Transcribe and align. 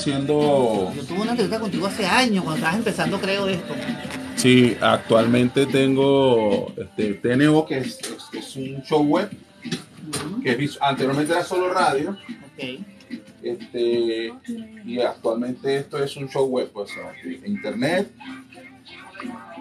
Siendo... 0.00 0.92
Yo 0.94 1.02
tuve 1.04 1.20
una 1.20 1.30
entrevista 1.32 1.60
contigo 1.60 1.86
hace 1.86 2.06
años, 2.06 2.42
cuando 2.44 2.56
estabas 2.56 2.78
empezando, 2.78 3.20
creo, 3.20 3.46
esto. 3.48 3.74
Sí, 4.36 4.76
actualmente 4.80 5.66
tengo 5.66 6.72
este, 6.76 7.14
TNO, 7.14 7.66
que 7.66 7.78
es, 7.78 7.98
es- 8.00 8.28
es 8.38 8.56
un 8.56 8.82
show 8.82 9.02
web, 9.04 9.30
que 10.42 10.68
anteriormente 10.80 11.32
era 11.32 11.44
solo 11.44 11.72
radio, 11.72 12.10
Ok. 12.10 12.80
este, 13.42 14.32
y 14.86 15.00
actualmente 15.00 15.76
esto 15.76 16.02
es 16.02 16.16
un 16.16 16.28
show 16.28 16.46
web, 16.46 16.70
pues, 16.72 16.90
internet, 17.44 18.10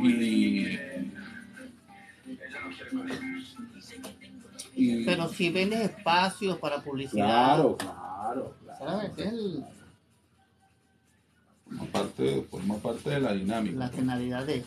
y, 0.02 0.78
y 4.76 5.04
Pero 5.04 5.28
si 5.28 5.50
vendes 5.50 5.82
espacios 5.82 6.58
para 6.58 6.80
publicidad. 6.82 7.26
claro, 7.26 7.76
claro, 7.78 8.56
claro. 8.64 8.80
¿Sabes? 8.80 9.12
Es 9.18 9.26
el- 9.28 9.64
Forma 11.70 11.86
parte, 11.92 12.42
forma 12.50 12.76
parte 12.78 13.10
de 13.12 13.20
la 13.20 13.34
dinámica. 13.34 13.78
la 13.78 13.90
finalidad 13.90 14.46
de. 14.46 14.64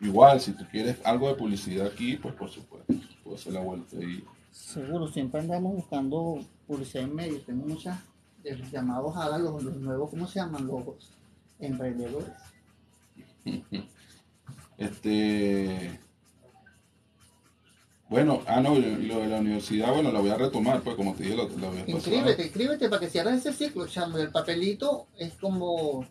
Igual, 0.00 0.40
si 0.40 0.52
tú 0.52 0.64
quieres 0.70 0.98
algo 1.04 1.28
de 1.28 1.34
publicidad 1.34 1.86
aquí, 1.86 2.16
pues 2.16 2.34
por 2.34 2.50
supuesto, 2.50 2.92
puedo 3.22 3.36
hacer 3.36 3.52
la 3.52 3.60
vuelta 3.60 3.96
ahí. 3.96 4.24
Seguro, 4.50 5.06
siempre 5.06 5.40
andamos 5.40 5.76
buscando 5.76 6.40
publicidad 6.66 7.04
en 7.04 7.14
medios. 7.14 7.46
Tengo 7.46 7.66
muchas 7.66 7.98
llamados 8.72 9.16
ahora 9.16 9.38
los, 9.38 9.62
los 9.62 9.76
nuevos, 9.76 10.10
¿cómo 10.10 10.26
se 10.26 10.40
llaman? 10.40 10.66
Los 10.66 10.82
emprendedores. 11.58 12.32
Este. 14.78 16.00
Bueno, 18.12 18.42
ah, 18.46 18.60
no, 18.60 18.74
lo 18.74 19.20
de 19.20 19.26
la 19.26 19.38
universidad, 19.40 19.92
bueno, 19.92 20.12
la 20.12 20.20
voy 20.20 20.28
a 20.28 20.36
retomar, 20.36 20.82
pues 20.82 20.96
como 20.96 21.14
te 21.14 21.22
dije 21.24 21.34
la, 21.36 21.44
la 21.44 21.70
vez. 21.70 21.88
Inscríbete, 21.88 22.42
inscríbete 22.44 22.88
para 22.90 23.00
que 23.00 23.08
cierres 23.08 23.34
ese 23.46 23.52
ciclo, 23.54 23.86
chamo. 23.86 24.18
El 24.18 24.30
papelito 24.30 25.06
es 25.16 25.32
como, 25.34 26.06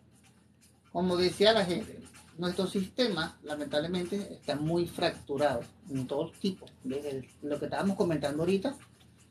como 0.91 1.15
decía 1.15 1.53
la 1.53 1.63
gente, 1.63 1.99
nuestro 2.39 2.65
sistema 2.65 3.37
lamentablemente 3.43 4.15
está 4.33 4.55
muy 4.55 4.87
fracturado 4.87 5.61
en 5.91 6.07
todos 6.07 6.31
tipos, 6.39 6.71
desde 6.83 7.29
lo 7.43 7.59
que 7.59 7.65
estábamos 7.65 7.95
comentando 7.95 8.41
ahorita 8.41 8.75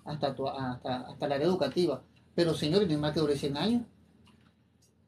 hasta, 0.05 0.33
tu- 0.35 0.47
hasta, 0.49 1.01
hasta 1.09 1.27
el 1.27 1.33
área 1.33 1.47
educativa. 1.49 2.03
Pero 2.37 2.55
señores, 2.55 2.87
no 2.87 2.95
hay 2.95 3.01
más 3.01 3.13
que 3.13 3.21
dure 3.21 3.37
100 3.37 3.57
años. 3.57 3.83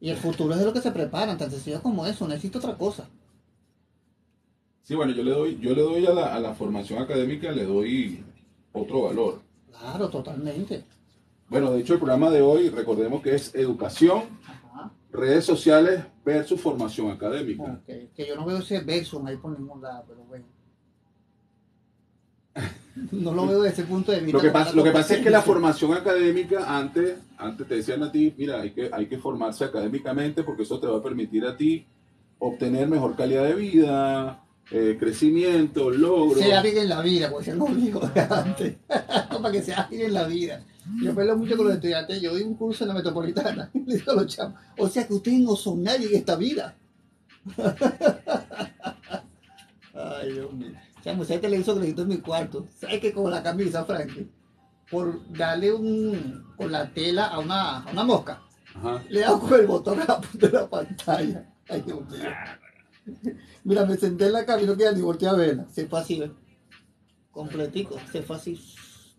Y 0.01 0.11
el 0.11 0.17
futuro 0.17 0.53
es 0.55 0.59
de 0.59 0.67
lo 0.67 0.73
que 0.73 0.81
se 0.81 0.91
preparan, 0.91 1.39
tan 1.39 1.49
sencillo 1.49 1.81
como 1.81 2.05
eso, 2.07 2.27
no 2.27 2.35
existe 2.35 2.59
otra 2.59 2.77
cosa. 2.77 3.09
Sí, 4.83 4.95
bueno, 4.95 5.13
yo 5.13 5.23
le 5.23 5.31
doy, 5.31 5.59
yo 5.61 5.75
le 5.75 5.83
doy 5.83 6.07
a 6.07 6.13
la, 6.13 6.35
a 6.35 6.41
la 6.41 6.55
formación 6.55 7.01
académica, 7.01 7.53
le 7.53 7.65
doy 7.65 8.25
otro 8.73 9.03
valor. 9.03 9.41
Claro, 9.71 10.09
totalmente. 10.09 10.85
Bueno, 11.49 11.73
de 11.73 11.81
hecho, 11.81 11.95
el 11.95 11.99
programa 12.01 12.31
de 12.31 12.41
hoy, 12.41 12.69
recordemos 12.69 13.23
que 13.23 13.35
es 13.35 13.55
educación, 13.55 14.23
Ajá. 14.45 14.91
redes 15.13 15.45
sociales 15.45 16.03
versus 16.25 16.61
formación 16.61 17.11
académica. 17.11 17.81
Que 17.87 18.27
yo 18.27 18.35
no 18.35 18.45
veo 18.45 18.59
ese 18.59 18.81
verso 18.81 19.23
ahí 19.27 19.37
por 19.37 19.59
ningún 19.59 19.83
lado, 19.83 20.05
pero 20.09 20.25
bueno. 20.25 20.47
No 23.11 23.33
lo 23.33 23.47
veo 23.47 23.63
desde 23.63 23.83
ese 23.83 23.89
punto 23.89 24.13
de 24.13 24.21
vista. 24.21 24.37
Lo 24.37 24.43
que, 24.43 24.51
pasa, 24.51 24.73
lo 24.75 24.85
que 24.85 24.91
pasa 24.91 25.15
es 25.15 25.23
que 25.23 25.31
la 25.31 25.43
formación 25.43 25.95
académica, 25.95 26.77
antes, 26.77 27.19
antes 27.39 27.67
te 27.67 27.77
decían 27.77 28.03
a 28.03 28.13
ti, 28.13 28.35
mira, 28.37 28.61
hay 28.61 28.71
que, 28.71 28.91
hay 28.93 29.07
que 29.07 29.19
formarse 29.19 29.65
académicamente 29.65 30.43
porque 30.43 30.65
eso 30.65 30.79
te 30.79 30.87
va 30.87 30.99
a 30.99 31.03
permitir 31.03 31.45
a 31.47 31.57
ti 31.57 31.87
obtener 32.39 32.89
mejor 32.89 33.15
calidad 33.15 33.45
de 33.45 33.55
vida, 33.55 34.42
eh, 34.71 34.97
crecimiento, 34.99 35.91
logros. 35.91 36.39
Sea 36.39 36.61
ágil 36.61 36.79
en 36.79 36.89
la 36.89 37.03
vida, 37.03 37.31
pues 37.31 37.47
se 37.47 37.55
nos 37.55 37.77
dijo 37.77 38.01
antes. 38.31 38.77
Para 38.89 39.53
que 39.53 39.63
sea 39.63 39.83
ágil 39.83 40.03
en 40.03 40.15
la 40.15 40.25
vida. 40.25 40.65
Yo 41.03 41.15
peleo 41.15 41.37
mucho 41.37 41.57
con 41.57 41.67
los 41.67 41.75
estudiantes. 41.75 42.21
Yo 42.21 42.33
doy 42.33 42.43
un 42.43 42.55
curso 42.55 42.85
en 42.85 42.89
la 42.89 42.95
metropolitana. 42.95 43.71
Le 43.87 43.97
digo 43.97 44.13
a 44.13 44.15
los 44.15 44.27
chamos, 44.35 44.59
o 44.79 44.89
sea 44.89 45.07
que 45.07 45.15
ustedes 45.15 45.41
no 45.41 45.57
son 45.57 45.83
nadie 45.83 46.09
en 46.09 46.17
esta 46.17 46.37
vida. 46.37 46.77
Ay, 49.95 50.33
Dios 50.33 50.53
mío. 50.53 50.73
Chamo, 51.05 51.25
¿sabes 51.25 51.41
qué 51.41 51.49
le 51.49 51.59
hizo 51.59 51.75
que 51.75 51.81
le 51.81 51.87
quitó 51.89 52.03
en 52.03 52.09
mi 52.09 52.19
cuarto? 52.19 52.69
¿Sabes 52.79 53.01
que 53.01 53.13
con 53.13 53.29
la 53.31 53.43
camisa, 53.43 53.85
Frankie? 53.85 54.31
Por 54.89 55.33
darle 55.33 55.73
un, 55.73 56.55
con 56.57 56.71
la 56.71 56.89
tela 56.91 57.27
a 57.27 57.41
una, 57.41 57.81
a 57.81 57.91
una 57.91 58.05
mosca. 58.05 58.41
Ajá. 58.75 59.03
Le 59.09 59.25
hago 59.25 59.41
con 59.41 59.61
el 59.61 59.67
botón 59.67 60.01
a 60.01 60.05
la 60.05 60.21
punta 60.21 60.47
de 60.47 60.53
la 60.53 60.71
pantalla. 60.71 61.45
Ay, 61.69 61.83
Dios 61.85 62.09
mío. 62.09 62.31
Mira, 63.65 63.85
me 63.85 63.97
senté 63.97 64.27
en 64.27 64.33
la 64.33 64.47
cama 64.47 64.63
y 64.63 64.67
no 64.67 64.77
quería 64.77 64.93
ni 64.93 65.01
voltear 65.01 65.35
a 65.35 65.39
verla. 65.39 65.69
Se 65.71 65.87
fue 65.87 66.01
así, 66.01 66.21
¿ves? 66.21 66.31
Completico. 67.31 67.97
Se 68.11 68.23
fue 68.23 68.37
así. 68.37 68.61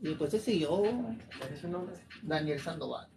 Y 0.02 0.10
después 0.10 0.32
se 0.32 0.40
siguió 0.40 0.70
¿Cuál 0.70 1.54
es 1.54 1.62
su 1.62 1.68
nombre? 1.68 1.96
Daniel 2.22 2.60
Sandoval. 2.60 3.08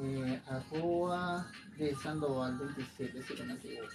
Eh, 0.00 0.42
arroba 0.46 1.50
de 1.76 1.92
Sandoval 1.96 2.56
27, 2.56 3.22
si 3.22 3.34
no 3.34 3.46
me 3.46 3.54
equivoco. 3.54 3.88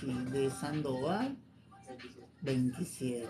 Sí, 0.00 0.14
de 0.30 0.50
Sandoval 0.50 1.36
27. 2.42 3.28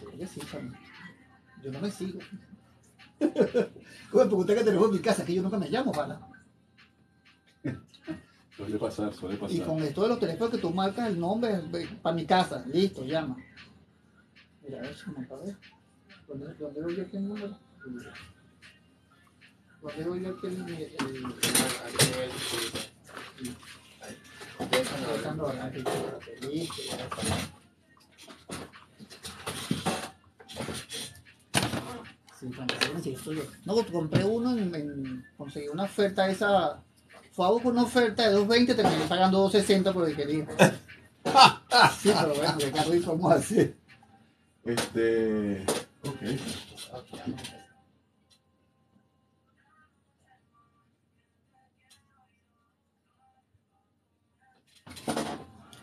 Creo 0.00 0.18
que 0.18 0.26
sí. 0.26 0.40
Yo 1.62 1.72
no 1.72 1.80
me 1.80 1.90
sigo. 1.90 2.20
Bueno, 4.12 4.28
pregunté 4.28 4.54
que 4.54 4.64
te 4.64 4.70
en 4.70 4.90
mi 4.90 5.00
casa, 5.00 5.24
que 5.24 5.34
yo 5.34 5.42
nunca 5.42 5.58
me 5.58 5.68
llamo, 5.68 5.92
para. 5.92 6.18
Suele 8.56 8.78
pasar, 8.78 9.12
suele 9.12 9.36
pasar. 9.36 9.56
Y 9.56 9.60
con 9.60 9.82
esto 9.82 10.02
de 10.02 10.08
los 10.08 10.18
teléfonos 10.18 10.50
que 10.50 10.58
tú 10.58 10.70
marcas 10.70 11.08
el 11.08 11.20
nombre 11.20 11.60
para 12.02 12.16
mi 12.16 12.26
casa, 12.26 12.64
listo, 12.66 13.04
llama. 13.04 13.36
Mira, 14.62 14.82
eso 14.88 15.12
me 15.12 15.24
acabé. 15.24 15.56
¿Dónde, 16.26 16.54
¿Dónde 16.54 16.82
voy 16.82 16.96
yo 16.96 17.02
aquí 17.02 17.16
el 17.16 17.28
número? 17.28 17.56
¿Dónde 19.80 20.04
voy 20.04 20.22
yo 20.22 20.30
aquí 20.30 20.46
el 20.46 20.58
número? 20.58 20.86
Aquí, 25.66 25.80
aquí, 25.80 25.88
aquí, 26.36 26.68
yo. 32.40 33.42
No, 33.64 33.86
compré 33.86 34.24
uno, 34.24 34.56
en, 34.56 35.24
conseguí 35.36 35.68
una 35.68 35.84
oferta 35.84 36.28
esa. 36.28 36.82
Fue 37.32 37.46
a 37.46 37.50
una 37.50 37.82
oferta 37.82 38.28
de 38.28 38.36
2.20, 38.36 38.76
terminé 38.76 39.04
pagando 39.08 39.48
2.60 39.50 39.92
por 39.92 40.08
el 40.08 40.16
querido. 40.16 40.46
sí, 42.00 42.10
pero 42.14 42.34
bueno, 42.34 42.58
qué 42.58 42.72
carro 42.72 42.94
y 42.94 43.00
cómo 43.00 43.30
así. 43.30 43.74
Este. 44.64 45.64
Ok. 46.02 46.22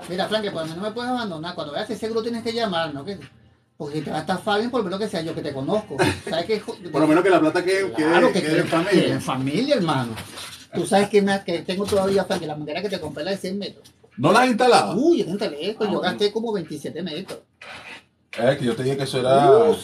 Mira, 0.10 0.28
Frank, 0.28 0.44
que 0.44 0.52
por 0.52 0.68
no 0.68 0.76
me 0.82 0.92
puedes 0.92 1.10
abandonar. 1.10 1.56
Cuando 1.56 1.74
veas 1.74 1.90
el 1.90 1.98
seguro 1.98 2.22
tienes 2.22 2.44
que 2.44 2.54
llamar, 2.54 2.94
¿no? 2.94 3.04
¿Qué? 3.04 3.18
Porque 3.78 4.02
te 4.02 4.10
va 4.10 4.20
a 4.20 4.58
bien 4.58 4.72
por 4.72 4.80
lo 4.80 4.86
menos 4.86 5.00
que 5.00 5.10
sea 5.10 5.22
yo 5.22 5.36
que 5.36 5.42
te 5.42 5.54
conozco. 5.54 5.98
¿Sabes 6.30 6.46
qué? 6.46 6.58
Por 6.92 7.02
lo 7.02 7.08
menos 7.08 7.24
que 7.24 7.30
la 7.30 7.40
plata 7.42 7.64
quede, 7.64 7.92
Claro, 7.92 8.32
quede, 8.32 8.42
que, 8.42 8.48
que- 8.50 8.56
en 8.58 8.64
que 8.64 8.70
familia. 8.70 9.14
en 9.14 9.22
familia, 9.22 9.76
hermano. 9.76 10.16
Tú 10.74 10.86
sabes 10.86 11.10
que, 11.10 11.22
me- 11.22 11.44
que 11.44 11.60
tengo 11.60 11.86
todavía, 11.86 12.26
que 12.26 12.48
la 12.48 12.56
manguera 12.56 12.82
que 12.82 12.90
te 12.90 13.00
compré 13.02 13.24
la 13.26 13.32
de 13.32 13.38
100 13.38 13.60
metros. 13.60 13.92
¿No 14.18 14.32
la 14.32 14.42
has 14.42 14.48
instalado? 14.48 14.96
Uy, 14.96 15.24
yo 15.24 15.26
instalé 15.30 15.72
esto, 15.72 15.84
Ah, 15.86 15.92
yo 15.92 16.00
gasté 16.00 16.32
como 16.32 16.54
27 16.54 17.04
metros. 17.04 17.40
Es 18.32 18.58
que 18.58 18.66
yo 18.66 18.76
te 18.76 18.84
dije 18.84 18.96
que 18.98 19.04
eso 19.04 19.20
era. 19.20 19.70
Uf. 19.70 19.78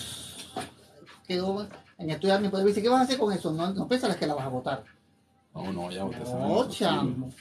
Quedó, 1.27 1.67
en 1.97 2.09
esto 2.09 2.27
ya 2.27 2.39
me 2.39 2.49
puede 2.49 2.63
decir, 2.63 2.83
¿qué 2.83 2.89
vas 2.89 3.01
a 3.01 3.03
hacer 3.03 3.17
con 3.17 3.33
eso? 3.33 3.51
No, 3.51 3.73
no 3.73 3.87
pensarás 3.89 4.15
que 4.17 4.27
la 4.27 4.35
vas 4.35 4.45
a 4.45 4.49
botar. 4.49 4.83
No, 5.53 5.71
no, 5.73 5.91
ya 5.91 6.05
usted 6.05 6.25
sabe. 6.25 6.39
No, 6.47 6.71
sí. 6.71 6.79
chamo. 6.79 7.33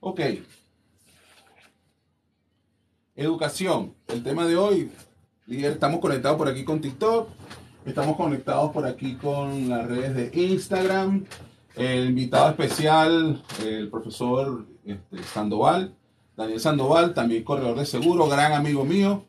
Ok. 0.00 0.20
Educación. 3.20 3.92
El 4.08 4.22
tema 4.22 4.46
de 4.46 4.56
hoy. 4.56 4.90
Estamos 5.46 6.00
conectados 6.00 6.38
por 6.38 6.48
aquí 6.48 6.64
con 6.64 6.80
TikTok. 6.80 7.28
Estamos 7.84 8.16
conectados 8.16 8.72
por 8.72 8.86
aquí 8.86 9.16
con 9.16 9.68
las 9.68 9.86
redes 9.86 10.14
de 10.14 10.42
Instagram. 10.42 11.26
El 11.76 12.06
invitado 12.06 12.48
especial, 12.48 13.44
el 13.62 13.90
profesor 13.90 14.64
este, 14.86 15.22
Sandoval, 15.22 15.94
Daniel 16.34 16.60
Sandoval, 16.60 17.12
también 17.12 17.44
corredor 17.44 17.78
de 17.78 17.84
seguro, 17.84 18.26
gran 18.26 18.54
amigo 18.54 18.86
mío. 18.86 19.26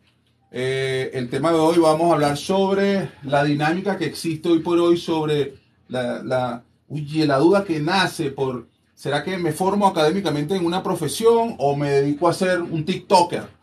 Eh, 0.51 1.11
el 1.13 1.29
tema 1.29 1.51
de 1.51 1.59
hoy 1.59 1.77
vamos 1.77 2.11
a 2.11 2.13
hablar 2.13 2.37
sobre 2.37 3.11
la 3.23 3.43
dinámica 3.43 3.97
que 3.97 4.05
existe 4.05 4.47
hoy 4.47 4.59
por 4.59 4.79
hoy 4.79 4.95
sobre 4.95 5.55
la, 5.89 6.23
la, 6.23 6.63
oye, 6.87 7.27
la 7.27 7.39
duda 7.39 7.65
que 7.65 7.81
nace 7.81 8.31
por, 8.31 8.69
¿será 8.95 9.21
que 9.21 9.37
me 9.37 9.51
formo 9.51 9.85
académicamente 9.85 10.55
en 10.55 10.65
una 10.65 10.81
profesión 10.81 11.55
o 11.57 11.75
me 11.75 11.89
dedico 11.89 12.29
a 12.29 12.33
ser 12.33 12.61
un 12.61 12.85
TikToker 12.85 13.59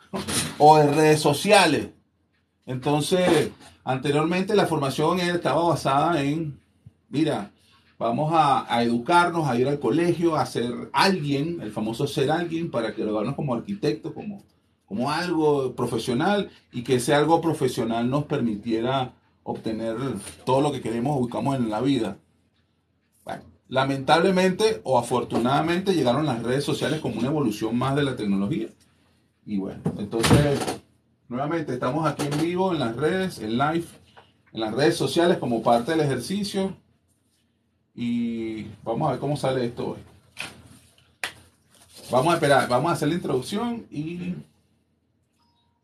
o 0.59 0.79
de 0.79 0.87
redes 0.93 1.21
sociales? 1.21 1.91
Entonces, 2.67 3.51
anteriormente 3.85 4.55
la 4.55 4.67
formación 4.67 5.21
estaba 5.21 5.63
basada 5.63 6.23
en, 6.23 6.61
mira, 7.09 7.51
Vamos 7.99 8.31
a, 8.33 8.85
educarnos, 8.85 9.49
a 9.49 9.59
ir 9.59 9.67
al 9.67 9.81
colegio, 9.81 10.37
a 10.37 10.47
ser 10.47 10.73
alguien, 10.93 11.61
el 11.61 11.73
famoso 11.73 12.07
ser 12.07 12.31
alguien, 12.31 12.71
para 12.71 12.95
que 12.95 13.03
graduarnos 13.03 13.35
como 13.35 13.55
arquitecto, 13.55 14.15
como, 14.15 14.45
como 14.87 15.11
algo 15.11 15.75
profesional 15.75 16.49
y 16.71 16.85
que 16.85 16.97
ese 16.97 17.13
algo 17.13 17.41
profesional 17.41 18.09
nos 18.09 18.25
permitiera 18.25 19.15
obtener 19.43 19.97
todo 20.47 20.61
lo 20.61 20.71
que 20.71 20.81
queremos 20.81 21.17
o 21.17 21.21
buscamos 21.21 21.57
en 21.57 21.71
la 21.71 21.81
vida. 21.81 22.19
Lamentablemente 23.67 24.81
o 24.85 24.97
afortunadamente 24.97 25.93
llegaron 25.93 26.25
las 26.25 26.43
redes 26.43 26.65
sociales 26.65 27.01
como 27.01 27.19
una 27.19 27.29
evolución 27.29 27.77
más 27.77 27.97
de 27.97 28.05
la 28.05 28.15
tecnología. 28.15 28.69
Y 29.49 29.57
bueno, 29.57 29.81
entonces, 29.97 30.61
nuevamente 31.27 31.73
estamos 31.73 32.07
aquí 32.07 32.23
en 32.31 32.39
vivo 32.39 32.71
en 32.71 32.81
las 32.81 32.95
redes, 32.95 33.39
en 33.39 33.57
live, 33.57 33.87
en 34.53 34.61
las 34.61 34.75
redes 34.75 34.95
sociales 34.95 35.39
como 35.39 35.63
parte 35.63 35.93
del 35.93 36.03
ejercicio. 36.03 36.77
Y 37.95 38.65
vamos 38.85 39.09
a 39.09 39.13
ver 39.13 39.21
cómo 39.21 39.39
sale 39.39 39.65
esto 39.65 39.93
hoy. 39.93 39.99
Vamos 42.11 42.31
a 42.31 42.35
esperar, 42.35 42.69
vamos 42.69 42.91
a 42.91 42.93
hacer 42.93 43.09
la 43.09 43.15
introducción 43.15 43.87
y 43.91 44.35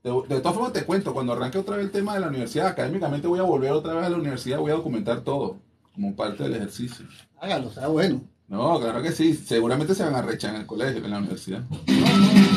de, 0.02 0.12
de 0.28 0.40
todas 0.40 0.54
formas 0.54 0.74
te 0.74 0.84
cuento, 0.84 1.14
cuando 1.14 1.32
arranque 1.32 1.56
otra 1.56 1.76
vez 1.76 1.86
el 1.86 1.90
tema 1.90 2.12
de 2.12 2.20
la 2.20 2.28
universidad, 2.28 2.66
académicamente 2.66 3.26
voy 3.26 3.38
a 3.38 3.44
volver 3.44 3.72
otra 3.72 3.94
vez 3.94 4.04
a 4.04 4.10
la 4.10 4.18
universidad, 4.18 4.58
voy 4.58 4.72
a 4.72 4.74
documentar 4.74 5.22
todo 5.22 5.56
como 5.94 6.14
parte 6.14 6.42
del 6.42 6.56
ejercicio. 6.56 7.06
Hágalo, 7.40 7.68
está 7.68 7.88
bueno. 7.88 8.20
No, 8.46 8.78
claro 8.78 9.02
que 9.02 9.12
sí, 9.12 9.32
seguramente 9.32 9.94
se 9.94 10.04
van 10.04 10.16
a 10.16 10.22
rechar 10.22 10.54
en 10.54 10.60
el 10.60 10.66
colegio, 10.66 11.02
en 11.02 11.10
la 11.10 11.18
universidad. 11.18 11.62
Y 11.86 12.53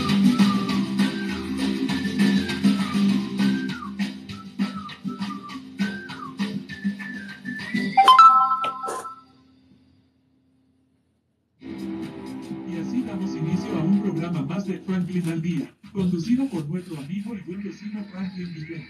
nuestro 16.67 16.97
amigo 16.97 17.33
y 17.33 17.41
buen 17.41 17.63
vecino 17.63 18.03
Franklin 18.11 18.53
Guillén. 18.53 18.87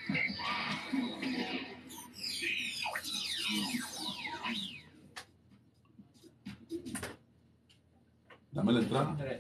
Dame 8.52 8.74
la 8.74 8.80
entrada. 8.80 9.16
3, 9.20 9.40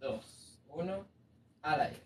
2, 0.00 0.58
1, 0.68 0.92
al 1.62 1.80
aire. 1.80 1.96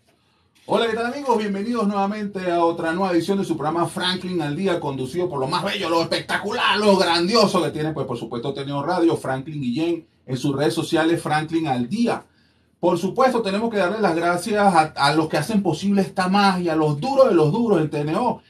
Hola, 0.65 0.87
¿qué 0.87 0.95
tal 0.95 1.13
amigos? 1.13 1.37
Bienvenidos 1.37 1.87
nuevamente 1.87 2.51
a 2.51 2.63
otra 2.63 2.93
nueva 2.93 3.13
edición 3.13 3.37
de 3.37 3.43
su 3.43 3.55
programa 3.55 3.85
Franklin 3.87 4.41
al 4.41 4.55
Día, 4.55 4.79
conducido 4.79 5.29
por 5.29 5.39
lo 5.39 5.47
más 5.47 5.63
bello, 5.63 5.89
lo 5.89 6.01
espectacular, 6.01 6.79
lo 6.79 6.97
grandioso 6.97 7.61
que 7.61 7.69
tiene, 7.69 7.91
pues 7.91 8.07
por 8.07 8.17
supuesto, 8.17 8.53
Teneo 8.53 8.81
Radio, 8.81 9.15
Franklin 9.15 9.61
Guillén, 9.61 10.07
en 10.25 10.37
sus 10.37 10.55
redes 10.55 10.73
sociales 10.73 11.21
Franklin 11.21 11.67
al 11.67 11.87
Día. 11.87 12.23
Por 12.81 12.97
supuesto, 12.97 13.43
tenemos 13.43 13.69
que 13.69 13.77
darle 13.77 14.01
las 14.01 14.15
gracias 14.15 14.73
a, 14.95 15.13
los 15.13 15.29
que 15.29 15.37
hacen 15.37 15.61
posible 15.61 16.01
esta 16.01 16.27
magia, 16.29 16.73
a 16.73 16.75
los 16.75 16.99
duros 16.99 17.29
de 17.29 17.35
los 17.35 17.51
duros 17.51 17.79
en 17.79 17.91
TNO. 17.91 18.41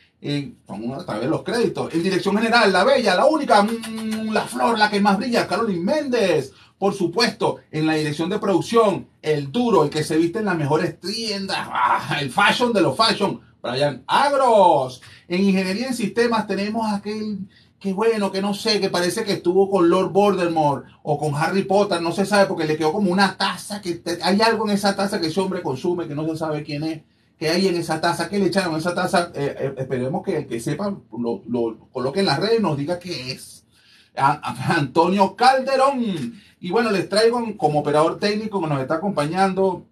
A 1.05 1.17
ver 1.17 1.27
los 1.27 1.43
créditos. 1.43 1.93
En 1.93 2.01
dirección 2.01 2.37
general, 2.37 2.71
la 2.71 2.85
bella, 2.85 3.13
la 3.13 3.25
única, 3.25 3.61
mm, 3.61 4.31
la 4.31 4.43
flor, 4.43 4.79
la 4.79 4.89
que 4.89 5.01
más 5.01 5.17
brilla, 5.17 5.45
Carolyn 5.49 5.83
Méndez. 5.83 6.53
Por 6.77 6.93
supuesto, 6.93 7.57
en 7.71 7.85
la 7.85 7.95
dirección 7.95 8.29
de 8.29 8.39
producción, 8.39 9.09
el 9.21 9.51
duro, 9.51 9.83
el 9.83 9.89
que 9.89 10.01
se 10.01 10.15
viste 10.15 10.39
en 10.39 10.45
las 10.45 10.57
mejores 10.57 10.97
tiendas, 11.01 11.67
¡ah! 11.69 12.17
el 12.21 12.31
fashion 12.31 12.71
de 12.71 12.79
los 12.79 12.95
fashion, 12.95 13.41
Brian 13.61 14.01
Agros. 14.07 15.01
En 15.27 15.41
ingeniería 15.41 15.87
en 15.87 15.93
sistemas 15.93 16.47
tenemos 16.47 16.89
aquel 16.89 17.49
que 17.81 17.93
bueno, 17.93 18.31
que 18.31 18.43
no 18.43 18.53
sé, 18.53 18.79
que 18.79 18.89
parece 18.89 19.23
que 19.23 19.33
estuvo 19.33 19.67
con 19.67 19.89
Lord 19.89 20.11
Voldemort 20.11 20.85
o 21.01 21.17
con 21.17 21.33
Harry 21.35 21.63
Potter, 21.63 21.99
no 21.99 22.11
se 22.11 22.27
sabe 22.27 22.45
porque 22.45 22.65
le 22.65 22.77
quedó 22.77 22.93
como 22.93 23.11
una 23.11 23.35
taza, 23.35 23.81
que 23.81 24.03
hay 24.21 24.39
algo 24.39 24.65
en 24.67 24.75
esa 24.75 24.95
taza 24.95 25.19
que 25.19 25.27
ese 25.27 25.41
hombre 25.41 25.63
consume, 25.63 26.07
que 26.07 26.13
no 26.13 26.27
se 26.27 26.37
sabe 26.37 26.63
quién 26.63 26.83
es, 26.83 27.01
que 27.39 27.49
hay 27.49 27.67
en 27.67 27.75
esa 27.75 27.99
taza, 27.99 28.29
que 28.29 28.37
le 28.37 28.45
echaron 28.45 28.75
esa 28.75 28.93
taza, 28.93 29.31
Eh, 29.33 29.55
eh, 29.57 29.73
esperemos 29.77 30.23
que 30.23 30.37
el 30.37 30.47
que 30.47 30.59
sepa 30.59 30.95
lo, 31.11 31.41
lo 31.47 31.89
coloque 31.91 32.19
en 32.19 32.27
las 32.27 32.39
redes 32.39 32.59
y 32.59 32.61
nos 32.61 32.77
diga 32.77 32.99
qué 32.99 33.31
es. 33.31 33.65
Antonio 34.13 35.35
Calderón. 35.35 36.39
Y 36.59 36.69
bueno, 36.69 36.91
les 36.91 37.09
traigo 37.09 37.41
como 37.57 37.79
operador 37.79 38.19
técnico 38.19 38.61
que 38.61 38.67
nos 38.67 38.79
está 38.79 38.95
acompañando 38.95 39.87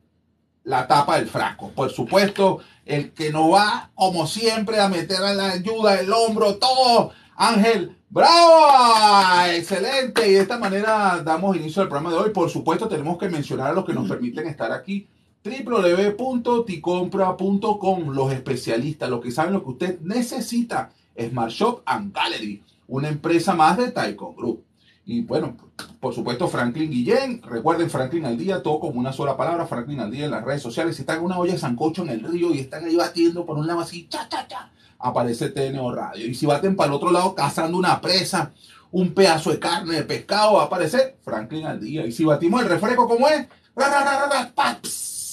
la 0.63 0.87
tapa 0.87 1.15
del 1.15 1.27
frasco. 1.27 1.69
Por 1.69 1.89
supuesto, 1.89 2.59
el 2.85 3.13
que 3.13 3.31
nos 3.31 3.51
va, 3.51 3.89
como 3.95 4.27
siempre, 4.27 4.79
a 4.79 4.89
meter 4.89 5.23
a 5.23 5.33
la 5.33 5.51
ayuda, 5.51 5.99
el 5.99 6.13
hombro, 6.13 6.57
todo. 6.57 7.13
Ángel, 7.41 7.95
bravo, 8.09 9.49
excelente. 9.53 10.27
Y 10.27 10.33
de 10.33 10.41
esta 10.41 10.59
manera 10.59 11.23
damos 11.23 11.55
inicio 11.55 11.81
al 11.81 11.87
programa 11.87 12.11
de 12.11 12.17
hoy. 12.17 12.31
Por 12.31 12.49
supuesto, 12.49 12.89
tenemos 12.89 13.17
que 13.17 13.29
mencionar 13.29 13.71
a 13.71 13.73
los 13.73 13.85
que 13.85 13.93
nos 13.93 14.09
permiten 14.09 14.45
estar 14.45 14.73
aquí. 14.73 15.07
www.ticompra.com, 15.45 18.09
los 18.09 18.33
especialistas, 18.33 19.09
los 19.09 19.21
que 19.21 19.31
saben 19.31 19.53
lo 19.53 19.63
que 19.63 19.69
usted 19.69 20.01
necesita. 20.01 20.91
Smart 21.17 21.51
Shop 21.51 21.81
and 21.85 22.13
Gallery, 22.13 22.61
una 22.89 23.07
empresa 23.07 23.55
más 23.55 23.77
de 23.77 23.91
Taikon 23.91 24.35
Group. 24.35 24.65
Y 25.05 25.21
bueno, 25.21 25.55
por 26.01 26.13
supuesto, 26.13 26.49
Franklin 26.49 26.91
Guillén. 26.91 27.41
Recuerden, 27.41 27.89
Franklin 27.89 28.25
al 28.25 28.37
día, 28.37 28.61
todo 28.61 28.81
como 28.81 28.99
una 28.99 29.13
sola 29.13 29.37
palabra. 29.37 29.65
Franklin 29.65 30.01
al 30.01 30.11
día 30.11 30.25
en 30.25 30.31
las 30.31 30.43
redes 30.43 30.61
sociales. 30.61 30.97
Si 30.97 31.03
están 31.03 31.19
en 31.19 31.23
una 31.23 31.39
olla 31.39 31.53
de 31.53 31.59
sancocho 31.59 32.03
en 32.03 32.09
el 32.09 32.19
río 32.19 32.53
y 32.53 32.59
están 32.59 32.83
ahí 32.83 32.97
batiendo 32.97 33.45
por 33.45 33.57
un 33.57 33.65
lado 33.65 33.79
así, 33.79 34.09
cha, 34.09 34.27
cha, 34.27 34.45
cha, 34.45 34.73
aparece 34.99 35.49
TNO 35.49 35.93
Radio. 35.93 36.27
Y 36.27 36.35
si 36.35 36.45
baten 36.45 36.75
para 36.75 36.89
el 36.89 36.95
otro 36.95 37.11
lado 37.11 37.33
cazando 37.33 37.77
una 37.77 37.99
presa, 38.01 38.51
un 38.91 39.13
pedazo 39.13 39.51
de 39.51 39.59
carne 39.59 39.95
de 39.95 40.03
pescado, 40.03 40.53
va 40.53 40.63
a 40.63 40.65
aparecer 40.65 41.17
Franklin 41.21 41.65
al 41.65 41.79
día. 41.79 42.05
Y 42.05 42.11
si 42.11 42.25
batimos 42.25 42.61
el 42.61 42.69
refresco, 42.69 43.07
¿cómo 43.07 43.27
es? 43.27 43.47
Ra, 43.75 43.89
ra, 43.89 44.27
ra, 44.27 44.51
pa, 44.53 44.79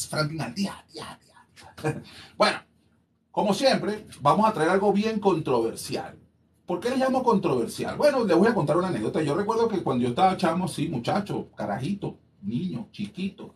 Franklin 0.08 0.40
al 0.40 0.54
día, 0.54 0.84
día, 0.92 1.18
día. 1.20 2.02
Bueno, 2.36 2.58
como 3.30 3.52
siempre, 3.52 4.06
vamos 4.20 4.48
a 4.48 4.52
traer 4.52 4.70
algo 4.70 4.92
bien 4.92 5.20
controversial. 5.20 6.16
¿Por 6.64 6.80
qué 6.80 6.90
le 6.90 6.96
llamo 6.96 7.22
controversial? 7.22 7.96
Bueno, 7.96 8.24
les 8.24 8.36
voy 8.36 8.48
a 8.48 8.54
contar 8.54 8.76
una 8.76 8.88
anécdota. 8.88 9.22
Yo 9.22 9.36
recuerdo 9.36 9.68
que 9.68 9.82
cuando 9.82 10.02
yo 10.02 10.10
estaba 10.10 10.36
chamo, 10.36 10.66
sí, 10.68 10.88
muchacho, 10.88 11.48
carajito, 11.54 12.18
niño, 12.42 12.88
chiquito, 12.90 13.54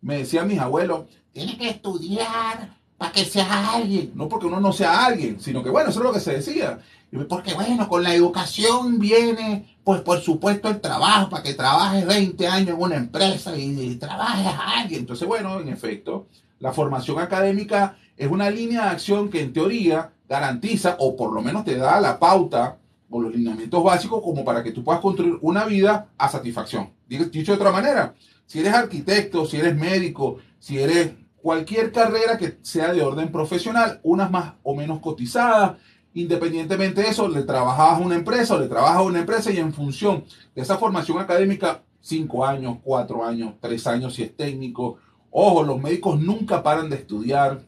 me 0.00 0.18
decían 0.18 0.48
mis 0.48 0.58
abuelos, 0.58 1.06
tienes 1.32 1.56
que 1.56 1.68
estudiar 1.68 2.79
para 3.00 3.12
que 3.12 3.24
seas 3.24 3.48
alguien. 3.50 4.12
No 4.14 4.28
porque 4.28 4.44
uno 4.44 4.60
no 4.60 4.74
sea 4.74 5.06
alguien, 5.06 5.40
sino 5.40 5.62
que 5.62 5.70
bueno, 5.70 5.88
eso 5.88 6.00
es 6.00 6.04
lo 6.04 6.12
que 6.12 6.20
se 6.20 6.34
decía. 6.34 6.80
Yo, 7.10 7.26
Porque 7.26 7.54
bueno, 7.54 7.88
con 7.88 8.02
la 8.02 8.14
educación 8.14 8.98
viene, 8.98 9.74
pues 9.82 10.02
por 10.02 10.20
supuesto, 10.20 10.68
el 10.68 10.82
trabajo, 10.82 11.30
para 11.30 11.42
que 11.42 11.54
trabajes 11.54 12.06
20 12.06 12.46
años 12.46 12.68
en 12.68 12.82
una 12.82 12.96
empresa 12.96 13.56
y, 13.56 13.70
y 13.80 13.96
trabajes 13.96 14.48
a 14.48 14.80
alguien. 14.82 15.00
Entonces, 15.00 15.26
bueno, 15.26 15.58
en 15.60 15.70
efecto, 15.70 16.26
la 16.58 16.74
formación 16.74 17.18
académica 17.18 17.96
es 18.18 18.30
una 18.30 18.50
línea 18.50 18.82
de 18.82 18.90
acción 18.90 19.30
que 19.30 19.40
en 19.40 19.54
teoría 19.54 20.12
garantiza 20.28 20.96
o 20.98 21.16
por 21.16 21.32
lo 21.32 21.40
menos 21.40 21.64
te 21.64 21.76
da 21.76 22.02
la 22.02 22.18
pauta 22.18 22.76
o 23.08 23.18
los 23.18 23.34
lineamientos 23.34 23.82
básicos 23.82 24.22
como 24.22 24.44
para 24.44 24.62
que 24.62 24.72
tú 24.72 24.84
puedas 24.84 25.00
construir 25.00 25.38
una 25.40 25.64
vida 25.64 26.08
a 26.18 26.28
satisfacción. 26.28 26.90
Dicho 27.08 27.52
de 27.52 27.56
otra 27.56 27.72
manera, 27.72 28.14
si 28.44 28.60
eres 28.60 28.74
arquitecto, 28.74 29.46
si 29.46 29.56
eres 29.56 29.74
médico, 29.74 30.36
si 30.58 30.78
eres 30.78 31.12
cualquier 31.42 31.92
carrera 31.92 32.38
que 32.38 32.58
sea 32.62 32.92
de 32.92 33.02
orden 33.02 33.30
profesional, 33.30 34.00
unas 34.02 34.30
más 34.30 34.54
o 34.62 34.74
menos 34.74 35.00
cotizadas, 35.00 35.76
independientemente 36.14 37.02
de 37.02 37.08
eso, 37.08 37.28
le 37.28 37.42
trabajas 37.42 37.98
a 37.98 38.02
una 38.02 38.16
empresa 38.16 38.54
o 38.54 38.58
le 38.58 38.68
trabajas 38.68 38.96
a 38.98 39.02
una 39.02 39.20
empresa 39.20 39.50
y 39.50 39.58
en 39.58 39.72
función 39.72 40.24
de 40.54 40.62
esa 40.62 40.78
formación 40.78 41.18
académica, 41.18 41.82
cinco 42.00 42.44
años, 42.44 42.78
cuatro 42.82 43.24
años, 43.24 43.54
tres 43.60 43.86
años 43.86 44.14
si 44.14 44.22
es 44.22 44.36
técnico. 44.36 44.98
Ojo, 45.30 45.62
los 45.62 45.80
médicos 45.80 46.20
nunca 46.20 46.62
paran 46.62 46.90
de 46.90 46.96
estudiar, 46.96 47.62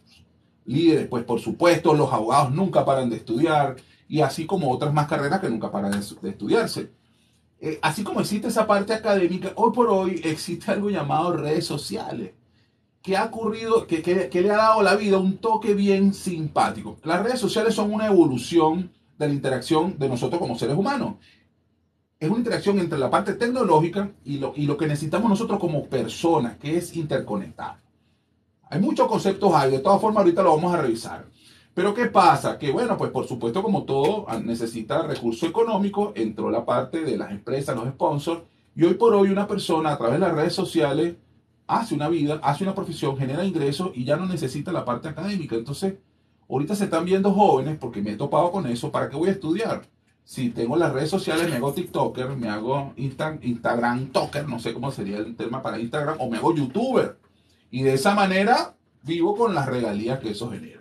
líderes, 0.64 1.07
pues 1.09 1.25
por 1.25 1.41
supuesto, 1.41 1.95
los 1.95 2.12
abogados 2.12 2.52
nunca 2.52 2.85
paran 2.85 3.11
de 3.11 3.17
estudiar 3.17 3.76
y 4.09 4.21
así 4.21 4.47
como 4.47 4.71
otras 4.71 4.93
más 4.93 5.07
carreras 5.07 5.41
que 5.41 5.49
nunca 5.49 5.71
paran 5.71 5.93
de, 5.93 6.00
de 6.21 6.31
estudiarse. 6.31 6.91
Eh, 7.61 7.79
así 7.81 8.02
como 8.02 8.21
existe 8.21 8.49
esa 8.49 8.67
parte 8.67 8.93
académica, 8.93 9.52
hoy 9.55 9.73
por 9.73 9.88
hoy 9.88 10.21
existe 10.25 10.73
algo 10.73 10.91
llamado 10.91 11.37
redes 11.37 11.64
sociales, 11.64 12.33
que 13.02 13.16
ha 13.16 13.25
ocurrido, 13.25 13.87
que, 13.87 14.00
que- 14.00 14.42
le 14.42 14.50
ha 14.50 14.56
dado 14.56 14.82
la 14.82 14.94
vida 14.94 15.18
un 15.18 15.38
toque 15.38 15.75
bien 15.75 16.14
simpático. 16.14 16.99
Las 17.04 17.23
redes 17.23 17.40
sociales 17.40 17.75
son 17.75 17.92
una 17.92 18.06
evolución 18.06 18.90
de 19.18 19.28
la 19.28 19.35
interacción 19.35 19.99
de 19.99 20.09
nosotros 20.09 20.40
como 20.40 20.56
seres 20.56 20.76
humanos. 20.76 21.16
Es 22.21 22.28
una 22.28 22.38
interacción 22.38 22.78
entre 22.78 22.99
la 22.99 23.11
parte 23.11 23.35
tecnológica 23.35 24.11
y 24.25 24.38
lo, 24.38 24.52
y 24.54 24.66
lo 24.66 24.76
que 24.76 24.87
necesitamos 24.87 25.28
nosotros 25.28 25.59
como 25.59 25.87
personas, 25.87 26.56
que 26.56 26.76
es 26.76 26.97
interconectar. 26.97 27.80
Hay 28.71 28.80
muchos 28.80 29.09
conceptos 29.09 29.52
ahí, 29.52 29.73
de 29.73 29.80
todas 29.80 30.00
formas 30.00 30.21
ahorita 30.23 30.42
lo 30.42 30.54
vamos 30.54 30.73
a 30.73 30.80
revisar. 30.80 31.26
Pero 31.75 31.94
¿qué 31.94 32.06
pasa? 32.06 32.59
Que 32.59 32.71
bueno, 32.71 32.97
pues 32.97 33.11
por 33.11 33.26
supuesto 33.26 33.62
como 33.62 33.82
todo 33.85 34.26
ah, 34.28 34.38
necesita 34.38 35.02
recurso 35.02 35.47
económico, 35.47 36.12
entró 36.14 36.50
la 36.50 36.64
parte 36.64 37.00
de 37.00 37.16
las 37.16 37.30
empresas, 37.32 37.75
los 37.75 37.88
sponsors, 37.88 38.42
y 38.76 38.85
hoy 38.85 38.94
por 38.94 39.14
hoy 39.14 39.30
una 39.30 39.47
persona 39.49 39.92
a 39.92 39.99
través 39.99 40.21
de 40.21 40.26
las 40.26 40.35
redes 40.35 40.54
sociales 40.54 41.16
hace 41.81 41.95
una 41.95 42.09
vida, 42.09 42.41
hace 42.43 42.64
una 42.64 42.75
profesión, 42.75 43.17
genera 43.17 43.45
ingresos 43.45 43.91
y 43.95 44.05
ya 44.05 44.17
no 44.17 44.26
necesita 44.26 44.73
la 44.73 44.85
parte 44.85 45.09
académica. 45.09 45.57
Entonces, 45.57 45.95
ahorita 46.49 46.75
se 46.76 46.85
están 46.85 47.05
viendo 47.05 47.33
jóvenes, 47.33 47.79
porque 47.81 48.02
me 48.02 48.12
he 48.12 48.17
topado 48.17 48.50
con 48.52 48.67
eso, 48.67 48.91
¿para 48.93 49.09
qué 49.09 49.17
voy 49.17 49.29
a 49.29 49.33
estudiar? 49.33 49.83
si 50.25 50.50
tengo 50.50 50.76
las 50.76 50.93
redes 50.93 51.11
sociales, 51.11 51.50
me 51.50 51.57
hago 51.57 51.73
TikToker, 51.73 52.37
me 52.37 52.49
hago 52.49 52.93
Insta- 52.97 53.41
Instagram 53.43 54.07
Toker, 54.12 54.49
no 54.49 54.61
sé 54.61 54.73
cómo 54.73 54.93
sería 54.93 55.17
el 55.19 55.35
tema 55.35 55.62
para 55.64 55.81
Instagram, 55.81 56.17
o 56.21 56.31
me 56.31 56.37
hago 56.37 56.55
YouTuber. 56.55 57.19
Y 57.73 57.83
de 57.83 57.95
esa 57.95 58.14
manera 58.14 58.76
vivo 59.02 59.35
con 59.35 59.52
las 59.52 59.67
regalías 59.67 60.21
que 60.21 60.31
eso 60.31 60.49
genera. 60.49 60.81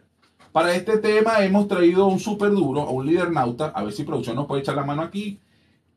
Para 0.52 0.76
este 0.76 1.00
tema 1.00 1.44
hemos 1.44 1.68
traído 1.68 2.06
un 2.06 2.20
súper 2.20 2.52
duro, 2.52 2.82
a 2.82 2.92
un 2.92 3.06
líder 3.08 3.32
nauta, 3.32 3.72
a 3.74 3.84
ver 3.84 3.94
si 3.94 4.04
producción 4.04 4.36
nos 4.36 4.46
puede 4.46 4.62
echar 4.62 4.76
la 4.76 4.84
mano 4.86 5.02
aquí. 5.02 5.40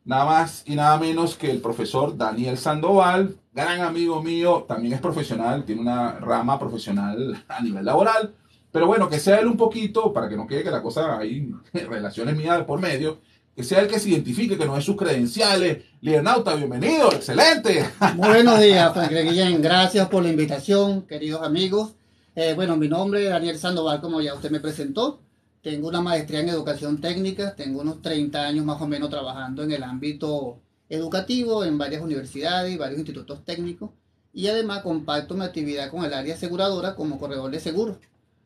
Nada 0.05 0.25
más 0.25 0.61
y 0.67 0.75
nada 0.75 0.99
menos 0.99 1.35
que 1.35 1.49
el 1.49 1.61
profesor 1.61 2.15
Daniel 2.15 2.59
Sandoval, 2.59 3.37
gran 3.51 3.81
amigo 3.81 4.21
mío, 4.21 4.63
también 4.67 4.93
es 4.93 5.01
profesional, 5.01 5.65
tiene 5.65 5.81
una 5.81 6.19
rama 6.19 6.59
profesional 6.59 7.43
a 7.47 7.59
nivel 7.63 7.83
laboral. 7.83 8.35
Pero 8.71 8.85
bueno, 8.85 9.09
que 9.09 9.19
sea 9.19 9.39
él 9.39 9.47
un 9.47 9.57
poquito, 9.57 10.13
para 10.13 10.29
que 10.29 10.37
no 10.37 10.45
quede 10.45 10.63
que 10.63 10.69
la 10.69 10.83
cosa 10.83 11.17
hay 11.17 11.51
relaciones 11.73 12.37
mías 12.37 12.63
por 12.65 12.79
medio, 12.79 13.19
que 13.55 13.63
sea 13.63 13.81
el 13.81 13.87
que 13.87 13.99
se 13.99 14.09
identifique, 14.09 14.59
que 14.59 14.65
no 14.67 14.77
es 14.77 14.85
sus 14.85 14.95
credenciales. 14.95 15.85
Líder 16.01 16.21
nauta, 16.21 16.53
bienvenido, 16.53 17.11
excelente. 17.11 17.83
Buenos 18.15 18.59
días, 18.59 18.93
Franklin 18.93 19.27
Guillén. 19.27 19.59
Gracias 19.59 20.07
por 20.07 20.21
la 20.21 20.29
invitación, 20.29 21.01
queridos 21.07 21.41
amigos. 21.41 21.95
Eh, 22.35 22.53
bueno, 22.53 22.77
mi 22.77 22.87
nombre 22.87 23.23
es 23.23 23.29
Daniel 23.31 23.57
Sandoval, 23.57 24.01
como 24.01 24.21
ya 24.21 24.35
usted 24.35 24.51
me 24.51 24.59
presentó. 24.59 25.24
Tengo 25.65 25.87
una 25.87 25.99
maestría 25.99 26.41
en 26.41 26.49
educación 26.49 27.01
técnica, 27.01 27.55
tengo 27.55 27.81
unos 27.81 27.99
30 27.99 28.39
años 28.39 28.63
más 28.63 28.79
o 28.79 28.87
menos 28.87 29.09
trabajando 29.09 29.63
en 29.63 29.71
el 29.71 29.81
ámbito 29.81 30.59
educativo 30.89 31.65
en 31.65 31.79
varias 31.79 32.03
universidades 32.03 32.71
y 32.71 32.77
varios 32.77 32.99
institutos 32.99 33.43
técnicos. 33.43 33.89
Y 34.31 34.45
además 34.45 34.83
comparto 34.83 35.33
mi 35.33 35.43
actividad 35.43 35.89
con 35.89 36.05
el 36.05 36.13
área 36.13 36.35
aseguradora 36.35 36.93
como 36.93 37.17
corredor 37.17 37.49
de 37.49 37.59
seguros, 37.59 37.97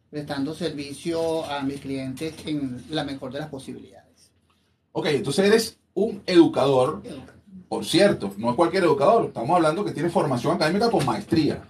prestando 0.09 0.55
servicio 0.55 1.43
a 1.43 1.61
mis 1.61 1.81
clientes 1.81 2.35
en 2.45 2.85
la 2.89 3.03
mejor 3.03 3.33
de 3.33 3.39
las 3.39 3.49
posibilidades. 3.49 4.31
Ok, 4.93 5.07
entonces 5.07 5.45
eres 5.45 5.77
un 5.93 6.23
educador, 6.25 7.03
por 7.67 7.83
cierto, 7.83 8.33
no 8.37 8.51
es 8.51 8.55
cualquier 8.55 8.85
educador, 8.85 9.25
estamos 9.25 9.57
hablando 9.57 9.83
que 9.83 9.91
tiene 9.91 10.09
formación 10.09 10.55
académica 10.55 10.89
con 10.89 11.05
maestría, 11.05 11.65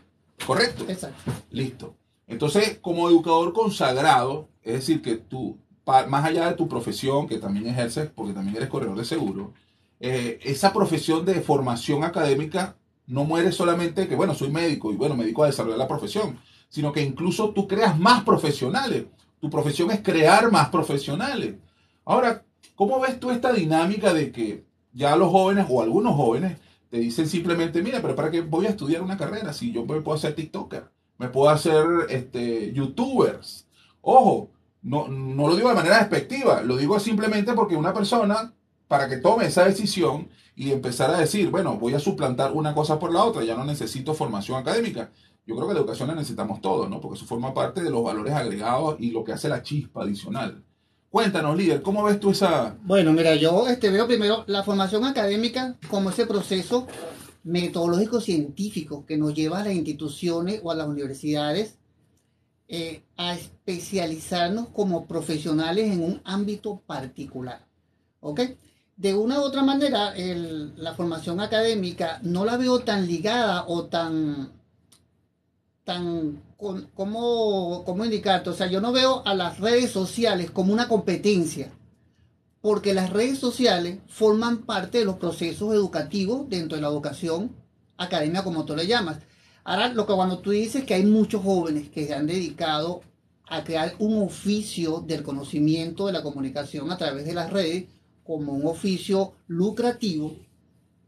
¿correcto? 0.46 0.86
Exacto. 0.88 1.32
Listo. 1.50 1.96
Entonces, 2.30 2.78
como 2.80 3.10
educador 3.10 3.54
consagrado, 3.54 4.48
es 4.62 4.74
decir, 4.74 5.02
que 5.02 5.16
tú, 5.16 5.58
más 5.86 6.24
allá 6.24 6.48
de 6.48 6.56
tu 6.56 6.70
profesión, 6.70 7.28
que 7.28 7.40
también 7.40 7.66
ejerces, 7.66 8.10
porque 8.14 8.34
también 8.34 8.56
eres 8.56 8.70
corredor 8.70 8.98
de 8.98 9.04
seguro, 9.04 9.54
eh, 10.00 10.40
esa 10.44 10.72
profesión 10.72 11.26
de 11.26 11.42
formación 11.42 12.04
académica 12.04 12.78
no 13.08 13.24
muere 13.26 13.52
solamente 13.52 14.08
que, 14.08 14.16
bueno, 14.16 14.36
soy 14.36 14.52
médico 14.52 14.94
y, 14.94 14.96
bueno, 14.96 15.16
me 15.16 15.24
dedico 15.24 15.44
a 15.44 15.48
desarrollar 15.48 15.80
la 15.80 15.88
profesión, 15.88 16.40
sino 16.70 16.94
que 16.94 17.02
incluso 17.02 17.50
tú 17.50 17.68
creas 17.68 17.98
más 17.98 18.24
profesionales. 18.24 19.06
Tu 19.42 19.50
profesión 19.50 19.90
es 19.90 20.02
crear 20.02 20.52
más 20.52 20.70
profesionales. 20.70 21.56
Ahora, 22.06 22.46
¿cómo 22.76 23.00
ves 23.00 23.20
tú 23.20 23.32
esta 23.32 23.52
dinámica 23.52 24.14
de 24.14 24.32
que 24.32 24.66
ya 24.94 25.16
los 25.16 25.32
jóvenes 25.32 25.66
o 25.68 25.82
algunos 25.82 26.16
jóvenes 26.16 26.60
te 26.92 27.00
dicen 27.00 27.28
simplemente, 27.28 27.82
mira, 27.82 28.02
pero 28.02 28.16
¿para 28.16 28.30
qué 28.30 28.42
voy 28.42 28.68
a 28.68 28.70
estudiar 28.70 29.02
una 29.02 29.18
carrera 29.18 29.52
si 29.52 29.72
yo 29.72 29.88
puedo 29.88 30.14
hacer 30.14 30.36
TikToker? 30.36 30.99
Me 31.20 31.30
puedo 31.30 31.50
hacer 31.50 31.86
este, 32.10 32.74
YouTubers. 32.74 33.68
Ojo, 34.02 34.50
no, 34.82 35.08
no 35.08 35.48
lo 35.48 35.56
digo 35.56 35.70
de 35.70 35.76
manera 35.76 36.00
despectiva, 36.00 36.62
lo 36.62 36.78
digo 36.78 37.00
simplemente 37.00 37.54
porque 37.54 37.76
una 37.76 37.94
persona, 37.94 38.54
para 38.88 39.08
que 39.08 39.18
tome 39.18 39.46
esa 39.46 39.66
decisión 39.66 40.30
y 40.56 40.72
empezar 40.72 41.12
a 41.12 41.20
decir, 41.20 41.50
bueno, 41.50 41.78
voy 41.78 41.94
a 41.94 42.00
suplantar 42.00 42.54
una 42.54 42.74
cosa 42.74 42.98
por 42.98 43.14
la 43.14 43.24
otra, 43.24 43.44
ya 43.44 43.56
no 43.56 43.66
necesito 43.66 44.14
formación 44.14 44.58
académica. 44.58 45.12
Yo 45.46 45.56
creo 45.56 45.68
que 45.68 45.74
la 45.74 45.80
educación 45.82 46.08
la 46.08 46.16
necesitamos 46.16 46.62
todos, 46.62 46.90
¿no? 46.90 47.02
Porque 47.02 47.18
eso 47.18 47.26
forma 47.26 47.54
parte 47.54 47.82
de 47.82 47.90
los 47.90 48.04
valores 48.04 48.34
agregados 48.34 48.96
y 49.00 49.12
lo 49.12 49.24
que 49.24 49.34
hace 49.34 49.50
la 49.50 49.64
chispa 49.64 50.04
adicional. 50.04 50.64
Cuéntanos, 51.10 51.58
líder, 51.58 51.82
¿cómo 51.82 52.04
ves 52.04 52.20
tú 52.20 52.30
esa... 52.32 52.76
Bueno, 52.84 53.12
mira, 53.14 53.36
yo 53.36 53.68
este, 53.68 53.90
veo 53.90 54.06
primero 54.06 54.44
la 54.48 54.64
formación 54.64 55.06
académica 55.06 55.76
como 55.90 56.12
ese 56.12 56.28
proceso 56.28 56.88
metodológico 57.44 58.20
científico 58.22 59.06
que 59.06 59.18
nos 59.18 59.34
lleva 59.34 59.60
a 59.60 59.64
las 59.66 59.74
instituciones 59.74 60.62
o 60.64 60.72
a 60.72 60.76
las 60.76 60.88
universidades 60.88 61.76
eh, 62.68 63.02
a 63.18 63.34
especializarnos 63.34 64.68
como 64.70 65.06
profesionales 65.08 65.92
en 65.92 66.04
un 66.04 66.22
ámbito 66.24 66.82
particular. 66.86 67.66
¿Ok? 68.22 68.42
De 68.98 69.14
una 69.16 69.40
u 69.40 69.44
otra 69.44 69.64
manera, 69.64 70.14
la 70.16 70.94
formación 70.94 71.40
académica 71.40 72.20
no 72.22 72.44
la 72.44 72.58
veo 72.58 72.80
tan 72.80 73.08
ligada 73.08 73.66
o 73.68 73.86
tan, 73.86 74.52
tan, 75.86 76.44
con- 76.58 76.90
¿cómo, 76.94 77.84
cómo 77.86 78.04
indicarte? 78.04 78.50
O 78.50 78.54
sea, 78.54 78.68
yo 78.68 78.82
no 78.82 78.92
veo 78.92 79.26
a 79.26 79.34
las 79.34 79.60
redes 79.60 79.92
sociales 79.92 80.52
como 80.52 80.74
una 80.74 80.88
competencia 80.90 81.72
porque 82.70 82.94
las 82.94 83.10
redes 83.10 83.40
sociales 83.40 83.98
forman 84.10 84.60
parte 84.60 85.00
de 85.00 85.06
los 85.06 85.16
procesos 85.16 85.74
educativos 85.74 86.48
dentro 86.50 86.76
de 86.76 86.84
la 86.84 86.90
educación 86.90 87.56
academia, 87.98 88.44
como 88.44 88.64
tú 88.64 88.76
le 88.76 88.86
llamas. 88.86 89.18
Ahora, 89.64 89.92
lo 89.92 90.06
que 90.06 90.14
cuando 90.14 90.38
tú 90.38 90.52
dices 90.52 90.84
que 90.84 90.94
hay 90.94 91.04
muchos 91.04 91.42
jóvenes 91.42 91.90
que 91.90 92.06
se 92.06 92.14
han 92.14 92.28
dedicado 92.28 93.02
a 93.48 93.64
crear 93.64 93.96
un 93.98 94.22
oficio 94.22 95.00
del 95.00 95.24
conocimiento 95.24 96.06
de 96.06 96.14
la 96.14 96.22
comunicación 96.22 96.92
a 96.92 96.98
través 97.00 97.26
de 97.26 97.34
las 97.34 97.50
redes 97.50 97.86
como 98.24 98.54
un 98.54 98.68
oficio 98.68 99.34
lucrativo, 99.48 100.36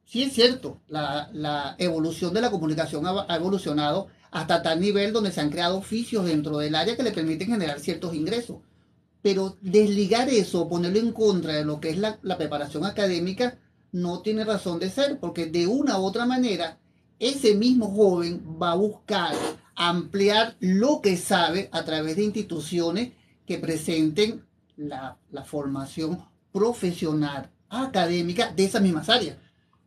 sí 0.03 0.23
es 0.23 0.33
cierto, 0.33 0.81
la, 0.87 1.75
evolución 1.77 2.33
de 2.33 2.41
la 2.41 2.49
comunicación 2.49 3.05
ha, 3.05 3.27
ha 3.29 3.35
evolucionado 3.35 4.07
hasta 4.31 4.63
tal 4.63 4.79
nivel 4.81 5.13
donde 5.13 5.31
se 5.31 5.41
han 5.41 5.51
creado 5.51 5.77
oficios 5.77 6.25
dentro 6.25 6.57
del 6.57 6.73
área 6.73 6.97
que 6.97 7.03
le 7.03 7.11
permiten 7.11 7.49
generar 7.49 7.79
ciertos 7.79 8.15
ingresos 8.15 8.61
pero 9.21 9.57
desligar 9.61 10.29
eso, 10.29 10.67
ponerlo 10.67 10.99
en 10.99 11.11
contra 11.11 11.53
de 11.53 11.65
lo 11.65 11.79
que 11.79 11.89
es 11.89 11.97
la, 11.97 12.19
preparación 12.37 12.85
académica, 12.85 13.59
no 13.91 14.21
tiene 14.21 14.43
razón 14.43 14.79
de 14.79 14.89
ser, 14.89 15.19
porque 15.19 15.45
de 15.45 15.67
una 15.67 15.99
u 15.99 16.03
otra 16.03 16.25
manera, 16.25 16.77
ese 17.19 17.55
mismo 17.55 17.91
joven 17.91 18.43
va 18.61 18.71
a 18.71 18.75
buscar 18.75 19.35
ampliar 19.75 20.55
lo 20.59 21.01
que 21.01 21.17
sabe 21.17 21.69
a 21.71 21.83
través 21.85 22.15
de 22.15 22.23
instituciones 22.23 23.11
que 23.45 23.57
presenten 23.57 24.45
la, 24.75 25.17
la 25.29 25.43
formación 25.43 26.23
profesional 26.51 27.49
académica 27.69 28.51
de 28.51 28.65
esas 28.65 28.81
mismas 28.81 29.09
áreas. 29.09 29.37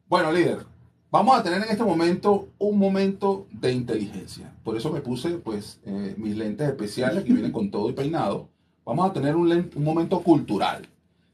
Bueno, 0.08 0.32
líder, 0.32 0.64
vamos 1.10 1.36
a 1.38 1.42
tener 1.42 1.62
en 1.62 1.68
este 1.70 1.84
momento 1.84 2.48
un 2.58 2.78
momento 2.78 3.46
de 3.52 3.72
inteligencia. 3.72 4.52
Por 4.62 4.76
eso 4.76 4.92
me 4.92 5.00
puse 5.00 5.30
pues 5.30 5.80
eh, 5.84 6.14
mis 6.18 6.36
lentes 6.36 6.68
especiales 6.68 7.24
que 7.24 7.32
vienen 7.32 7.52
con 7.52 7.70
todo 7.70 7.88
y 7.90 7.92
peinado. 7.92 8.48
Vamos 8.84 9.10
a 9.10 9.12
tener 9.12 9.34
un, 9.34 9.70
momento 9.76 10.20
cultural. 10.20 10.86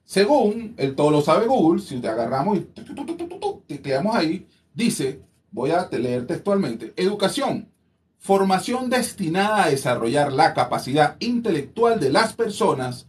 Según 0.04 0.75
el 0.76 0.95
todo 0.95 1.11
lo 1.11 1.21
sabe 1.21 1.47
Google, 1.47 1.80
si 1.80 1.99
te 2.00 2.09
agarramos 2.09 2.59
y 2.59 2.66
tecleamos 3.66 4.14
ahí, 4.14 4.47
dice, 4.75 5.21
voy 5.50 5.71
a 5.71 5.88
leer 5.90 6.26
textualmente, 6.26 6.92
educación, 6.97 7.69
formación 8.19 8.90
destinada 8.90 9.64
a 9.64 9.71
desarrollar 9.71 10.33
la 10.33 10.54
capacidad 10.54 11.16
intelectual 11.21 11.99
de 11.99 12.11
las 12.11 12.33
personas 12.35 13.07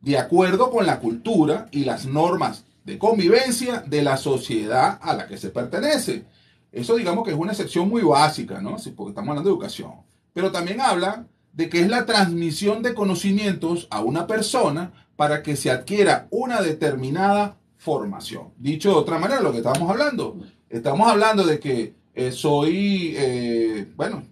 de 0.00 0.18
acuerdo 0.18 0.70
con 0.70 0.86
la 0.86 1.00
cultura 1.00 1.68
y 1.70 1.84
las 1.84 2.06
normas 2.06 2.64
de 2.84 2.98
convivencia 2.98 3.80
de 3.80 4.02
la 4.02 4.16
sociedad 4.16 4.98
a 5.00 5.14
la 5.14 5.26
que 5.26 5.38
se 5.38 5.50
pertenece. 5.50 6.24
Eso 6.70 6.96
digamos 6.96 7.24
que 7.24 7.30
es 7.30 7.36
una 7.36 7.52
excepción 7.52 7.88
muy 7.88 8.02
básica, 8.02 8.60
¿no? 8.60 8.76
Porque 8.96 9.10
estamos 9.10 9.30
hablando 9.30 9.48
de 9.48 9.54
educación. 9.54 9.92
Pero 10.32 10.50
también 10.52 10.80
habla 10.80 11.26
de 11.54 11.68
que 11.68 11.80
es 11.80 11.88
la 11.88 12.04
transmisión 12.04 12.82
de 12.82 12.94
conocimientos 12.94 13.86
a 13.90 14.00
una 14.02 14.26
persona 14.26 14.92
para 15.16 15.42
que 15.42 15.56
se 15.56 15.70
adquiera 15.70 16.26
una 16.30 16.60
determinada 16.60 17.56
formación. 17.76 18.48
Dicho 18.58 18.90
de 18.90 18.96
otra 18.96 19.18
manera, 19.18 19.40
lo 19.40 19.52
que 19.52 19.58
estamos 19.58 19.88
hablando, 19.88 20.36
estamos 20.68 21.08
hablando 21.08 21.44
de 21.44 21.60
que 21.60 21.94
eh, 22.14 22.32
soy, 22.32 23.14
eh, 23.16 23.86
bueno, 23.96 24.24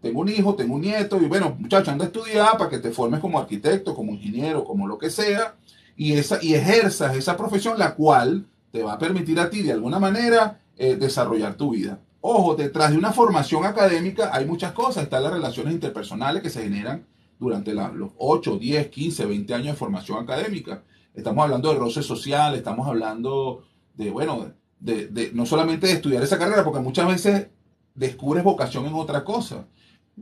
tengo 0.00 0.20
un 0.20 0.28
hijo, 0.28 0.54
tengo 0.54 0.74
un 0.74 0.80
nieto, 0.80 1.20
y 1.20 1.26
bueno, 1.26 1.56
muchacho, 1.58 1.90
anda 1.90 2.04
a 2.04 2.08
estudiar 2.08 2.56
para 2.58 2.70
que 2.70 2.78
te 2.78 2.90
formes 2.90 3.20
como 3.20 3.38
arquitecto, 3.38 3.94
como 3.94 4.12
ingeniero, 4.12 4.64
como 4.64 4.86
lo 4.86 4.98
que 4.98 5.10
sea, 5.10 5.54
y, 5.96 6.14
esa, 6.14 6.42
y 6.42 6.54
ejerzas 6.54 7.16
esa 7.16 7.36
profesión, 7.36 7.78
la 7.78 7.94
cual 7.94 8.46
te 8.72 8.82
va 8.82 8.94
a 8.94 8.98
permitir 8.98 9.38
a 9.40 9.50
ti 9.50 9.62
de 9.62 9.72
alguna 9.72 9.98
manera 9.98 10.60
eh, 10.76 10.96
desarrollar 10.96 11.54
tu 11.54 11.70
vida. 11.70 11.98
Ojo, 12.22 12.54
detrás 12.54 12.90
de 12.90 12.98
una 12.98 13.12
formación 13.12 13.64
académica 13.64 14.30
hay 14.32 14.44
muchas 14.44 14.72
cosas. 14.72 15.04
Están 15.04 15.22
las 15.22 15.32
relaciones 15.32 15.72
interpersonales 15.72 16.42
que 16.42 16.50
se 16.50 16.62
generan 16.62 17.06
durante 17.38 17.72
los 17.72 18.10
8, 18.18 18.58
10, 18.58 18.88
15, 18.88 19.24
20 19.26 19.54
años 19.54 19.66
de 19.68 19.74
formación 19.74 20.22
académica. 20.22 20.82
Estamos 21.14 21.42
hablando 21.44 21.72
de 21.72 21.78
roce 21.78 22.02
social, 22.02 22.54
estamos 22.54 22.86
hablando 22.86 23.64
de, 23.94 24.10
bueno, 24.10 24.52
de, 24.78 25.06
de- 25.08 25.32
no 25.32 25.46
solamente 25.46 25.86
de 25.86 25.94
estudiar 25.94 26.22
esa 26.22 26.38
carrera, 26.38 26.62
porque 26.64 26.80
muchas 26.80 27.06
veces 27.08 27.48
descubres 27.94 28.44
vocación 28.44 28.86
en 28.86 28.94
otra 28.94 29.24
cosa. 29.24 29.66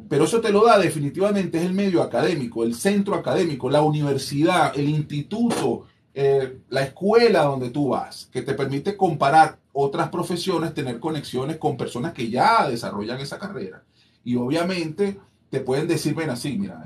Pero 0.08 0.24
eso 0.24 0.40
te 0.40 0.52
lo 0.52 0.64
da 0.64 0.78
definitivamente 0.78 1.58
es 1.58 1.64
el 1.64 1.72
medio 1.72 2.02
académico, 2.02 2.62
el 2.62 2.74
centro 2.76 3.16
académico, 3.16 3.68
la 3.68 3.82
universidad, 3.82 4.72
el 4.78 4.88
instituto, 4.88 5.86
eh, 6.20 6.58
la 6.68 6.82
escuela 6.82 7.44
donde 7.44 7.70
tú 7.70 7.90
vas, 7.90 8.28
que 8.32 8.42
te 8.42 8.54
permite 8.54 8.96
comparar 8.96 9.60
otras 9.72 10.08
profesiones, 10.08 10.74
tener 10.74 10.98
conexiones 10.98 11.58
con 11.58 11.76
personas 11.76 12.12
que 12.12 12.28
ya 12.28 12.68
desarrollan 12.68 13.20
esa 13.20 13.38
carrera. 13.38 13.84
Y 14.24 14.34
obviamente 14.34 15.16
te 15.48 15.60
pueden 15.60 15.86
decir, 15.86 16.16
ven 16.16 16.30
así, 16.30 16.58
mira, 16.58 16.82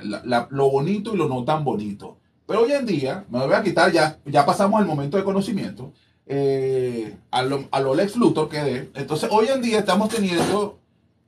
lo 0.51 0.71
bonito 0.71 1.15
y 1.15 1.17
lo 1.17 1.29
no 1.31 1.45
tan 1.45 1.65
bonito. 1.65 2.19
Pero 2.45 2.61
hoy 2.61 2.73
en 2.73 2.85
día, 2.85 3.25
me 3.31 3.39
voy 3.47 3.55
a 3.55 3.63
quitar, 3.63 3.91
ya, 3.91 4.19
ya 4.27 4.45
pasamos 4.45 4.79
al 4.79 4.87
momento 4.87 5.17
de 5.17 5.25
conocimiento, 5.25 5.95
eh, 6.27 7.17
a, 7.31 7.43
lo, 7.43 7.67
a 7.71 7.81
lo 7.81 7.95
Lex 7.95 8.17
Luthor 8.17 8.51
que 8.51 8.59
de. 8.59 8.91
Entonces, 8.95 9.31
hoy 9.33 9.47
en 9.49 9.63
día 9.63 9.79
estamos 9.79 10.11
teniendo 10.11 10.79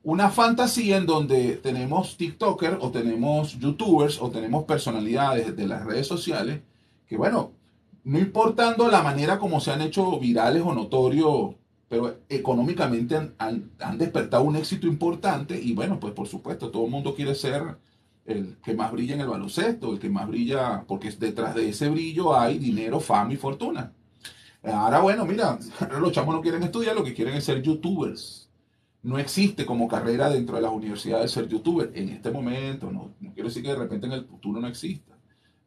una 0.03 0.29
fantasía 0.29 0.97
en 0.97 1.07
donde 1.07 1.55
tenemos 1.55 2.17
TikTokers 2.17 2.77
o 2.81 2.91
tenemos 2.91 3.57
YouTubers 3.57 4.21
o 4.21 4.29
tenemos 4.29 4.65
personalidades 4.65 5.55
de 5.55 5.65
las 5.67 5.83
redes 5.83 6.05
sociales 6.05 6.61
que, 7.07 7.17
bueno, 7.17 7.51
no 8.05 8.19
importando 8.19 8.89
la 8.89 9.01
manera 9.01 9.39
como 9.39 9.59
se 9.59 9.71
han 9.71 9.81
hecho 9.81 10.19
virales 10.19 10.61
o 10.63 10.73
notorios, 10.73 11.55
pero 11.89 12.19
económicamente 12.29 13.15
han, 13.37 13.71
despertado 13.97 14.43
un 14.43 14.55
éxito 14.55 14.85
importante 14.87 15.59
y, 15.59 15.73
bueno, 15.73 15.99
pues 15.99 16.13
por 16.13 16.27
supuesto, 16.27 16.69
todo 16.69 16.85
el 16.85 16.91
mundo 16.91 17.15
quiere 17.15 17.33
ser 17.33 17.77
el 18.25 18.57
que 18.63 18.75
más 18.75 18.91
brilla 18.91 19.15
en 19.15 19.21
el 19.21 19.27
baloncesto, 19.27 19.91
el 19.91 19.99
que 19.99 20.09
más 20.09 20.27
brilla, 20.27 20.83
porque 20.87 21.11
detrás 21.11 21.55
de 21.55 21.69
ese 21.69 21.89
brillo 21.89 22.37
hay 22.37 22.59
dinero, 22.59 22.99
fama 22.99 23.33
y 23.33 23.37
fortuna. 23.37 23.91
Ahora, 24.63 24.99
bueno, 24.99 25.25
mira, 25.25 25.57
los 25.99 26.11
chamos 26.11 26.35
no 26.35 26.41
quieren 26.41 26.61
estudiar, 26.61 26.95
lo 26.95 27.03
que 27.03 27.13
quieren 27.13 27.33
es 27.35 27.43
ser 27.43 27.61
youtubers. 27.61 28.49
No 29.01 29.17
existe 29.17 29.65
como 29.65 29.87
carrera 29.87 30.29
dentro 30.29 30.55
de 30.55 30.61
las 30.61 30.71
universidades 30.71 31.31
ser 31.31 31.47
youtuber 31.47 31.91
en 31.95 32.09
este 32.09 32.31
momento. 32.31 32.91
No, 32.91 33.13
no 33.19 33.33
quiero 33.33 33.49
decir 33.49 33.63
que 33.63 33.69
de 33.69 33.75
repente 33.75 34.07
en 34.07 34.13
el 34.13 34.25
futuro 34.25 34.59
no 34.59 34.67
exista. 34.67 35.14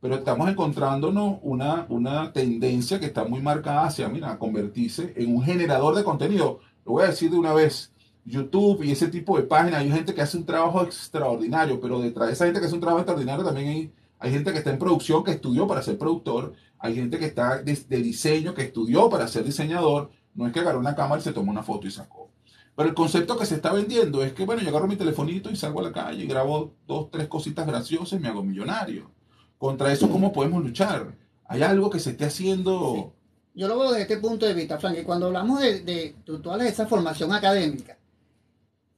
Pero 0.00 0.14
estamos 0.14 0.48
encontrándonos 0.48 1.38
una, 1.42 1.86
una 1.88 2.32
tendencia 2.32 3.00
que 3.00 3.06
está 3.06 3.24
muy 3.24 3.40
marcada 3.40 3.86
hacia, 3.86 4.08
mira, 4.08 4.38
convertirse 4.38 5.12
en 5.16 5.34
un 5.34 5.42
generador 5.42 5.96
de 5.96 6.04
contenido. 6.04 6.60
Lo 6.84 6.92
voy 6.92 7.04
a 7.04 7.08
decir 7.08 7.30
de 7.30 7.38
una 7.38 7.52
vez. 7.52 7.92
YouTube 8.28 8.82
y 8.84 8.92
ese 8.92 9.08
tipo 9.08 9.36
de 9.36 9.44
páginas, 9.44 9.80
hay 9.80 9.90
gente 9.90 10.14
que 10.14 10.20
hace 10.20 10.36
un 10.36 10.44
trabajo 10.44 10.82
extraordinario, 10.82 11.80
pero 11.80 12.00
detrás 12.00 12.28
de 12.28 12.34
esa 12.34 12.44
gente 12.44 12.60
que 12.60 12.66
hace 12.66 12.74
un 12.74 12.80
trabajo 12.80 13.00
extraordinario 13.00 13.44
también 13.44 13.68
hay, 13.68 13.92
hay 14.18 14.32
gente 14.32 14.52
que 14.52 14.58
está 14.58 14.70
en 14.70 14.78
producción, 14.78 15.24
que 15.24 15.32
estudió 15.32 15.66
para 15.66 15.82
ser 15.82 15.96
productor, 15.96 16.52
hay 16.78 16.94
gente 16.94 17.18
que 17.18 17.24
está 17.24 17.62
de, 17.62 17.74
diseño, 18.02 18.54
que 18.54 18.62
estudió 18.62 19.08
para 19.08 19.26
ser 19.28 19.44
diseñador, 19.44 20.10
no 20.34 20.46
es 20.46 20.52
que 20.52 20.60
agarró 20.60 20.78
una 20.78 20.94
cámara 20.94 21.20
y 21.20 21.24
se 21.24 21.32
tomó 21.32 21.50
una 21.50 21.62
foto 21.62 21.86
y 21.86 21.90
sacó. 21.90 22.30
Pero 22.76 22.88
el 22.90 22.94
concepto 22.94 23.36
que 23.36 23.46
se 23.46 23.56
está 23.56 23.72
vendiendo 23.72 24.22
es 24.22 24.32
que, 24.32 24.44
bueno, 24.44 24.62
yo 24.62 24.68
agarro 24.68 24.86
mi 24.86 24.96
telefonito 24.96 25.50
y 25.50 25.56
salgo 25.56 25.80
a 25.80 25.84
la 25.84 25.92
calle 25.92 26.22
y 26.22 26.28
grabo 26.28 26.74
dos, 26.86 27.10
tres 27.10 27.26
cositas 27.26 27.66
graciosas 27.66 28.18
y 28.18 28.22
me 28.22 28.28
hago 28.28 28.44
millonario. 28.44 29.10
Contra 29.58 29.92
eso, 29.92 30.08
¿cómo 30.08 30.32
podemos 30.32 30.62
luchar? 30.62 31.14
¿Hay 31.46 31.62
algo 31.62 31.90
que 31.90 31.98
se 31.98 32.10
esté 32.10 32.26
haciendo? 32.26 33.12
Yo 33.54 33.66
lo 33.66 33.78
veo 33.78 33.90
desde 33.90 34.02
este 34.02 34.18
punto 34.18 34.46
de 34.46 34.54
vista, 34.54 34.78
Frank, 34.78 34.98
y 35.00 35.02
cuando 35.02 35.26
hablamos 35.26 35.60
de, 35.60 35.80
de, 35.80 36.14
de 36.24 36.38
toda 36.38 36.64
esa 36.66 36.86
formación 36.86 37.32
académica, 37.32 37.98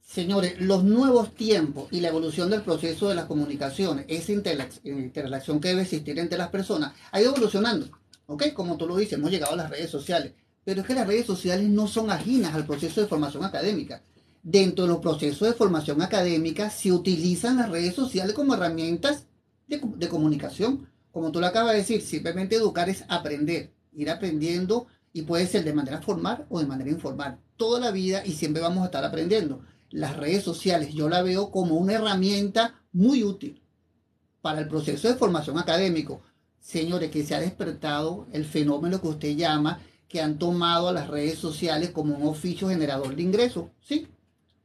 señores, 0.01 0.59
los 0.59 0.83
nuevos 0.83 1.33
tiempos 1.33 1.87
y 1.91 1.99
la 1.99 2.09
evolución 2.09 2.49
del 2.49 2.61
proceso 2.61 3.09
de 3.09 3.15
las 3.15 3.25
comunicaciones, 3.25 4.05
esa 4.07 4.33
interrelación 4.33 5.59
que 5.59 5.69
debe 5.69 5.81
existir 5.81 6.19
entre 6.19 6.37
las 6.37 6.49
personas, 6.49 6.93
ha 7.11 7.19
ido 7.19 7.31
evolucionando. 7.31 7.87
¿Ok? 8.27 8.53
Como 8.53 8.77
tú 8.77 8.87
lo 8.87 8.97
dices, 8.97 9.13
hemos 9.13 9.31
llegado 9.31 9.53
a 9.53 9.57
las 9.57 9.69
redes 9.69 9.89
sociales. 9.89 10.33
Pero 10.63 10.81
es 10.81 10.87
que 10.87 10.93
las 10.93 11.07
redes 11.07 11.25
sociales 11.25 11.67
no 11.67 11.87
son 11.87 12.11
ajenas 12.11 12.53
al 12.53 12.67
proceso 12.67 13.01
de 13.01 13.07
formación 13.07 13.43
académica. 13.43 14.03
Dentro 14.43 14.85
de 14.85 14.91
los 14.91 15.01
procesos 15.01 15.47
de 15.47 15.53
formación 15.53 16.01
académica 16.01 16.69
se 16.69 16.91
utilizan 16.91 17.57
las 17.57 17.69
redes 17.69 17.95
sociales 17.95 18.33
como 18.33 18.53
herramientas 18.53 19.25
de, 19.67 20.09
comunicación. 20.09 20.87
Como 21.11 21.31
tú 21.31 21.39
lo 21.39 21.47
acabas 21.47 21.73
de 21.73 21.79
decir, 21.79 22.01
simplemente 22.01 22.55
educar 22.55 22.89
es 22.89 23.03
aprender, 23.07 23.73
ir 23.93 24.09
aprendiendo 24.09 24.87
y 25.13 25.23
puede 25.23 25.47
ser 25.47 25.63
de 25.63 25.73
manera 25.73 26.01
formal 26.01 26.45
o 26.49 26.59
de 26.59 26.67
manera 26.67 26.89
informal. 26.89 27.39
Toda 27.57 27.79
la 27.79 27.91
vida 27.91 28.25
y 28.25 28.31
siempre 28.31 28.61
vamos 28.61 28.83
a 28.83 28.85
estar 28.85 29.03
aprendiendo. 29.03 29.61
Las 29.89 30.15
redes 30.15 30.43
sociales 30.43 30.93
yo 30.93 31.09
la 31.09 31.21
veo 31.21 31.51
como 31.51 31.75
una 31.75 31.93
herramienta 31.93 32.75
muy 32.93 33.23
útil 33.23 33.61
para 34.41 34.61
el 34.61 34.67
proceso 34.67 35.07
de 35.07 35.15
formación 35.15 35.59
académico. 35.59 36.21
Señores, 36.59 37.11
que 37.11 37.23
se 37.23 37.35
ha 37.35 37.39
despertado 37.39 38.27
el 38.31 38.45
fenómeno 38.45 39.01
que 39.01 39.07
usted 39.07 39.35
llama, 39.35 39.79
que 40.07 40.21
han 40.21 40.37
tomado 40.37 40.89
a 40.89 40.93
las 40.93 41.07
redes 41.07 41.39
sociales 41.39 41.89
como 41.91 42.15
un 42.15 42.27
oficio 42.27 42.69
generador 42.69 43.15
de 43.15 43.23
ingresos. 43.23 43.65
Sí, 43.81 44.07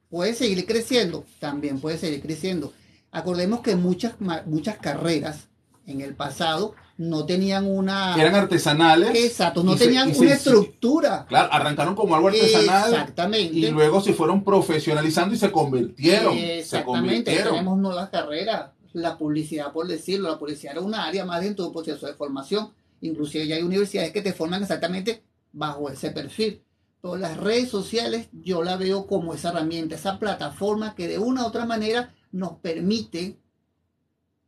puede 0.09 0.35
seguir 0.35 0.67
creciendo, 0.67 1.25
también 1.38 1.81
puede 1.81 1.99
seguir 1.99 2.21
creciendo. 2.21 2.73
Acordemos 3.13 3.61
que 3.61 3.77
muchas, 3.77 4.15
muchas 4.47 4.77
carreras 4.79 5.49
en 5.87 6.00
el 6.00 6.15
pasado 6.15 6.75
no 6.99 7.25
tenían 7.26 7.67
una... 7.67 8.15
Eran 8.21 8.35
artesanales. 8.35 9.11
Exacto, 9.15 9.63
no 9.63 9.76
se- 9.76 9.85
tenían 9.85 10.15
se- 10.15 10.21
una 10.23 10.33
estructura. 10.33 11.26
Claro, 11.28 11.52
arrancaron 11.52 11.95
como 11.95 12.15
algo 12.15 12.28
artesanal 12.28 12.93
Exactamente. 12.93 13.54
y 13.57 13.71
luego 13.71 14.00
se 14.00 14.13
fueron 14.13 14.43
profesionalizando 14.43 15.35
y 15.35 15.39
se 15.39 15.50
convirtieron. 15.52 16.35
Se 16.35 16.59
Exactamente, 16.61 17.09
convirtieron. 17.25 17.52
tenemos 17.54 17.78
nuevas 17.78 18.11
carreras. 18.11 18.71
La 18.93 19.19
publicidad, 19.19 19.73
por 19.73 19.87
decirlo, 19.87 20.30
la 20.30 20.39
publicidad 20.39 20.73
era 20.73 20.80
una 20.80 21.04
área 21.07 21.25
más 21.25 21.43
dentro 21.43 21.67
del 21.67 21.75
proceso 21.75 22.07
de 22.07 22.15
formación. 22.15 22.71
Inclusive 23.02 23.47
ya 23.47 23.57
hay 23.57 23.63
universidades 23.63 24.11
que 24.11 24.23
te 24.23 24.33
forman 24.33 24.63
exactamente 24.63 25.23
bajo 25.52 25.91
ese 25.91 26.11
perfil. 26.11 26.63
Pero 27.02 27.17
las 27.17 27.37
redes 27.37 27.69
sociales 27.69 28.28
yo 28.33 28.63
la 28.65 28.76
veo 28.76 29.07
como 29.07 29.35
esa 29.35 29.50
herramienta, 29.50 29.95
esa 29.95 30.19
plataforma 30.19 30.95
que 30.95 31.09
de 31.09 31.19
una 31.19 31.45
u 31.45 31.47
otra 31.47 31.67
manera 31.67 32.15
nos 32.37 32.59
permite 32.59 33.39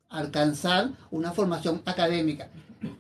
alcanzar 0.09 0.91
una 1.11 1.33
formación 1.33 1.83
académica. 1.87 2.51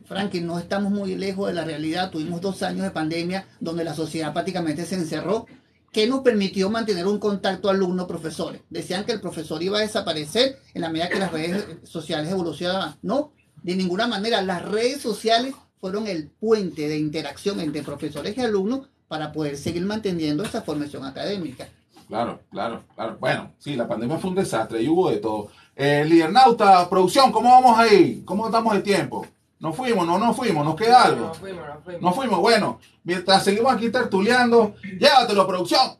Frankie, 0.07 0.40
no 0.40 0.59
estamos 0.59 0.90
muy 0.90 1.14
lejos 1.14 1.48
de 1.48 1.55
la 1.55 1.64
realidad. 1.64 2.11
Tuvimos 2.11 2.40
dos 2.40 2.62
años 2.62 2.83
de 2.83 2.90
pandemia 2.90 3.46
donde 3.61 3.85
la 3.85 3.94
sociedad 3.94 4.33
prácticamente 4.33 4.87
se 4.87 4.96
encerró 4.96 5.46
que 5.92 6.07
nos 6.07 6.20
permitió 6.20 6.68
mantener 6.70 7.07
un 7.07 7.18
contacto 7.18 7.70
alumno-profesores. 7.70 8.62
Decían 8.68 9.05
que 9.05 9.12
el 9.12 9.20
profesor 9.20 9.62
iba 9.62 9.79
a 9.79 9.83
desaparecer 9.83 10.59
en 10.74 10.83
la 10.83 10.90
medida 10.90 11.09
que 11.09 11.18
las 11.18 11.33
redes 11.33 11.64
sociales 11.85 12.31
evolucionaban. 12.31 12.96
No, 13.03 13.33
de 13.62 13.77
ninguna 13.77 14.07
manera. 14.07 14.42
Las 14.42 14.64
redes 14.64 15.01
sociales 15.01 15.55
fueron 15.81 16.07
el 16.07 16.29
puente 16.29 16.88
de 16.88 16.98
interacción 16.98 17.61
entre 17.61 17.83
profesores 17.83 18.37
y 18.37 18.40
alumnos 18.40 18.88
para 19.07 19.33
poder 19.33 19.57
seguir 19.57 19.85
manteniendo 19.85 20.44
esa 20.44 20.62
formación 20.62 21.05
académica. 21.05 21.68
Claro, 22.08 22.40
claro, 22.50 22.82
claro. 22.94 23.16
Bueno, 23.20 23.50
sí, 23.58 23.76
la 23.76 23.86
pandemia 23.86 24.18
fue 24.18 24.30
un 24.30 24.36
desastre 24.36 24.82
y 24.82 24.88
hubo 24.88 25.10
de 25.10 25.18
todo. 25.18 25.48
Eh, 25.76 26.04
Lidernauta, 26.06 26.88
producción, 26.88 27.30
¿cómo 27.30 27.50
vamos 27.50 27.78
ahí? 27.78 28.22
¿Cómo 28.24 28.46
estamos 28.46 28.72
de 28.74 28.80
tiempo? 28.80 29.26
¿Nos 29.60 29.76
fuimos? 29.76 30.06
¿No 30.06 30.18
nos 30.18 30.34
fuimos? 30.36 30.64
¿Nos 30.64 30.74
queda 30.74 31.04
algo? 31.04 31.26
Nos 31.26 31.38
fuimos, 31.38 31.66
nos 31.66 31.84
fuimos. 31.84 32.02
Nos 32.02 32.14
fuimos, 32.14 32.38
bueno. 32.40 32.80
Mientras 33.04 33.44
seguimos 33.44 33.72
aquí 33.72 33.90
tertuleando, 33.90 34.74
llévatelo, 34.98 35.46
producción. 35.46 35.98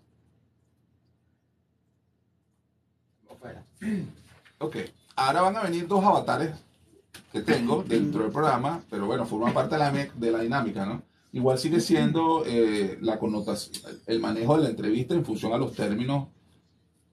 Ok, 4.59 4.77
ahora 5.17 5.43
van 5.43 5.57
a 5.57 5.63
venir 5.63 5.87
dos 5.87 6.05
avatares 6.05 6.51
que 7.33 7.41
tengo 7.43 7.83
dentro 7.87 8.23
del 8.23 8.33
programa, 8.33 8.81
pero 8.91 9.07
bueno, 9.07 9.25
forman 9.27 9.53
parte 9.53 9.75
de 9.77 9.79
la, 9.79 9.91
me- 9.93 10.11
de 10.15 10.31
la 10.33 10.41
dinámica, 10.41 10.85
¿no? 10.85 11.03
Igual 11.33 11.59
sigue 11.59 11.81
siendo 11.81 12.45
eh, 12.47 12.99
la 13.03 13.19
connotación, 13.19 13.83
el 14.07 14.19
manejo 14.21 14.57
de 14.57 14.65
la 14.65 14.71
entrevista 14.71 15.15
en 15.15 15.25
función 15.25 15.53
a 15.53 15.59
los 15.59 15.75
términos 15.75 16.29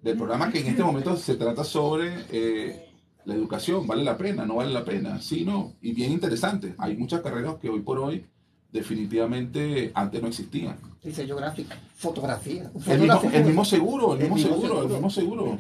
del 0.01 0.15
programa, 0.17 0.51
que 0.51 0.59
en 0.61 0.67
este 0.67 0.83
momento 0.83 1.17
se 1.17 1.35
trata 1.35 1.63
sobre 1.63 2.13
eh, 2.31 2.89
la 3.25 3.33
educación, 3.35 3.85
¿vale 3.87 4.03
la 4.03 4.17
pena? 4.17 4.45
¿No 4.45 4.55
vale 4.55 4.71
la 4.71 4.85
pena? 4.85 5.21
Sí, 5.21 5.43
no, 5.43 5.73
y 5.81 5.93
bien 5.93 6.11
interesante. 6.11 6.75
Hay 6.77 6.95
muchas 6.95 7.21
carreras 7.21 7.55
que 7.55 7.69
hoy 7.69 7.81
por 7.81 7.99
hoy 7.99 8.25
definitivamente 8.71 9.91
antes 9.93 10.21
no 10.21 10.27
existían. 10.27 10.77
Diseño 11.03 11.35
gráfico, 11.35 11.73
fotografía. 11.97 12.71
El 12.87 12.99
mismo, 13.01 13.15
fotógrafo, 13.15 13.29
el 13.37 13.45
mismo 13.45 13.65
seguro, 13.65 14.13
el 14.13 14.21
El 14.21 14.29
mismo 14.31 14.35
mismo 14.35 14.51
seguro, 14.61 14.81
el 14.83 14.89
mismo 14.89 15.09
seguro. 15.09 15.57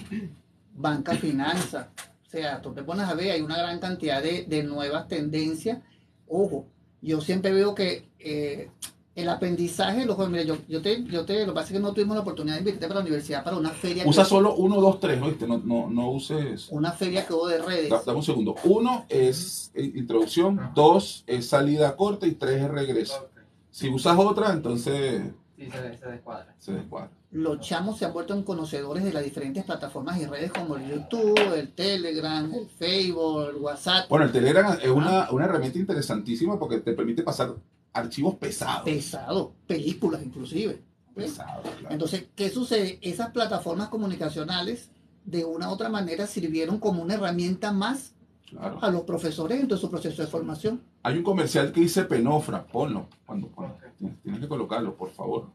banca, 0.75 1.15
finanza. 1.15 1.89
O 2.25 2.29
sea, 2.29 2.61
tú 2.61 2.73
te 2.73 2.83
pones 2.83 3.05
a 3.07 3.13
ver, 3.13 3.31
hay 3.31 3.41
una 3.41 3.57
gran 3.57 3.79
cantidad 3.79 4.21
de, 4.21 4.45
de 4.45 4.63
nuevas 4.63 5.07
tendencias. 5.07 5.79
Ojo, 6.27 6.67
yo 7.05 7.21
siempre 7.21 7.51
veo 7.53 7.73
que 7.75 8.09
eh, 8.19 8.69
el 9.15 9.29
aprendizaje, 9.29 10.05
los 10.05 10.17
jóvenes, 10.17 10.45
mira, 10.45 10.55
yo, 10.55 10.61
yo 10.67 10.81
te, 10.81 11.03
yo 11.05 11.23
te, 11.25 11.39
lo 11.45 11.53
que 11.53 11.55
pasa 11.55 11.67
es 11.67 11.73
que 11.73 11.79
no 11.79 11.93
tuvimos 11.93 12.15
la 12.15 12.21
oportunidad 12.21 12.55
de 12.55 12.59
invitarte 12.59 12.87
para 12.87 12.99
la 12.99 13.05
universidad 13.05 13.43
para 13.45 13.55
una 13.55 13.69
feria. 13.69 14.03
Usa 14.05 14.23
que, 14.23 14.29
solo 14.29 14.55
uno, 14.55 14.81
dos, 14.81 14.99
tres, 14.99 15.21
¿oíste? 15.21 15.47
No, 15.47 15.57
no, 15.63 15.89
no 15.89 16.11
uses... 16.11 16.67
Una 16.69 16.91
feria 16.91 17.25
que 17.25 17.33
hubo 17.33 17.47
de 17.47 17.59
redes. 17.61 17.89
Da- 17.89 18.03
Dame 18.05 18.17
un 18.17 18.23
segundo. 18.25 18.55
Uno 18.65 19.05
es 19.07 19.71
eh, 19.73 19.89
introducción, 19.95 20.59
dos 20.75 21.23
es 21.27 21.47
salida 21.47 21.95
corta 21.95 22.27
y 22.27 22.31
tres 22.33 22.61
es 22.63 22.69
regreso. 22.69 23.29
Si 23.71 23.87
usas 23.89 24.17
otra, 24.19 24.51
entonces 24.51 25.21
Sí, 25.57 25.69
se, 25.71 25.97
se 25.97 26.07
descuadra. 26.07 26.53
se 26.59 26.73
descuadra. 26.73 27.09
Los 27.31 27.61
chamos 27.61 27.97
se 27.97 28.05
han 28.05 28.13
vuelto 28.13 28.33
en 28.33 28.43
conocedores 28.43 29.03
de 29.03 29.13
las 29.13 29.23
diferentes 29.23 29.63
plataformas 29.63 30.19
y 30.19 30.25
redes 30.25 30.51
como 30.51 30.75
el 30.75 30.89
YouTube, 30.89 31.53
el 31.55 31.71
Telegram, 31.73 32.53
el 32.53 32.67
Facebook, 32.67 33.49
el 33.49 33.55
WhatsApp. 33.55 34.09
Bueno, 34.09 34.25
el 34.25 34.31
Telegram 34.31 34.77
es 34.81 34.89
una, 34.89 35.29
una 35.31 35.45
herramienta 35.45 35.79
interesantísima 35.79 36.59
porque 36.59 36.79
te 36.79 36.93
permite 36.93 37.23
pasar 37.23 37.55
archivos 37.93 38.35
pesados. 38.35 38.83
Pesado, 38.83 39.53
películas 39.65 40.21
inclusive. 40.23 40.81
¿ves? 41.15 41.31
Pesados, 41.31 41.63
claro. 41.79 41.93
Entonces, 41.93 42.25
¿qué 42.35 42.49
sucede? 42.49 42.99
Esas 43.01 43.31
plataformas 43.31 43.89
comunicacionales 43.89 44.89
de 45.23 45.45
una 45.45 45.69
u 45.69 45.71
otra 45.71 45.89
manera 45.89 46.27
sirvieron 46.27 46.79
como 46.79 47.01
una 47.01 47.15
herramienta 47.15 47.71
más 47.71 48.13
claro. 48.49 48.79
a 48.81 48.89
los 48.91 49.03
profesores 49.03 49.59
en 49.59 49.67
todo 49.67 49.79
su 49.79 49.89
proceso 49.89 50.21
de 50.21 50.27
formación. 50.27 50.81
Hay 51.03 51.17
un 51.17 51.23
comercial 51.23 51.71
que 51.71 51.81
dice 51.81 52.03
Penofra. 52.03 52.65
Ponlo. 52.65 53.07
Cuando. 53.25 53.49
Tienes, 53.97 54.21
tienes 54.21 54.41
que 54.41 54.47
colocarlo, 54.47 54.95
por 54.95 55.11
favor. 55.11 55.51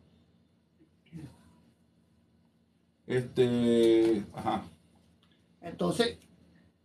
Este. 3.07 4.25
Ajá. 4.35 4.63
Entonces, 5.61 6.19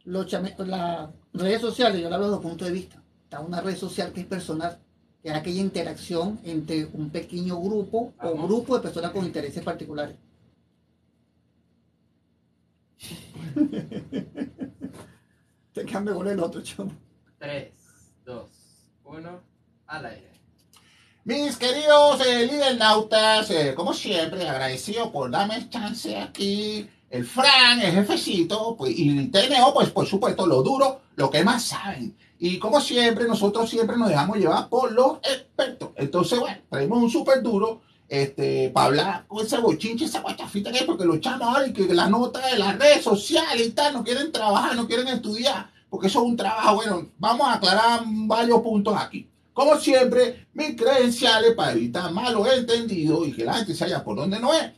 los 0.06 0.32
las 0.32 1.10
redes 1.34 1.62
sociales, 1.62 2.02
yo 2.02 2.10
lo 2.10 2.16
hablo 2.16 2.28
desde 2.28 2.38
el 2.38 2.50
punto 2.50 2.66
de 2.66 2.72
vista. 2.72 3.02
está 3.24 3.40
una 3.40 3.62
red 3.62 3.76
social 3.76 4.12
que 4.12 4.22
es 4.22 4.26
personal, 4.28 4.80
que 5.22 5.30
es 5.30 5.36
aquella 5.36 5.62
interacción 5.62 6.40
entre 6.44 6.86
un 6.86 7.10
pequeño 7.10 7.62
grupo 7.62 8.14
o 8.20 8.32
Vamos. 8.32 8.48
grupo 8.48 8.76
de 8.76 8.82
personas 8.82 9.12
con 9.12 9.26
intereses 9.26 9.64
particulares. 9.64 10.18
Te 15.74 15.86
cambio 15.86 16.16
con 16.16 16.28
el 16.28 16.40
otro, 16.40 16.62
chamo. 16.62 16.92
3, 17.38 17.72
2, 18.26 18.50
1, 19.04 19.42
al 19.88 20.06
aire. 20.06 20.35
Mis 21.26 21.58
queridos 21.58 22.22
eh, 22.24 22.46
lidernautas, 22.46 23.50
eh, 23.50 23.74
como 23.74 23.96
siempre, 23.96 24.48
agradecido 24.48 25.12
por 25.12 25.32
darme 25.32 25.56
el 25.56 25.72
chance 25.72 26.16
aquí. 26.16 26.88
El 27.10 27.26
Fran, 27.26 27.82
el 27.82 27.94
jefecito, 27.94 28.76
pues, 28.78 28.94
y 28.96 29.26
Teneo, 29.30 29.74
pues 29.74 29.90
por 29.90 30.06
supuesto, 30.06 30.46
lo 30.46 30.62
duro, 30.62 31.02
lo 31.16 31.32
que 31.32 31.44
más 31.44 31.64
saben. 31.64 32.16
Y 32.38 32.60
como 32.60 32.80
siempre, 32.80 33.28
nosotros 33.28 33.68
siempre 33.68 33.98
nos 33.98 34.10
dejamos 34.10 34.38
llevar 34.38 34.70
por 34.70 34.92
los 34.92 35.18
expertos. 35.24 35.90
Entonces, 35.96 36.40
bueno, 36.40 36.60
traemos 36.70 37.02
un 37.02 37.10
súper 37.10 37.42
duro 37.42 37.82
este, 38.08 38.70
para 38.70 38.86
hablar 38.86 39.28
con 39.28 39.44
ese 39.44 39.58
bochinche, 39.58 40.06
esa 40.06 40.22
guachafita 40.22 40.72
que 40.72 40.78
hay, 40.82 40.86
porque 40.86 41.06
los 41.06 41.22
chamos 41.22 41.48
ahora 41.48 41.66
y 41.66 41.74
que 41.74 41.92
la 41.92 42.08
nota 42.08 42.46
de 42.50 42.60
las 42.60 42.78
redes 42.78 43.04
sociales 43.04 43.66
y 43.66 43.72
tal, 43.72 43.94
no 43.94 44.04
quieren 44.04 44.32
trabajar, 44.32 44.76
no 44.76 44.86
quieren 44.86 45.08
estudiar, 45.08 45.72
porque 45.90 46.06
eso 46.06 46.20
es 46.20 46.26
un 46.26 46.38
trabajo. 46.38 46.76
Bueno, 46.76 47.10
vamos 47.18 47.48
a 47.48 47.54
aclarar 47.54 48.02
varios 48.06 48.62
puntos 48.62 48.96
aquí. 48.96 49.28
Como 49.56 49.80
siempre, 49.80 50.48
mis 50.54 50.76
credenciales 50.76 51.54
para 51.54 51.72
evitar 51.72 52.12
malos 52.12 52.46
entendidos 52.54 53.26
y 53.26 53.32
que 53.32 53.46
la 53.46 53.54
gente 53.54 53.74
se 53.74 53.86
haya 53.86 54.04
por 54.04 54.18
donde 54.18 54.38
no 54.38 54.54
es. 54.54 54.70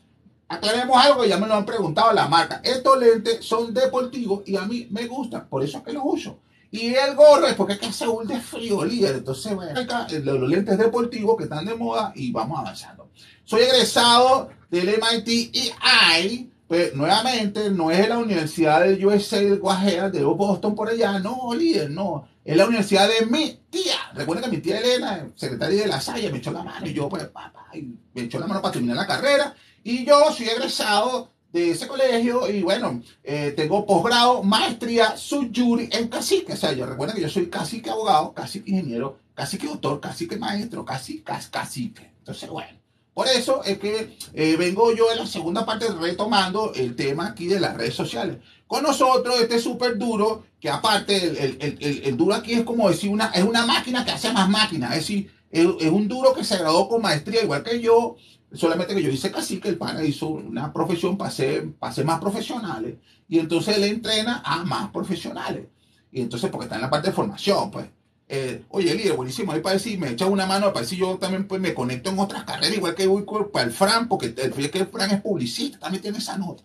Aclaremos 0.48 0.96
algo 1.04 1.26
ya 1.26 1.40
me 1.40 1.48
lo 1.48 1.56
han 1.56 1.66
preguntado 1.66 2.14
la 2.14 2.28
marca. 2.28 2.62
Estos 2.64 3.00
lentes 3.00 3.44
son 3.44 3.74
deportivos 3.74 4.44
y 4.46 4.56
a 4.56 4.62
mí 4.62 4.88
me 4.92 5.08
gustan, 5.08 5.50
por 5.50 5.64
eso 5.64 5.80
es 5.80 5.84
que 5.84 5.94
los 5.94 6.04
uso. 6.06 6.42
Y 6.70 6.94
el 6.94 7.16
gorro 7.16 7.48
es 7.48 7.56
porque 7.56 7.74
es 7.74 7.80
que 7.80 7.88
hace 7.88 8.08
un 8.08 8.28
de 8.28 8.40
frío, 8.40 8.86
líder. 8.86 9.16
Entonces, 9.16 9.56
bueno, 9.56 9.80
acá 9.80 10.06
eh, 10.12 10.20
los 10.20 10.48
lentes 10.48 10.78
deportivos 10.78 11.36
que 11.38 11.46
están 11.46 11.66
de 11.66 11.74
moda 11.74 12.14
y 12.16 12.32
vamos 12.32 12.60
avanzando. 12.60 13.10
Soy 13.46 13.64
egresado 13.64 14.50
del 14.70 14.90
MIT 14.90 15.56
EI, 15.56 16.52
pues 16.68 16.94
nuevamente 16.94 17.72
no 17.72 17.90
es 17.90 17.98
de 17.98 18.10
la 18.10 18.20
Universidad 18.20 18.82
del 18.82 19.04
USA 19.04 19.38
del 19.38 19.58
Guajira, 19.58 20.12
de 20.12 20.24
Boston 20.24 20.76
por 20.76 20.88
allá, 20.88 21.18
no, 21.18 21.52
líder, 21.56 21.90
no. 21.90 22.28
Es 22.48 22.56
la 22.56 22.66
universidad 22.66 23.10
de 23.10 23.26
mi 23.26 23.60
tía. 23.70 23.98
Recuerda 24.14 24.44
que 24.44 24.50
mi 24.56 24.58
tía 24.62 24.80
Elena, 24.80 25.28
secretaria 25.36 25.82
de 25.82 25.88
la 25.90 26.00
Salle, 26.00 26.32
me 26.32 26.38
echó 26.38 26.52
la 26.52 26.64
mano 26.64 26.88
y 26.88 26.94
yo, 26.94 27.10
pues, 27.10 27.26
papá, 27.26 27.68
me 28.14 28.22
echó 28.24 28.40
la 28.40 28.48
mano 28.48 28.62
para 28.62 28.72
terminar 28.72 28.96
la 28.96 29.06
carrera. 29.06 29.54
Y 29.84 30.06
yo 30.06 30.32
soy 30.32 30.48
egresado 30.48 31.32
de 31.52 31.72
ese 31.72 31.88
colegio 31.88 32.50
y 32.50 32.62
bueno, 32.62 33.02
eh, 33.24 33.54
tengo 33.56 33.86
posgrado, 33.86 34.44
maestría, 34.44 35.18
subjury 35.18 35.90
en 35.92 36.08
cacique. 36.08 36.54
O 36.54 36.58
sea, 36.58 36.72
yo 36.72 36.86
recuerda 36.86 37.14
que 37.14 37.22
yo 37.22 37.30
soy 37.30 37.48
cacique 37.50 37.90
abogado, 37.90 38.34
cacique 38.34 38.72
ingeniero, 38.72 39.20
cacique 39.34 39.68
doctor, 39.68 40.00
cacique 40.00 40.38
maestro, 40.38 40.86
cas- 40.86 41.50
cacique. 41.52 42.14
Entonces, 42.20 42.50
bueno, 42.50 42.78
por 43.14 43.28
eso 43.28 43.64
es 43.64 43.78
que 43.78 44.18
eh, 44.34 44.56
vengo 44.58 44.94
yo 44.96 45.12
en 45.12 45.18
la 45.20 45.28
segunda 45.28 45.66
parte 45.66 45.88
retomando 45.90 46.72
el 46.74 46.96
tema 46.96 47.28
aquí 47.28 47.48
de 47.48 47.60
las 47.60 47.76
redes 47.76 47.94
sociales. 47.96 48.38
Con 48.68 48.84
nosotros, 48.84 49.40
este 49.42 49.60
súper 49.60 49.98
duro, 49.98 50.44
que 50.60 50.70
aparte, 50.70 51.16
el, 51.16 51.38
el- 51.62 51.78
el- 51.80 52.02
el- 52.06 52.18
duro 52.18 52.34
aquí 52.36 52.54
es 52.54 52.64
como 52.64 52.90
decir, 52.90 53.10
una, 53.10 53.28
es 53.28 53.44
una 53.44 53.66
máquina 53.66 54.04
que 54.04 54.12
hace 54.12 54.32
más 54.34 54.50
máquinas. 54.50 54.92
Es 54.92 54.98
decir, 55.00 55.32
es, 55.52 55.66
es 55.80 55.90
un 55.92 56.08
duro 56.08 56.34
que 56.34 56.44
se 56.44 56.58
graduó 56.58 56.90
con 56.90 57.02
maestría, 57.02 57.44
igual 57.44 57.64
que 57.64 57.80
yo, 57.82 58.18
solamente 58.54 58.94
que 58.96 59.02
yo 59.04 59.10
hice 59.10 59.32
casi 59.32 59.60
que 59.60 59.70
el 59.70 59.78
pana 59.78 60.04
hizo 60.04 60.28
una 60.28 60.74
profesión 60.74 61.18
para 61.18 61.32
ser, 61.32 61.72
para 61.76 61.94
ser 61.94 62.06
más 62.06 62.20
profesionales. 62.20 62.96
Y 63.30 63.40
entonces 63.40 63.78
él 63.78 63.84
entrena 63.86 64.42
a 64.46 64.64
más 64.66 64.90
profesionales. 64.92 65.68
Y 66.12 66.22
entonces, 66.22 66.50
porque 66.50 66.66
está 66.66 66.76
en 66.76 66.82
la 66.82 66.90
parte 66.90 67.10
de 67.10 67.14
formación, 67.16 67.72
pues. 67.72 67.88
Eh, 68.30 68.64
oye, 68.70 68.94
líder, 68.94 69.14
buenísimo, 69.16 69.54
ahí 69.54 69.62
para 69.62 69.76
decir, 69.76 69.98
me 69.98 70.10
echa 70.10 70.26
una 70.26 70.46
mano, 70.46 70.74
para 70.74 70.82
decir 70.82 71.00
yo 71.00 71.18
también 71.18 71.48
pues 71.48 71.62
me 71.62 71.74
conecto 71.74 72.10
en 72.10 72.20
otras 72.20 72.44
carreras, 72.44 72.76
igual 72.76 72.94
que 72.94 73.08
voy 73.08 73.24
para 73.54 73.66
el 73.66 73.72
Fran, 73.72 74.10
porque 74.10 74.26
el, 74.28 74.38
el 74.74 74.88
Fran 74.88 75.12
es 75.12 75.22
publicista, 75.22 75.80
también 75.80 76.02
tiene 76.02 76.18
esa 76.18 76.38
nota. 76.38 76.62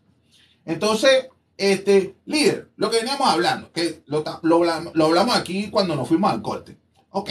Entonces, 0.65 1.27
este, 1.57 2.17
líder, 2.27 2.71
lo 2.77 2.91
que 2.91 2.99
veníamos 2.99 3.29
hablando, 3.29 3.73
que 3.73 4.03
lo, 4.07 4.25
lo 4.43 5.05
hablamos, 5.07 5.37
aquí 5.37 5.71
cuando 5.71 5.95
nos 5.97 6.09
fuimos 6.09 6.31
al 6.33 6.43
corte. 6.43 6.77
Ok, 7.11 7.31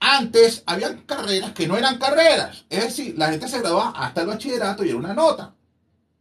antes 0.00 0.62
habían 0.66 1.02
carreras 1.02 1.52
que 1.52 1.66
no 1.68 1.76
eran 1.76 1.98
carreras, 1.98 2.64
es 2.70 2.84
decir, 2.84 3.14
la 3.18 3.30
gente 3.30 3.48
se 3.48 3.60
graduaba 3.60 3.90
hasta 3.90 4.22
el 4.22 4.26
bachillerato 4.28 4.84
y 4.84 4.88
era 4.88 4.98
una 4.98 5.14
nota. 5.14 5.54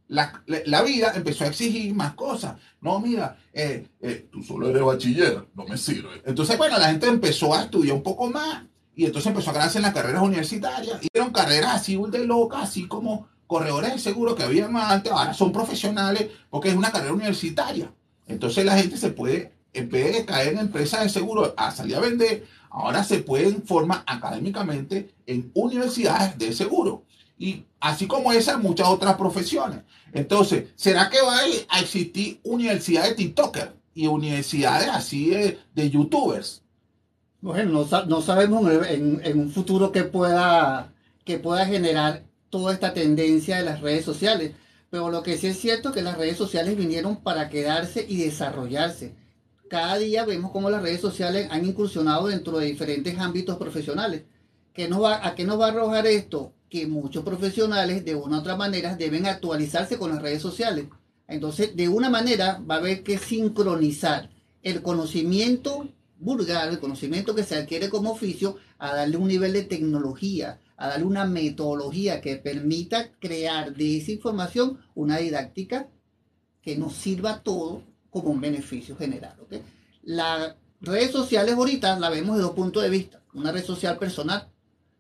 La, 0.07 0.41
la- 0.47 0.61
la 0.65 0.81
vida 0.81 1.11
empezó 1.15 1.43
a 1.43 1.47
exigir 1.47 1.93
más 1.93 2.13
cosas. 2.15 2.55
No, 2.81 2.99
mira, 2.99 3.37
eh, 3.53 3.87
eh, 4.01 4.27
tú 4.31 4.41
solo 4.43 4.67
eres 4.69 4.81
bachiller, 4.83 5.47
no 5.53 5.65
me 5.65 5.77
sirve. 5.77 6.21
Entonces, 6.25 6.57
bueno, 6.57 6.79
la 6.79 6.89
gente 6.89 7.07
empezó 7.07 7.53
a 7.53 7.61
estudiar 7.63 7.95
un 7.95 8.01
poco 8.03 8.27
más 8.27 8.63
y 8.95 9.05
entonces 9.05 9.27
empezó 9.29 9.51
a 9.51 9.53
ganarse 9.53 9.77
en 9.77 9.83
las 9.83 9.93
carreras 9.93 10.23
universitarias. 10.23 10.99
Y 11.03 11.07
eran 11.13 11.31
carreras 11.31 11.75
así 11.75 11.95
de 12.09 12.25
locas, 12.25 12.63
así 12.63 12.87
como 12.87 13.27
corredores 13.49 13.93
de 13.93 13.97
seguro 13.97 14.35
que 14.35 14.43
habían 14.43 14.77
antes, 14.77 15.11
ahora 15.11 15.33
son 15.33 15.51
profesionales 15.51 16.27
porque 16.51 16.69
es 16.69 16.75
una 16.75 16.91
carrera 16.91 17.13
universitaria. 17.13 17.91
Entonces 18.27 18.63
la 18.63 18.77
gente 18.77 18.95
se 18.95 19.09
puede, 19.09 19.51
en 19.73 19.89
vez 19.89 20.17
de 20.17 20.23
caer 20.23 20.53
en 20.53 20.59
empresas 20.59 21.01
de 21.01 21.09
seguro 21.09 21.55
a 21.57 21.71
salir 21.71 21.95
a 21.95 21.99
vender, 21.99 22.45
ahora 22.69 23.03
se 23.03 23.17
pueden 23.23 23.63
formar 23.63 24.03
académicamente 24.05 25.15
en 25.25 25.49
universidades 25.55 26.37
de 26.37 26.53
seguro. 26.53 27.05
Y 27.39 27.65
así 27.79 28.05
como 28.05 28.31
esas, 28.31 28.61
muchas 28.61 28.87
otras 28.87 29.15
profesiones. 29.15 29.79
Entonces, 30.13 30.65
¿será 30.75 31.09
que 31.09 31.19
va 31.19 31.39
a 31.69 31.79
existir 31.79 32.39
universidades 32.43 33.09
de 33.09 33.15
TikTokers 33.15 33.71
y 33.95 34.05
universidades 34.05 34.89
así 34.89 35.31
de, 35.31 35.57
de 35.73 35.89
YouTubers? 35.89 36.61
Bueno, 37.41 37.83
no, 37.89 38.05
no 38.05 38.21
sabemos 38.21 38.71
en 38.87 39.39
un 39.39 39.49
futuro 39.49 39.91
que 39.91 40.03
pueda, 40.03 40.93
que 41.25 41.39
pueda 41.39 41.65
generar 41.65 42.28
toda 42.49 42.73
esta 42.73 42.93
tendencia 42.93 43.57
de 43.57 43.63
las 43.63 43.81
redes 43.81 44.05
sociales. 44.05 44.53
Pero 44.89 45.09
lo 45.09 45.21
que 45.23 45.37
sí 45.37 45.47
es 45.47 45.59
cierto 45.59 45.89
es 45.89 45.95
que 45.95 46.01
las 46.01 46.17
redes 46.17 46.37
sociales 46.37 46.75
vinieron 46.75 47.17
para 47.17 47.49
quedarse 47.49 48.05
y 48.07 48.17
desarrollarse. 48.17 49.13
Cada 49.69 49.97
día 49.97 50.25
vemos 50.25 50.51
cómo 50.51 50.69
las 50.69 50.81
redes 50.81 50.99
sociales 50.99 51.47
han 51.51 51.65
incursionado 51.65 52.27
dentro 52.27 52.57
de 52.57 52.65
diferentes 52.65 53.19
ámbitos 53.19 53.57
profesionales. 53.57 54.23
¿Qué 54.73 54.87
nos 54.87 55.03
va, 55.03 55.25
¿A 55.25 55.35
qué 55.35 55.43
nos 55.43 55.59
va 55.59 55.67
a 55.67 55.69
arrojar 55.69 56.07
esto? 56.07 56.53
Que 56.69 56.87
muchos 56.87 57.23
profesionales 57.23 58.03
de 58.03 58.15
una 58.15 58.37
u 58.37 58.39
otra 58.39 58.55
manera 58.55 58.95
deben 58.95 59.27
actualizarse 59.27 59.97
con 59.97 60.09
las 60.09 60.21
redes 60.21 60.41
sociales. 60.41 60.85
Entonces, 61.27 61.75
de 61.75 61.87
una 61.87 62.09
manera 62.09 62.59
va 62.69 62.75
a 62.75 62.77
haber 62.79 63.03
que 63.03 63.19
sincronizar 63.19 64.31
el 64.63 64.81
conocimiento 64.81 65.87
vulgar, 66.19 66.69
el 66.69 66.79
conocimiento 66.79 67.33
que 67.33 67.43
se 67.43 67.55
adquiere 67.55 67.89
como 67.89 68.11
oficio, 68.11 68.57
a 68.77 68.93
darle 68.93 69.17
un 69.17 69.27
nivel 69.27 69.53
de 69.53 69.63
tecnología, 69.63 70.59
a 70.79 70.87
darle 70.87 71.05
una 71.05 71.25
metodología 71.25 72.21
que 72.21 72.37
permita 72.37 73.11
crear 73.19 73.75
de 73.75 73.97
esa 73.97 74.13
información 74.13 74.79
una 74.95 75.17
didáctica 75.17 75.89
que 76.61 76.77
nos 76.77 76.93
sirva 76.93 77.31
a 77.31 77.43
todos 77.43 77.83
como 78.09 78.29
un 78.29 78.39
beneficio 78.39 78.95
general. 78.95 79.37
¿ok? 79.41 79.55
Las 80.03 80.55
redes 80.79 81.11
sociales 81.11 81.55
ahorita 81.55 81.99
la 81.99 82.09
vemos 82.09 82.37
de 82.37 82.43
dos 82.43 82.53
puntos 82.53 82.81
de 82.81 82.89
vista. 82.89 83.21
Una 83.33 83.51
red 83.51 83.65
social 83.65 83.97
personal, 83.97 84.47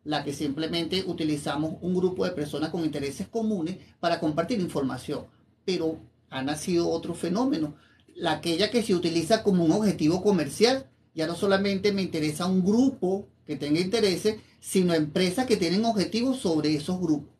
la 0.03 0.25
que 0.25 0.33
simplemente 0.33 1.05
utilizamos 1.07 1.75
un 1.79 1.95
grupo 1.95 2.25
de 2.25 2.31
personas 2.31 2.71
con 2.71 2.83
intereses 2.83 3.29
comunes 3.29 3.77
para 4.01 4.19
compartir 4.19 4.59
información. 4.59 5.27
Pero 5.63 5.97
ha 6.29 6.43
nacido 6.43 6.89
otro 6.89 7.13
fenómeno, 7.13 7.75
la 8.15 8.33
aquella 8.33 8.69
que 8.69 8.83
se 8.83 8.95
utiliza 8.95 9.43
como 9.43 9.63
un 9.63 9.71
objetivo 9.71 10.21
comercial. 10.21 10.89
Ya 11.13 11.27
no 11.27 11.35
solamente 11.35 11.91
me 11.91 12.01
interesa 12.01 12.45
un 12.45 12.63
grupo 12.63 13.27
que 13.45 13.55
tenga 13.55 13.79
intereses, 13.79 14.37
sino 14.59 14.93
empresas 14.93 15.45
que 15.45 15.57
tienen 15.57 15.85
objetivos 15.85 16.39
sobre 16.39 16.75
esos 16.75 16.99
grupos. 16.99 17.33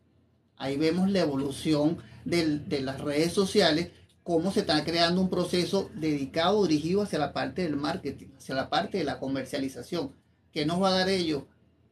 Ahí 0.56 0.76
vemos 0.76 1.10
la 1.10 1.20
evolución 1.20 1.98
de 2.24 2.80
las 2.82 3.00
redes 3.00 3.32
sociales, 3.32 3.90
cómo 4.22 4.52
se 4.52 4.60
está 4.60 4.84
creando 4.84 5.20
un 5.20 5.30
proceso 5.30 5.90
dedicado, 5.94 6.66
dirigido 6.66 7.02
hacia 7.02 7.18
la 7.18 7.32
parte 7.32 7.62
del 7.62 7.76
marketing, 7.76 8.28
hacia 8.36 8.54
la 8.54 8.68
parte 8.68 8.98
de 8.98 9.04
la 9.04 9.18
comercialización. 9.18 10.12
¿Qué 10.52 10.66
nos 10.66 10.82
va 10.82 10.88
a 10.88 10.98
dar 10.98 11.08
ello? 11.08 11.46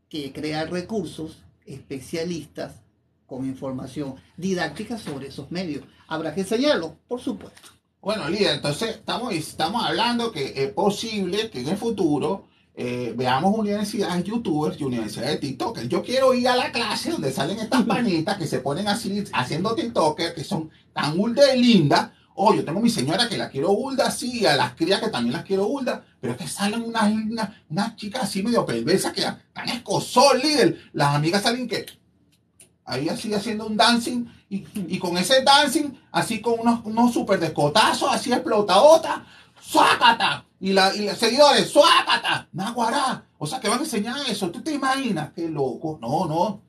Que 0.09 0.33
crear 0.33 0.71
recursos 0.71 1.45
especialistas 1.65 2.83
con 3.27 3.47
información 3.47 4.17
didáctica 4.37 4.99
sobre 4.99 5.29
esos 5.29 5.51
medios. 5.51 5.85
¿Habrá 6.07 6.35
que 6.35 6.41
enseñarlo? 6.41 6.97
Por 7.07 7.21
supuesto. 7.21 7.78
Bueno, 8.09 8.27
líder, 8.31 8.55
entonces 8.55 8.89
estamos, 8.89 9.35
estamos 9.35 9.85
hablando 9.85 10.33
que 10.33 10.55
es 10.57 10.73
posible 10.73 11.51
que 11.51 11.61
en 11.61 11.69
el 11.69 11.77
futuro 11.77 12.47
eh, 12.75 13.13
veamos 13.15 13.55
universidades 13.55 14.25
youtubers 14.25 14.81
y 14.81 14.85
universidades 14.85 15.33
de 15.33 15.47
TikTokers. 15.47 15.91
Yo 15.91 16.03
quiero 16.03 16.33
ir 16.33 16.49
a 16.49 16.57
la 16.57 16.73
clase 16.73 17.11
donde 17.11 17.31
salen 17.31 17.59
estas 17.59 17.83
panitas 17.85 18.39
que 18.39 18.47
se 18.47 18.61
ponen 18.61 18.89
así 18.89 19.25
haciendo 19.35 19.75
TikTokers, 19.75 20.33
que 20.33 20.43
son 20.43 20.71
tan 20.95 21.19
de 21.35 21.55
lindas. 21.59 22.13
Oh, 22.35 22.55
yo 22.55 22.65
tengo 22.65 22.81
mi 22.81 22.89
señora 22.89 23.29
que 23.29 23.37
la 23.37 23.51
quiero 23.51 23.73
ulda 23.73 24.07
así, 24.07 24.47
a 24.47 24.57
las 24.57 24.73
crías 24.73 25.03
que 25.03 25.11
también 25.11 25.35
las 25.35 25.45
quiero 25.45 25.67
ulda, 25.67 26.03
pero 26.19 26.33
es 26.33 26.39
que 26.39 26.49
salen 26.49 26.81
unas, 26.81 27.13
unas, 27.13 27.51
unas 27.69 27.97
chicas 27.97 28.23
así 28.23 28.43
medio 28.43 28.65
perversas 28.65 29.13
que 29.13 29.21
están 29.21 29.69
escosol, 29.69 30.41
líder. 30.41 30.81
Las 30.95 31.15
amigas 31.15 31.43
salen 31.43 31.69
que 31.69 31.85
ahí 32.87 33.11
así 33.11 33.35
haciendo 33.35 33.67
un 33.67 33.77
dancing 33.77 34.25
y, 34.51 34.99
con 34.99 35.17
ese 35.19 35.43
dancing, 35.43 35.91
así 36.11 36.41
con 36.41 36.61
unos, 36.61 36.81
unos 36.85 37.13
super 37.13 37.39
descotazos, 37.39 38.11
así 38.11 38.33
explotadota, 38.33 39.27
suácata. 39.61 40.45
Y, 40.61 40.73
la, 40.73 40.95
y 40.95 41.07
los 41.07 41.19
seguidores, 41.19 41.69
suácata. 41.69 42.49
Naguará. 42.53 43.25
O 43.39 43.47
sea, 43.47 43.61
que 43.61 43.69
van 43.69 43.79
a 43.79 43.83
enseñar 43.83 44.17
eso. 44.29 44.51
¿Tú 44.51 44.63
te 44.63 44.73
imaginas? 44.73 45.33
Qué 45.35 45.49
loco. 45.49 45.99
No, 46.01 46.27
no. 46.27 46.63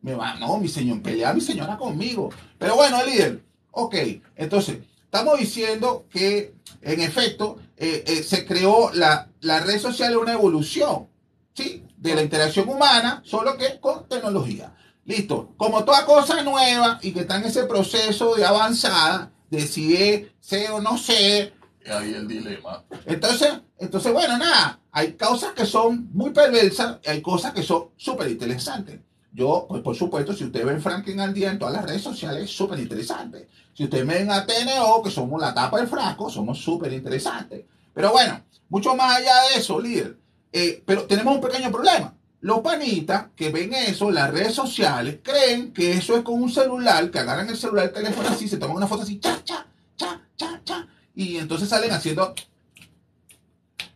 Me 0.00 0.14
va, 0.14 0.34
no, 0.34 0.58
mi 0.58 0.68
señor, 0.68 1.00
pelea 1.00 1.32
mi 1.32 1.40
señora 1.40 1.76
conmigo. 1.76 2.30
Pero 2.58 2.74
bueno, 2.74 3.04
líder. 3.04 3.44
Ok, 3.70 3.94
entonces, 4.36 4.78
estamos 5.04 5.38
diciendo 5.38 6.06
que, 6.10 6.54
en 6.80 7.00
efecto, 7.00 7.58
eh, 7.76 8.04
eh, 8.06 8.22
se 8.22 8.44
creó 8.44 8.90
la, 8.92 9.28
la 9.40 9.60
red 9.60 9.78
social 9.78 10.16
una 10.16 10.32
evolución, 10.32 11.08
¿sí? 11.54 11.84
De 12.02 12.16
la 12.16 12.22
interacción 12.22 12.68
humana, 12.68 13.22
solo 13.24 13.56
que 13.56 13.78
con 13.78 14.08
tecnología. 14.08 14.74
Listo. 15.04 15.54
Como 15.56 15.84
toda 15.84 16.04
cosa 16.04 16.42
nueva 16.42 16.98
y 17.00 17.12
que 17.12 17.20
está 17.20 17.36
en 17.36 17.44
ese 17.44 17.64
proceso 17.64 18.34
de 18.34 18.44
avanzada, 18.44 19.30
de 19.50 19.60
si 19.60 19.96
es, 19.96 20.26
sé 20.40 20.68
o 20.70 20.80
no 20.80 20.98
sé, 20.98 21.52
ahí 21.86 22.12
el 22.12 22.26
dilema. 22.26 22.84
Entonces, 23.06 23.52
entonces, 23.78 24.12
bueno, 24.12 24.36
nada, 24.36 24.80
hay 24.90 25.12
cosas 25.12 25.52
que 25.52 25.64
son 25.64 26.08
muy 26.12 26.30
perversas, 26.30 26.98
y 27.04 27.10
hay 27.10 27.22
cosas 27.22 27.52
que 27.52 27.62
son 27.62 27.90
súper 27.96 28.28
interesantes. 28.28 28.98
Yo, 29.32 29.66
pues 29.68 29.80
por 29.82 29.94
supuesto, 29.94 30.32
si 30.32 30.44
ustedes 30.44 30.66
ven 30.66 30.82
Franklin 30.82 31.20
al 31.20 31.32
día 31.32 31.50
en 31.50 31.58
todas 31.58 31.74
las 31.74 31.84
redes 31.84 32.02
sociales, 32.02 32.44
es 32.44 32.50
súper 32.50 32.78
interesante. 32.80 33.48
Si 33.74 33.84
ustedes 33.84 34.06
ven 34.06 34.30
a 34.30 34.44
TNO, 34.44 35.02
que 35.02 35.10
somos 35.10 35.40
la 35.40 35.54
tapa 35.54 35.78
del 35.78 35.88
frasco, 35.88 36.28
somos 36.28 36.58
súper 36.58 36.92
interesantes. 36.92 37.64
Pero 37.94 38.10
bueno, 38.10 38.42
mucho 38.68 38.94
más 38.94 39.16
allá 39.16 39.32
de 39.50 39.60
eso, 39.60 39.80
líder. 39.80 40.18
Eh, 40.52 40.82
pero 40.84 41.04
tenemos 41.04 41.34
un 41.34 41.40
pequeño 41.40 41.70
problema. 41.70 42.14
Los 42.40 42.60
panitas 42.60 43.26
que 43.36 43.50
ven 43.50 43.72
eso 43.72 44.10
las 44.10 44.30
redes 44.30 44.54
sociales 44.54 45.20
creen 45.22 45.72
que 45.72 45.92
eso 45.92 46.16
es 46.16 46.22
con 46.22 46.42
un 46.42 46.50
celular, 46.50 47.10
que 47.10 47.20
agarran 47.20 47.48
el 47.48 47.56
celular, 47.56 47.86
el 47.86 47.92
teléfono 47.92 48.28
así, 48.28 48.48
se 48.48 48.56
toman 48.56 48.76
una 48.76 48.88
foto 48.88 49.02
así, 49.02 49.20
cha, 49.20 49.42
cha, 49.44 49.66
cha, 49.96 50.20
cha, 50.36 50.60
cha, 50.64 50.88
y 51.14 51.36
entonces 51.36 51.68
salen 51.68 51.92
haciendo 51.92 52.34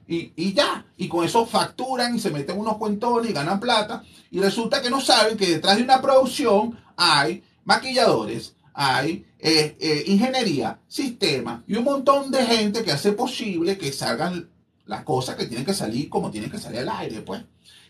y, 0.09 0.33
y, 0.37 0.53
ya, 0.53 0.87
y 0.97 1.09
con 1.09 1.25
eso 1.25 1.45
facturan 1.47 2.15
y 2.15 2.21
se 2.21 2.31
meten 2.31 2.59
unos 2.59 2.77
cuentones 2.77 3.31
y 3.31 3.35
ganan 3.35 3.59
plata. 3.59 4.05
Y 4.31 4.41
resulta 4.41 4.81
que 4.81 4.91
no 4.91 5.01
saben 5.01 5.37
que 5.37 5.47
detrás 5.47 5.77
de 5.77 5.83
una 5.83 6.01
producción 6.01 6.79
hay 6.97 7.43
maquilladores, 7.65 8.55
hay 8.73 9.27
eh, 9.39 9.77
eh, 9.81 10.05
ingeniería, 10.07 10.79
sistema 10.87 11.65
y 11.67 11.77
un 11.77 11.85
montón 11.85 12.31
de 12.31 12.45
gente 12.45 12.85
que 12.85 12.93
hace 12.93 13.13
posible 13.13 13.77
que 13.77 13.93
salgan 13.93 14.49
las 14.87 15.05
cosas 15.05 15.37
que 15.37 15.47
tienen 15.47 15.67
que 15.67 15.75
salir 15.75 16.09
como 16.09 16.31
tienen 16.31 16.51
que 16.51 16.59
salir 16.59 16.81
al 16.81 16.89
aire, 16.89 17.21
pues. 17.23 17.43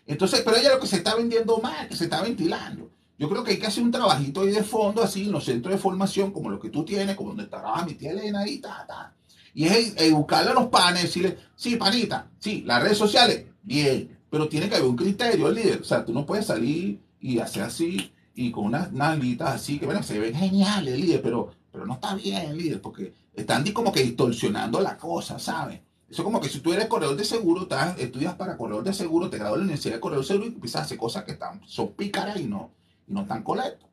Entonces, 0.06 0.42
pero 0.44 0.56
ella 0.56 0.74
lo 0.74 0.80
que 0.80 0.86
se 0.86 0.96
está 0.96 1.14
vendiendo 1.14 1.58
mal, 1.58 1.88
que 1.88 1.96
se 1.96 2.04
está 2.04 2.22
ventilando. 2.22 2.90
Yo 3.18 3.28
creo 3.28 3.42
que 3.42 3.52
hay 3.52 3.58
que 3.58 3.66
hacer 3.66 3.82
un 3.82 3.90
trabajito 3.90 4.42
ahí 4.42 4.50
de 4.50 4.62
fondo, 4.62 5.02
así, 5.02 5.24
en 5.24 5.32
los 5.32 5.44
centros 5.44 5.74
de 5.74 5.80
formación, 5.80 6.32
como 6.32 6.50
lo 6.50 6.60
que 6.60 6.68
tú 6.68 6.84
tienes, 6.84 7.16
como 7.16 7.30
donde 7.30 7.46
trabaja 7.46 7.86
mi 7.86 7.94
tía 7.94 8.10
Elena 8.10 8.40
ahí, 8.40 8.58
ta, 8.58 8.84
ta. 8.86 9.14
Y 9.54 9.64
es 9.64 9.94
educarle 9.96 10.50
a 10.50 10.54
los 10.54 10.66
panes, 10.66 11.04
decirle, 11.04 11.38
sí, 11.54 11.76
panita, 11.76 12.28
sí, 12.38 12.62
las 12.66 12.82
redes 12.82 12.98
sociales, 12.98 13.46
bien, 13.62 14.18
pero 14.28 14.48
tiene 14.48 14.68
que 14.68 14.76
haber 14.76 14.88
un 14.88 14.96
criterio, 14.96 15.50
líder. 15.50 15.80
O 15.80 15.84
sea, 15.84 16.04
tú 16.04 16.12
no 16.12 16.26
puedes 16.26 16.46
salir 16.46 17.00
y 17.20 17.38
hacer 17.38 17.62
así, 17.62 18.12
y 18.34 18.50
con 18.50 18.66
unas 18.66 18.92
nalguitas 18.92 19.54
así, 19.54 19.78
que 19.78 19.86
bueno, 19.86 20.02
se 20.02 20.18
ven 20.18 20.34
geniales, 20.34 20.98
líder, 20.98 21.22
pero, 21.22 21.52
pero 21.72 21.86
no 21.86 21.94
está 21.94 22.14
bien, 22.14 22.56
líder, 22.56 22.82
porque 22.82 23.14
están 23.34 23.64
como 23.72 23.92
que 23.92 24.02
distorsionando 24.02 24.78
la 24.80 24.98
cosa, 24.98 25.38
¿sabes? 25.38 25.80
Eso 26.08 26.22
como 26.22 26.40
que 26.40 26.48
si 26.48 26.60
tú 26.60 26.72
eres 26.72 26.86
corredor 26.86 27.16
de 27.16 27.24
seguro, 27.24 27.62
estás, 27.62 27.98
estudias 27.98 28.34
para 28.34 28.56
corredor 28.56 28.84
de 28.84 28.92
seguro, 28.92 29.28
te 29.28 29.38
gradúas 29.38 29.56
en 29.56 29.60
la 29.60 29.64
universidad 29.64 29.94
de 29.94 30.00
corredor 30.00 30.24
de 30.24 30.28
seguro 30.28 30.46
y 30.46 30.54
empiezas 30.54 30.82
a 30.82 30.84
hacer 30.84 30.98
cosas 30.98 31.24
que 31.24 31.32
están, 31.32 31.60
son 31.66 31.92
pícaras 31.92 32.38
y 32.38 32.44
no, 32.44 32.70
y 33.08 33.12
no 33.12 33.22
están 33.22 33.42
correctas. 33.42 33.88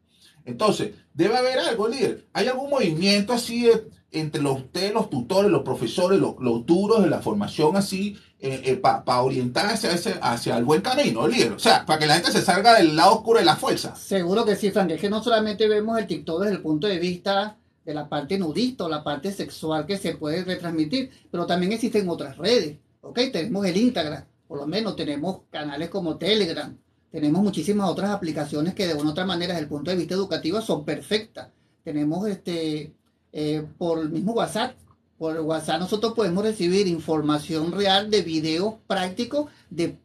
Entonces, 0.45 0.91
debe 1.13 1.37
haber 1.37 1.57
algo, 1.59 1.87
líder. 1.87 2.25
¿Hay 2.33 2.47
algún 2.47 2.69
movimiento 2.69 3.33
así 3.33 3.69
entre 4.11 4.41
los, 4.41 4.57
ustedes, 4.57 4.93
los 4.93 5.09
tutores, 5.09 5.49
los 5.49 5.63
profesores, 5.63 6.19
los, 6.19 6.65
duros 6.65 7.01
de 7.01 7.09
la 7.09 7.19
formación 7.19 7.77
así, 7.77 8.17
eh, 8.39 8.61
eh, 8.65 8.75
para 8.75 9.21
orientarse 9.21 9.87
hacia, 9.87 10.15
hacia 10.15 10.57
el 10.57 10.65
buen 10.65 10.81
camino, 10.81 11.27
líder? 11.27 11.53
O 11.53 11.59
sea, 11.59 11.85
para 11.85 11.97
que 11.97 12.05
la 12.05 12.15
gente 12.15 12.31
se 12.31 12.41
salga 12.41 12.75
del 12.75 12.95
lado 12.95 13.15
oscuro 13.15 13.39
de 13.39 13.45
la 13.45 13.55
fuerza. 13.55 13.95
Seguro 13.95 14.45
que 14.45 14.55
sí, 14.55 14.69
Frank. 14.69 14.91
Es 14.91 15.01
que 15.01 15.09
no 15.09 15.23
solamente 15.23 15.67
vemos 15.67 15.97
el 15.97 16.07
TikTok 16.07 16.41
desde 16.41 16.55
el 16.55 16.61
punto 16.61 16.87
de 16.87 16.99
vista 16.99 17.57
de 17.85 17.93
la 17.93 18.07
parte 18.07 18.37
nudista 18.37 18.85
o 18.85 18.89
la 18.89 19.03
parte 19.03 19.31
sexual 19.31 19.85
que 19.85 19.97
se 19.97 20.15
puede 20.15 20.43
retransmitir, 20.43 21.11
pero 21.31 21.45
también 21.45 21.73
existen 21.73 22.07
otras 22.09 22.37
redes, 22.37 22.77
¿ok? 23.01 23.19
Tenemos 23.31 23.65
el 23.65 23.77
Instagram, 23.77 24.25
por 24.47 24.59
lo 24.59 24.67
menos 24.67 24.95
tenemos 24.95 25.41
canales 25.49 25.89
como 25.89 26.17
Telegram, 26.17 26.75
tenemos 27.11 27.43
muchísimas 27.43 27.89
otras 27.89 28.09
aplicaciones 28.09 28.73
que 28.73 28.87
de 28.87 28.95
una 28.95 29.09
u 29.09 29.11
otra 29.11 29.25
manera 29.25 29.53
desde 29.53 29.63
el 29.63 29.69
punto 29.69 29.91
de 29.91 29.97
vista 29.97 30.15
educativo 30.15 30.61
son 30.61 30.83
perfectas. 30.83 31.49
Tenemos 31.83 32.27
este, 32.27 32.93
eh, 33.31 33.63
por 33.77 33.99
el 33.99 34.09
mismo 34.09 34.33
WhatsApp, 34.33 34.75
por 35.17 35.39
WhatsApp 35.39 35.79
nosotros 35.79 36.13
podemos 36.13 36.43
recibir 36.43 36.87
información 36.87 37.71
real 37.71 38.09
de 38.09 38.21
videos 38.23 38.75
prácticos 38.87 39.51
de 39.69 39.97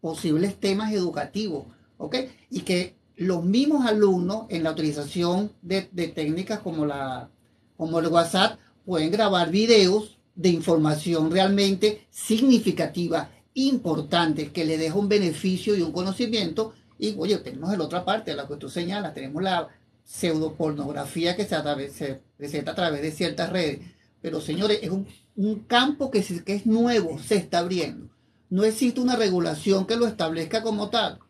posibles 0.00 0.58
temas 0.58 0.92
educativos, 0.92 1.66
¿ok? 1.98 2.16
Y 2.50 2.62
que 2.62 2.96
los 3.20 3.44
mismos 3.44 3.84
alumnos 3.84 4.46
en 4.48 4.64
la 4.64 4.70
utilización 4.72 5.52
de, 5.60 5.82
técnicas 5.82 6.60
como, 6.60 6.86
la, 6.86 7.28
como 7.76 7.98
el 7.98 8.06
WhatsApp 8.06 8.58
pueden 8.86 9.10
grabar 9.10 9.50
videos 9.50 10.16
de 10.34 10.48
información 10.48 11.30
realmente 11.30 12.06
significativa, 12.08 13.30
importante, 13.52 14.52
que 14.52 14.64
le 14.64 14.78
deja 14.78 14.94
un 14.94 15.10
beneficio 15.10 15.76
y 15.76 15.82
un 15.82 15.92
conocimiento. 15.92 16.72
Y 16.98 17.14
oye, 17.18 17.36
tenemos 17.36 17.76
la 17.76 17.84
otra 17.84 18.06
parte, 18.06 18.34
la 18.34 18.48
que 18.48 18.56
tú 18.56 18.70
señalas, 18.70 19.12
tenemos 19.12 19.42
la 19.42 19.68
pseudopornografía 20.02 21.36
que 21.36 21.44
se, 21.44 21.90
se 21.90 22.22
presenta 22.38 22.70
a 22.70 22.74
través 22.74 23.02
de 23.02 23.10
ciertas 23.10 23.50
redes. 23.50 23.80
Pero 24.22 24.40
señores, 24.40 24.78
es 24.80 24.88
un, 24.88 25.06
un 25.36 25.56
campo 25.64 26.10
que, 26.10 26.22
que 26.22 26.54
es 26.54 26.64
nuevo, 26.64 27.18
se 27.18 27.36
está 27.36 27.58
abriendo. 27.58 28.08
No 28.48 28.64
existe 28.64 28.98
una 28.98 29.16
regulación 29.16 29.86
que 29.86 29.96
lo 29.96 30.06
establezca 30.06 30.62
como 30.62 30.88
tal 30.88 31.20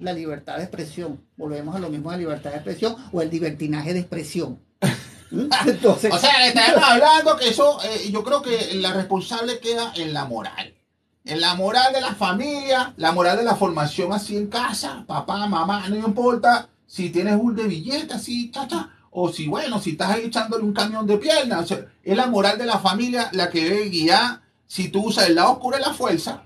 la 0.00 0.12
libertad 0.12 0.56
de 0.56 0.64
expresión. 0.64 1.20
Volvemos 1.36 1.74
a 1.74 1.78
lo 1.78 1.88
mismo 1.88 2.10
de 2.10 2.18
libertad 2.18 2.50
de 2.50 2.56
expresión 2.56 2.96
o 3.12 3.22
el 3.22 3.30
libertinaje 3.30 3.92
de 3.92 4.00
expresión. 4.00 4.60
¿Mm? 5.30 5.48
Entonces, 5.66 6.12
o 6.12 6.18
sea, 6.18 6.46
estamos 6.46 6.82
hablando 6.82 7.36
que 7.36 7.48
eso, 7.48 7.78
eh, 7.84 8.10
yo 8.10 8.24
creo 8.24 8.40
que 8.40 8.74
la 8.74 8.92
responsable 8.92 9.58
queda 9.58 9.92
en 9.96 10.12
la 10.12 10.24
moral. 10.24 10.74
En 11.24 11.40
la 11.40 11.54
moral 11.54 11.92
de 11.92 12.00
la 12.00 12.14
familia, 12.14 12.94
la 12.96 13.12
moral 13.12 13.36
de 13.36 13.44
la 13.44 13.54
formación 13.54 14.12
así 14.12 14.36
en 14.36 14.46
casa, 14.46 15.04
papá, 15.06 15.46
mamá, 15.46 15.86
no 15.88 15.96
importa 15.96 16.70
si 16.86 17.10
tienes 17.10 17.36
un 17.38 17.54
de 17.54 17.64
billete 17.64 18.14
así, 18.14 18.50
chacha, 18.50 18.88
o 19.10 19.30
si, 19.30 19.46
bueno, 19.46 19.78
si 19.78 19.90
estás 19.90 20.10
ahí 20.12 20.24
echándole 20.24 20.64
un 20.64 20.72
camión 20.72 21.06
de 21.06 21.18
piernas. 21.18 21.64
O 21.64 21.66
sea, 21.66 21.86
es 22.02 22.16
la 22.16 22.28
moral 22.28 22.56
de 22.56 22.64
la 22.64 22.78
familia 22.78 23.28
la 23.32 23.50
que 23.50 23.64
debe 23.64 23.90
guiar 23.90 24.40
si 24.66 24.88
tú 24.88 25.06
usas 25.06 25.28
el 25.28 25.34
lado 25.34 25.52
oscuro 25.52 25.76
de 25.76 25.82
la 25.82 25.92
fuerza 25.92 26.44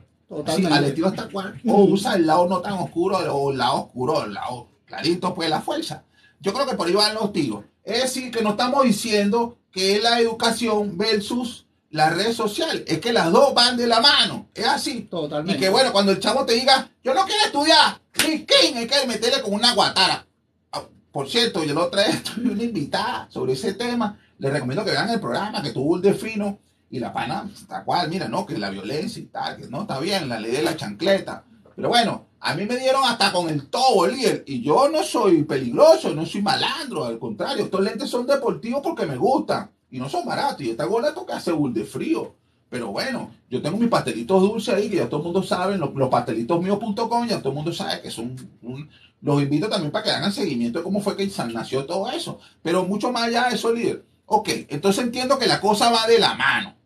Sí, 0.56 0.66
Aletivo 0.66 1.08
está 1.08 1.28
o 1.66 1.84
usa 1.84 2.14
el 2.14 2.26
lado 2.26 2.48
no 2.48 2.60
tan 2.60 2.74
oscuro 2.74 3.18
o 3.18 3.50
el 3.50 3.58
lado 3.58 3.84
oscuro, 3.84 4.24
el 4.24 4.34
lado 4.34 4.68
clarito, 4.86 5.34
pues 5.34 5.50
la 5.50 5.60
fuerza. 5.60 6.04
Yo 6.40 6.52
creo 6.52 6.66
que 6.66 6.74
por 6.74 6.86
ahí 6.86 6.94
van 6.94 7.14
los 7.14 7.32
tiros. 7.32 7.64
Es 7.84 8.02
decir, 8.02 8.30
que 8.30 8.42
no 8.42 8.50
estamos 8.50 8.84
diciendo 8.84 9.58
que 9.70 9.96
es 9.96 10.02
la 10.02 10.20
educación 10.20 10.96
versus 10.96 11.66
las 11.90 12.14
redes 12.14 12.36
sociales. 12.36 12.82
Es 12.86 12.98
que 13.00 13.12
las 13.12 13.30
dos 13.30 13.54
van 13.54 13.76
de 13.76 13.86
la 13.86 14.00
mano. 14.00 14.48
Es 14.54 14.66
así. 14.66 15.02
Totalmente. 15.02 15.58
Y 15.58 15.60
que 15.60 15.68
bueno, 15.68 15.92
cuando 15.92 16.12
el 16.12 16.20
chavo 16.20 16.44
te 16.44 16.54
diga, 16.54 16.90
yo 17.04 17.14
no 17.14 17.24
quiero 17.24 17.42
estudiar, 17.44 18.00
ni 18.26 18.44
quién, 18.44 18.78
hay 18.78 18.86
que 18.86 19.06
meterle 19.06 19.42
con 19.42 19.54
una 19.54 19.74
guatara. 19.74 20.26
Ah, 20.72 20.82
Por 21.10 21.28
cierto, 21.28 21.62
yo 21.64 21.74
lo 21.74 21.88
traje 21.88 22.22
una 22.40 22.62
invitada 22.62 23.28
sobre 23.30 23.52
ese 23.52 23.74
tema. 23.74 24.18
Les 24.38 24.52
recomiendo 24.52 24.84
que 24.84 24.90
vean 24.90 25.10
el 25.10 25.20
programa 25.20 25.62
que 25.62 25.70
tuvo 25.70 25.96
el 25.96 26.02
de 26.02 26.14
fino 26.14 26.58
y 26.92 26.98
la 26.98 27.10
pana, 27.10 27.50
está 27.52 27.82
cual, 27.84 28.10
mira, 28.10 28.28
no, 28.28 28.44
que 28.44 28.58
la 28.58 28.68
violencia 28.68 29.20
y 29.20 29.24
tal, 29.24 29.56
que 29.56 29.66
no 29.66 29.80
está 29.80 29.98
bien, 29.98 30.28
la 30.28 30.38
ley 30.38 30.52
de 30.52 30.62
la 30.62 30.76
chancleta. 30.76 31.42
Pero 31.74 31.88
bueno, 31.88 32.26
a 32.38 32.54
mí 32.54 32.66
me 32.66 32.76
dieron 32.76 33.02
hasta 33.02 33.32
con 33.32 33.48
el 33.48 33.68
tobo, 33.68 34.06
líder. 34.06 34.44
Y 34.46 34.60
yo 34.60 34.90
no 34.90 35.02
soy 35.02 35.42
peligroso, 35.44 36.14
no 36.14 36.26
soy 36.26 36.42
malandro, 36.42 37.06
al 37.06 37.18
contrario, 37.18 37.64
estos 37.64 37.80
lentes 37.80 38.10
son 38.10 38.26
deportivos 38.26 38.82
porque 38.82 39.06
me 39.06 39.16
gustan. 39.16 39.70
Y 39.90 39.98
no 39.98 40.08
son 40.10 40.26
baratos. 40.26 40.60
Y 40.60 40.70
esta 40.70 40.84
gorra 40.84 41.14
toca 41.14 41.36
hace 41.36 41.50
de 41.52 41.84
frío. 41.84 42.34
Pero 42.68 42.88
bueno, 42.88 43.30
yo 43.48 43.62
tengo 43.62 43.78
mis 43.78 43.88
pastelitos 43.88 44.42
dulces 44.42 44.74
ahí, 44.74 44.90
que 44.90 44.96
ya 44.96 45.08
todo 45.08 45.20
el 45.20 45.24
mundo 45.24 45.42
sabe, 45.42 45.78
los, 45.78 45.94
los 45.94 46.10
pastelitosmíos.com, 46.10 47.26
ya 47.26 47.38
todo 47.38 47.50
el 47.50 47.54
mundo 47.54 47.72
sabe 47.72 48.02
que 48.02 48.10
son 48.10 48.36
un, 48.60 48.88
los 49.22 49.42
invito 49.42 49.68
también 49.70 49.90
para 49.90 50.04
que 50.04 50.10
hagan 50.10 50.32
seguimiento 50.32 50.78
de 50.78 50.82
cómo 50.84 51.00
fue 51.00 51.16
que 51.16 51.30
nació 51.54 51.86
todo 51.86 52.10
eso. 52.10 52.38
Pero 52.62 52.84
mucho 52.84 53.10
más 53.10 53.24
allá 53.24 53.48
de 53.48 53.54
eso, 53.54 53.72
líder. 53.72 54.04
Ok, 54.26 54.48
entonces 54.68 55.04
entiendo 55.04 55.38
que 55.38 55.46
la 55.46 55.60
cosa 55.60 55.90
va 55.90 56.06
de 56.06 56.18
la 56.18 56.34
mano. 56.34 56.81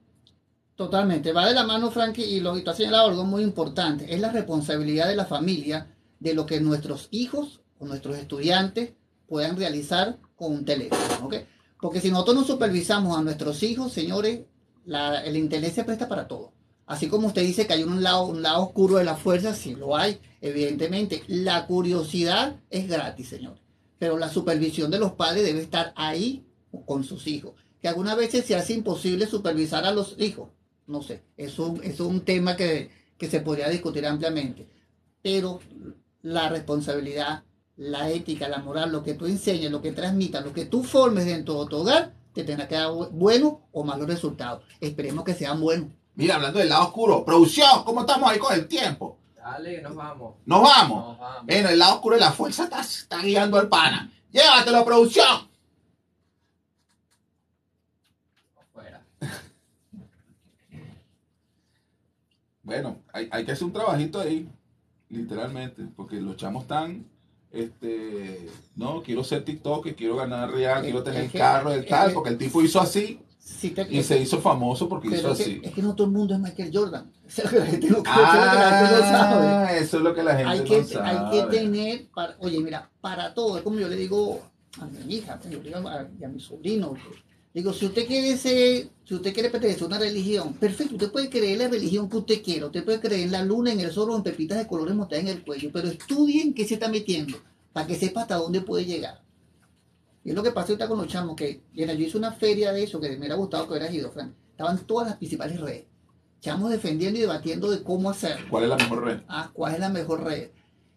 Totalmente, 0.77 1.33
va 1.33 1.49
de 1.49 1.55
la 1.55 1.65
mano, 1.65 1.91
Frankie, 1.91 2.25
y 2.25 2.41
lo 2.41 2.55
que 2.55 2.61
tú 2.61 2.71
has 2.71 2.77
señalado 2.77 3.09
algo 3.09 3.25
muy 3.25 3.43
importante, 3.43 4.15
es 4.15 4.21
la 4.21 4.31
responsabilidad 4.31 5.09
de 5.09 5.17
la 5.17 5.25
familia 5.25 5.87
de 6.21 6.35
lo 6.35 6.45
que 6.45 6.61
nuestros 6.61 7.09
hijos 7.11 7.61
o 7.79 7.87
nuestros 7.87 8.19
estudiantes 8.19 8.93
puedan 9.27 9.57
realizar 9.57 10.19
con 10.37 10.53
un 10.53 10.65
teléfono, 10.67 11.27
¿ok? 11.27 11.35
Porque 11.81 12.03
si 12.03 12.11
nosotros 12.11 12.37
no 12.37 12.45
supervisamos 12.45 13.17
a 13.17 13.23
nuestros 13.23 13.63
hijos, 13.63 13.91
señores, 13.91 14.41
el 15.25 15.37
interés 15.37 15.73
se 15.73 15.85
presta 15.85 16.09
para 16.09 16.29
todo. 16.29 16.53
Así 16.85 17.09
como 17.09 17.29
usted 17.29 17.43
dice 17.43 17.67
que 17.67 17.73
hay 17.73 17.83
un 17.83 18.03
lado, 18.03 18.27
un 18.27 18.43
lado 18.43 18.63
oscuro 18.65 18.97
de 18.97 19.05
la 19.05 19.17
fuerza, 19.17 19.55
sí 19.55 19.75
lo 19.75 19.97
hay, 19.97 20.21
evidentemente. 20.43 21.23
La 21.27 21.67
curiosidad 21.67 22.57
es 22.69 22.87
gratis, 22.87 23.31
señores. 23.31 23.63
Pero 23.99 24.19
la 24.19 24.29
supervisión 24.29 24.91
de 24.91 24.99
los 24.99 25.13
padres 25.13 25.43
debe 25.43 25.63
estar 25.63 25.95
ahí 25.97 26.47
con 26.85 27.03
sus 27.03 27.27
hijos. 27.27 27.55
Que 27.81 27.89
algunas 27.89 28.17
veces 28.17 28.45
se 28.45 28.57
hace 28.57 28.75
imposible 28.75 29.27
supervisar 29.27 29.85
a 29.87 29.91
los 29.91 30.17
hijos 30.19 30.51
no 30.87 31.03
sé. 31.03 31.23
Es 31.37 31.59
un, 31.59 31.83
es 31.83 32.01
un 32.01 32.21
tema 32.23 32.57
que, 32.57 32.91
que 33.19 33.29
se 33.29 33.41
podría 33.41 33.69
discutir 33.69 34.07
ampliamente. 34.07 34.69
Pero 35.23 35.61
la 36.23 36.49
responsabilidad, 36.49 37.43
la 37.77 38.11
ética, 38.11 38.49
la 38.49 38.59
moral, 38.59 38.93
lo 38.93 39.03
que 39.03 39.15
tú 39.15 39.27
enseñes, 39.27 39.71
lo 39.71 39.83
que 39.83 39.93
transmitas, 39.93 40.45
lo 40.45 40.53
que 40.53 40.67
tú 40.67 40.83
formes 40.85 41.27
dentro 41.27 41.63
de 41.65 41.71
tu 41.71 41.77
hogar, 41.77 42.15
te 42.33 42.45
tendrá 42.45 42.69
que 42.69 42.75
dar 42.75 42.89
bu- 42.89 43.11
buenos 43.11 43.55
o 43.73 43.85
malos 43.85 44.07
resultados. 44.07 44.63
Esperemos 44.81 45.25
que 45.25 45.35
sean 45.35 45.61
buenos. 45.61 45.89
Mira, 46.15 46.37
hablando 46.37 46.59
del 46.59 46.69
lado 46.69 46.85
oscuro, 46.85 47.25
producción, 47.25 47.85
¿cómo 47.85 48.01
estamos 48.01 48.31
ahí 48.31 48.39
con 48.39 48.55
el 48.55 48.67
tiempo? 48.69 49.19
Dale, 49.35 49.81
nos 49.83 49.95
vamos. 49.95 50.35
Nos 50.47 50.63
vamos. 50.63 51.09
Nos 51.09 51.19
vamos. 51.19 51.47
Bueno, 51.47 51.69
el 51.69 51.79
lado 51.79 51.95
oscuro 51.97 52.17
de 52.17 52.21
la 52.21 52.33
fuerza 52.33 52.65
está, 52.65 52.81
está 52.81 53.23
guiando 53.23 53.59
al 53.59 53.69
pana. 53.69 54.13
Llévatelo, 54.31 54.85
producción. 54.85 55.49
Fuera. 58.73 59.03
Bueno, 62.63 62.99
hay, 63.17 63.29
hay 63.31 63.45
que 63.45 63.53
hacer 63.53 63.65
un 63.65 63.73
trabajito 63.73 64.21
ahí, 64.21 64.49
literalmente, 65.09 65.83
porque 65.97 66.21
los 66.21 66.37
chamos 66.37 66.63
están, 66.63 67.07
este, 67.51 68.49
no, 68.75 69.03
quiero 69.03 69.25
ser 69.25 69.45
TikTok, 69.45 69.89
quiero 69.97 70.17
ganar 70.17 70.51
real, 70.51 70.83
quiero 70.83 71.03
tener 71.03 71.25
Es 71.25 71.33
que- 71.33 71.39
carro, 71.39 71.73
el 71.73 71.87
tal, 71.87 72.09
que- 72.09 72.15
porque 72.15 72.31
el 72.31 72.39
tipo 72.39 72.63
hizo 72.63 72.81
así 72.81 73.21
te- 73.75 73.87
y 73.91 74.03
se 74.03 74.21
hizo 74.21 74.41
famoso 74.41 74.89
porque 74.89 75.09
hizo 75.09 75.31
así. 75.31 75.61
es 75.63 75.73
que 75.73 75.81
no 75.81 75.95
todo 75.95 76.09
el 76.09 76.13
mundo 76.13 76.35
es 76.35 76.41
Michael 76.41 76.71
Jordan. 76.73 77.11
Eso 77.27 77.43
es 77.43 77.53
lo 77.53 77.53
que 77.53 77.59
la 77.59 77.67
gente 77.67 77.89
no, 77.91 78.05
sabe. 78.05 79.47
Ah, 79.47 79.77
eso 79.77 79.97
es 79.97 80.03
lo 80.03 80.15
que 80.15 80.23
la 80.23 80.37
gente 80.37 80.51
hay 80.53 80.59
no 80.59 80.65
que, 80.65 80.85
sabe. 80.85 81.09
hay 81.09 81.31
que 81.31 81.57
tener, 81.57 82.07
para, 82.15 82.37
oye, 82.41 82.61
mira, 82.61 82.91
para 83.01 83.33
todo, 83.35 83.57
es 83.57 83.63
como 83.63 83.79
yo 83.79 83.89
le 83.89 83.97
digo 83.97 84.41
a 84.81 84.85
mi 84.87 85.15
hija, 85.15 85.41
yo 85.49 85.63
le 85.63 85.71
digo 85.75 85.89
a, 85.89 86.07
y 86.21 86.25
a 86.25 86.29
mi 86.29 86.39
sobrino, 86.41 86.95
digo, 87.57 87.73
si 87.73 87.87
usted 87.87 88.07
quiere 88.07 88.37
ser, 88.37 88.91
si 89.03 89.15
usted 89.15 89.33
quiere 89.33 89.49
pertenecer 89.49 89.85
a 89.85 89.87
una 89.87 89.99
religión, 89.99 90.53
perfecto, 90.53 90.97
usted 90.97 91.11
puede 91.11 91.31
creer 91.31 91.57
la 91.57 91.69
religión 91.69 92.11
que 92.11 92.19
usted 92.19 92.43
quiera, 92.43 92.67
usted 92.67 92.85
puede 92.85 93.01
creer 93.01 93.23
en 93.23 93.33
la 93.33 93.43
luna, 93.43 93.73
en 93.73 93.81
el 93.81 93.91
sol 93.91 94.11
o 94.11 94.17
en 94.17 94.23
pepitas 94.23 94.59
de 94.59 94.67
colores 94.67 94.95
montadas 94.95 95.25
en 95.25 95.31
el 95.31 95.43
cuello, 95.43 95.71
pero 95.73 95.89
estudien 95.89 96.53
qué 96.53 96.67
se 96.67 96.75
está 96.75 96.89
metiendo, 96.89 97.39
para 97.73 97.87
que 97.87 97.95
sepa 97.95 98.21
hasta 98.21 98.37
dónde 98.37 98.61
puede 98.61 98.85
llegar. 98.85 99.23
Y 100.23 100.31
es 100.31 100.35
lo 100.37 100.43
que 100.43 100.51
pasa 100.51 100.69
ahorita 100.69 100.87
con 100.87 100.99
los 100.99 101.07
chamos, 101.07 101.35
que 101.35 101.63
mira, 101.73 101.95
yo 101.95 102.05
hice 102.05 102.19
una 102.19 102.33
feria 102.33 102.73
de 102.73 102.83
eso, 102.83 103.01
que 103.01 103.09
me 103.09 103.17
hubiera 103.17 103.37
gustado 103.37 103.65
que 103.65 103.71
hubieras 103.71 103.95
ido, 103.95 104.11
Frank. 104.11 104.33
Estaban 104.51 104.79
todas 104.81 105.09
las 105.09 105.17
principales 105.17 105.59
redes. 105.59 105.87
Chamos 106.43 106.71
defendiendo 106.71 107.19
y 107.19 107.23
debatiendo 107.23 107.71
de 107.71 107.83
cómo 107.83 108.11
hacerlo. 108.11 108.49
¿Cuál 108.51 108.65
es 108.65 108.69
la 108.69 108.77
mejor 108.77 109.03
red? 109.03 109.21
Ah, 109.29 109.51
¿cuál 109.55 109.73
es 109.73 109.81
la 109.81 109.89
mejor 109.89 110.25
red? 110.25 110.51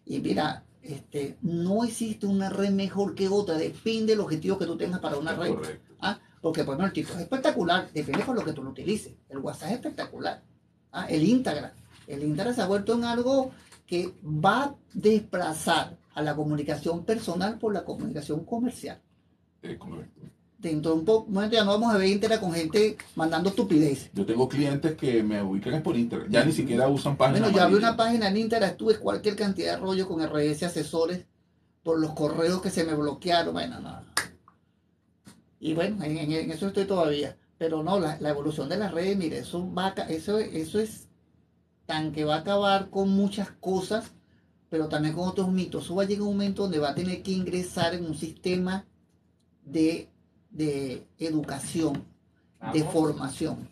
Y 0.04 0.20
mira, 0.20 0.66
este, 0.82 1.38
no 1.40 1.84
existe 1.84 2.26
una 2.26 2.50
red 2.50 2.70
mejor 2.70 3.14
que 3.14 3.28
otra, 3.28 3.56
depende 3.56 4.12
del 4.12 4.20
objetivo 4.20 4.58
que 4.58 4.66
tú 4.66 4.76
tengas 4.76 5.00
para 5.00 5.16
una 5.16 5.34
red. 5.34 5.54
Correcto. 5.54 5.89
Porque 6.40 6.62
bueno, 6.62 6.84
el 6.86 6.92
tipo 6.92 7.12
es 7.14 7.20
espectacular, 7.20 7.88
depende 7.92 8.24
por 8.24 8.34
lo 8.34 8.44
que 8.44 8.52
tú 8.52 8.62
lo 8.62 8.70
utilices. 8.70 9.12
El 9.28 9.38
WhatsApp 9.38 9.68
es 9.70 9.74
espectacular. 9.74 10.42
Ah, 10.92 11.06
el 11.08 11.22
Instagram. 11.22 11.70
El 12.06 12.22
Instagram 12.24 12.54
se 12.54 12.62
ha 12.62 12.66
vuelto 12.66 12.94
en 12.94 13.04
algo 13.04 13.50
que 13.86 14.14
va 14.24 14.62
a 14.64 14.74
desplazar 14.94 15.96
a 16.14 16.22
la 16.22 16.34
comunicación 16.34 17.04
personal 17.04 17.58
por 17.58 17.72
la 17.74 17.84
comunicación 17.84 18.44
comercial. 18.44 18.98
Eh, 19.62 19.76
correcto. 19.78 20.20
Dentro 20.58 20.92
de 20.92 20.98
un 20.98 21.04
po- 21.04 21.24
momento 21.28 21.54
ya 21.56 21.64
no 21.64 21.72
vamos 21.72 21.94
a 21.94 21.98
ver 21.98 22.08
Instagram 22.08 22.40
con 22.40 22.52
gente 22.52 22.96
mandando 23.16 23.48
estupideces. 23.50 24.10
Yo 24.12 24.26
tengo 24.26 24.48
clientes 24.48 24.94
que 24.96 25.22
me 25.22 25.42
ubican 25.42 25.82
por 25.82 25.96
Instagram. 25.96 26.30
Ya 26.30 26.44
ni 26.44 26.52
siquiera 26.52 26.88
usan 26.88 27.16
páginas. 27.16 27.42
Bueno, 27.42 27.56
yo 27.56 27.62
abrí 27.62 27.76
una 27.76 27.96
página 27.96 28.28
en 28.28 28.36
Instagram, 28.36 28.76
tuve 28.76 28.96
cualquier 28.98 29.36
cantidad 29.36 29.74
de 29.74 29.80
rollo 29.80 30.06
con 30.08 30.20
RS 30.22 30.64
asesores 30.66 31.24
por 31.82 31.98
los 31.98 32.12
correos 32.12 32.60
que 32.60 32.68
se 32.70 32.84
me 32.84 32.94
bloquearon. 32.94 33.54
Bueno, 33.54 33.80
no. 33.80 34.02
Y 35.60 35.74
bueno, 35.74 36.02
en, 36.02 36.32
eso 36.50 36.68
estoy 36.68 36.86
todavía. 36.86 37.36
Pero 37.58 37.82
no, 37.82 38.00
la, 38.00 38.18
la 38.20 38.30
evolución 38.30 38.68
de 38.68 38.78
las 38.78 38.92
redes, 38.92 39.16
mire, 39.16 39.38
eso 39.38 39.72
va 39.72 39.90
eso, 40.08 40.38
eso 40.38 40.80
es 40.80 41.08
tan 41.84 42.12
que 42.12 42.24
va 42.24 42.36
a 42.36 42.38
acabar 42.38 42.88
con 42.88 43.10
muchas 43.10 43.50
cosas, 43.50 44.12
pero 44.70 44.88
también 44.88 45.14
con 45.14 45.28
otros 45.28 45.52
mitos. 45.52 45.84
Eso 45.84 45.94
va 45.94 46.04
a 46.04 46.06
llegar 46.06 46.22
un 46.22 46.28
momento 46.32 46.62
donde 46.62 46.78
va 46.78 46.90
a 46.90 46.94
tener 46.94 47.22
que 47.22 47.32
ingresar 47.32 47.94
en 47.94 48.06
un 48.06 48.14
sistema 48.14 48.86
de, 49.64 50.08
de 50.50 51.06
educación, 51.18 52.04
de 52.72 52.82
formación. 52.84 53.68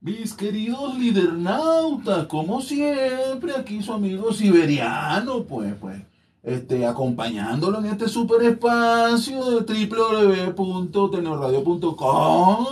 Mis 0.00 0.34
queridos 0.34 0.98
lidernautas, 0.98 2.26
como 2.26 2.60
siempre, 2.60 3.54
aquí 3.56 3.80
su 3.82 3.92
amigo 3.92 4.32
siberiano, 4.32 5.44
pues, 5.44 5.74
pues, 5.80 6.02
este, 6.42 6.84
acompañándolo 6.86 7.78
en 7.78 7.86
este 7.86 8.08
super 8.08 8.42
espacio 8.42 9.60
de 9.60 9.86
www.teneorradio.com. 9.86 12.66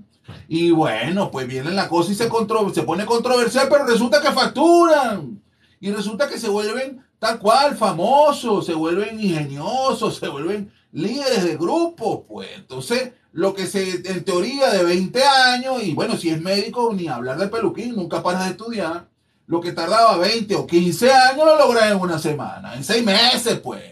Y 0.49 0.71
bueno, 0.73 1.31
pues 1.31 1.47
viene 1.47 1.71
la 1.71 1.89
cosa 1.89 2.13
y 2.13 2.15
se, 2.15 2.29
contro- 2.29 2.73
se 2.73 2.83
pone 2.83 3.05
controversial, 3.07 3.69
pero 3.71 3.87
resulta 3.87 4.21
que 4.21 4.31
facturan. 4.33 5.41
Y 5.81 5.91
resulta 5.91 6.29
que 6.29 6.39
se 6.39 6.49
vuelven 6.49 7.05
tal 7.19 7.39
cual 7.39 7.77
famosos, 7.77 8.67
se 8.67 8.75
vuelven 8.75 9.21
ingeniosos, 9.21 10.17
se 10.17 10.29
vuelven 10.29 10.73
líderes 10.93 11.45
de 11.45 11.57
grupos. 11.57 12.21
Pues 12.29 12.49
entonces, 12.57 13.13
lo 13.33 13.55
que 13.55 13.67
se, 13.67 14.03
en 14.11 14.25
teoría 14.25 14.71
de 14.71 14.85
20 14.85 15.23
años, 15.23 15.83
y 15.83 15.95
bueno, 15.95 16.17
si 16.17 16.31
es 16.31 16.41
médico, 16.41 16.93
ni 16.95 17.09
hablar 17.09 17.39
de 17.39 17.49
peluquín, 17.49 17.95
nunca 17.95 18.23
paras 18.23 18.45
de 18.45 18.51
estudiar. 18.53 19.09
Lo 19.47 19.61
que 19.61 19.73
tardaba 19.73 20.17
20 20.17 20.57
o 20.57 20.67
15 20.67 21.13
años 21.13 21.47
lo 21.47 21.57
logras 21.57 21.93
en 21.93 22.01
una 22.01 22.19
semana, 22.19 22.75
en 22.75 22.83
seis 22.83 23.05
meses, 23.05 23.61
pues. 23.61 23.83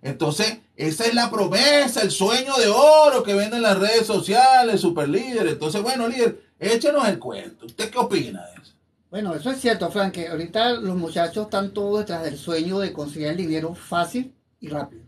Entonces, 0.00 0.58
esa 0.76 1.06
es 1.06 1.14
la 1.14 1.30
promesa, 1.30 2.02
el 2.02 2.10
sueño 2.10 2.54
de 2.56 2.68
oro 2.68 3.22
que 3.22 3.34
venden 3.34 3.62
las 3.62 3.78
redes 3.78 4.06
sociales, 4.06 4.80
super 4.80 5.08
líder. 5.08 5.46
Entonces, 5.46 5.82
bueno, 5.82 6.08
líder, 6.08 6.42
échenos 6.58 7.08
el 7.08 7.18
cuento. 7.18 7.66
¿Usted 7.66 7.90
qué 7.90 7.98
opina 7.98 8.44
de 8.46 8.62
eso? 8.62 8.71
Bueno, 9.12 9.34
eso 9.34 9.50
es 9.50 9.60
cierto, 9.60 9.90
Frank, 9.90 10.14
que 10.14 10.28
ahorita 10.28 10.72
los 10.72 10.96
muchachos 10.96 11.44
están 11.44 11.74
todos 11.74 11.98
detrás 11.98 12.22
del 12.22 12.38
sueño 12.38 12.78
de 12.78 12.94
conseguir 12.94 13.28
el 13.28 13.36
dinero 13.36 13.74
fácil 13.74 14.34
y 14.58 14.68
rápido. 14.68 15.02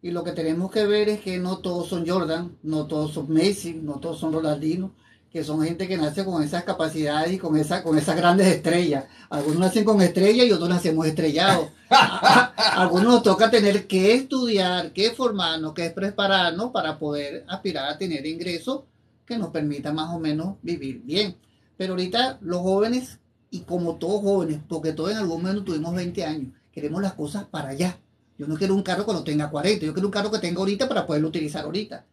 Y 0.00 0.10
lo 0.10 0.24
que 0.24 0.32
tenemos 0.32 0.70
que 0.70 0.86
ver 0.86 1.10
es 1.10 1.20
que 1.20 1.36
no 1.36 1.58
todos 1.58 1.86
son 1.86 2.08
Jordan, 2.08 2.56
no 2.62 2.86
todos 2.86 3.12
son 3.12 3.30
Messi, 3.30 3.74
no 3.74 4.00
todos 4.00 4.20
son 4.20 4.32
Ronaldinho, 4.32 4.94
que 5.30 5.44
son 5.44 5.62
gente 5.62 5.86
que 5.86 5.98
nace 5.98 6.24
con 6.24 6.42
esas 6.42 6.64
capacidades 6.64 7.30
y 7.30 7.36
con, 7.36 7.58
esa, 7.58 7.82
con 7.82 7.98
esas 7.98 8.16
grandes 8.16 8.46
estrellas. 8.46 9.04
Algunos 9.28 9.60
nacen 9.60 9.84
con 9.84 10.00
estrellas 10.00 10.46
y 10.46 10.52
otros 10.52 10.70
nacemos 10.70 11.06
estrellados. 11.06 11.68
Algunos 12.56 13.04
nos 13.06 13.22
toca 13.22 13.50
tener 13.50 13.86
que 13.86 14.14
estudiar, 14.14 14.94
que 14.94 15.10
formarnos, 15.10 15.74
que 15.74 15.90
prepararnos 15.90 16.70
para 16.70 16.98
poder 16.98 17.44
aspirar 17.48 17.90
a 17.90 17.98
tener 17.98 18.24
ingresos 18.24 18.84
que 19.26 19.36
nos 19.36 19.50
permitan 19.50 19.94
más 19.94 20.08
o 20.14 20.18
menos 20.18 20.56
vivir 20.62 21.02
bien. 21.02 21.36
Pero 21.76 21.92
ahorita 21.92 22.38
los 22.40 22.62
jóvenes, 22.62 23.18
y 23.56 23.60
como 23.60 23.96
todos 23.96 24.20
jóvenes, 24.20 24.60
porque 24.68 24.92
todos 24.92 25.12
en 25.12 25.16
algún 25.16 25.40
momento 25.40 25.64
tuvimos 25.64 25.94
20 25.94 26.24
años, 26.24 26.52
queremos 26.70 27.00
las 27.00 27.14
cosas 27.14 27.46
para 27.46 27.70
allá. 27.70 27.98
Yo 28.38 28.46
no 28.46 28.56
quiero 28.56 28.74
un 28.74 28.82
carro 28.82 29.06
cuando 29.06 29.24
tenga 29.24 29.48
40, 29.48 29.86
yo 29.86 29.94
quiero 29.94 30.08
un 30.08 30.12
carro 30.12 30.30
que 30.30 30.38
tenga 30.38 30.58
ahorita 30.58 30.86
para 30.86 31.06
poderlo 31.06 31.28
utilizar 31.28 31.64
ahorita. 31.64 32.04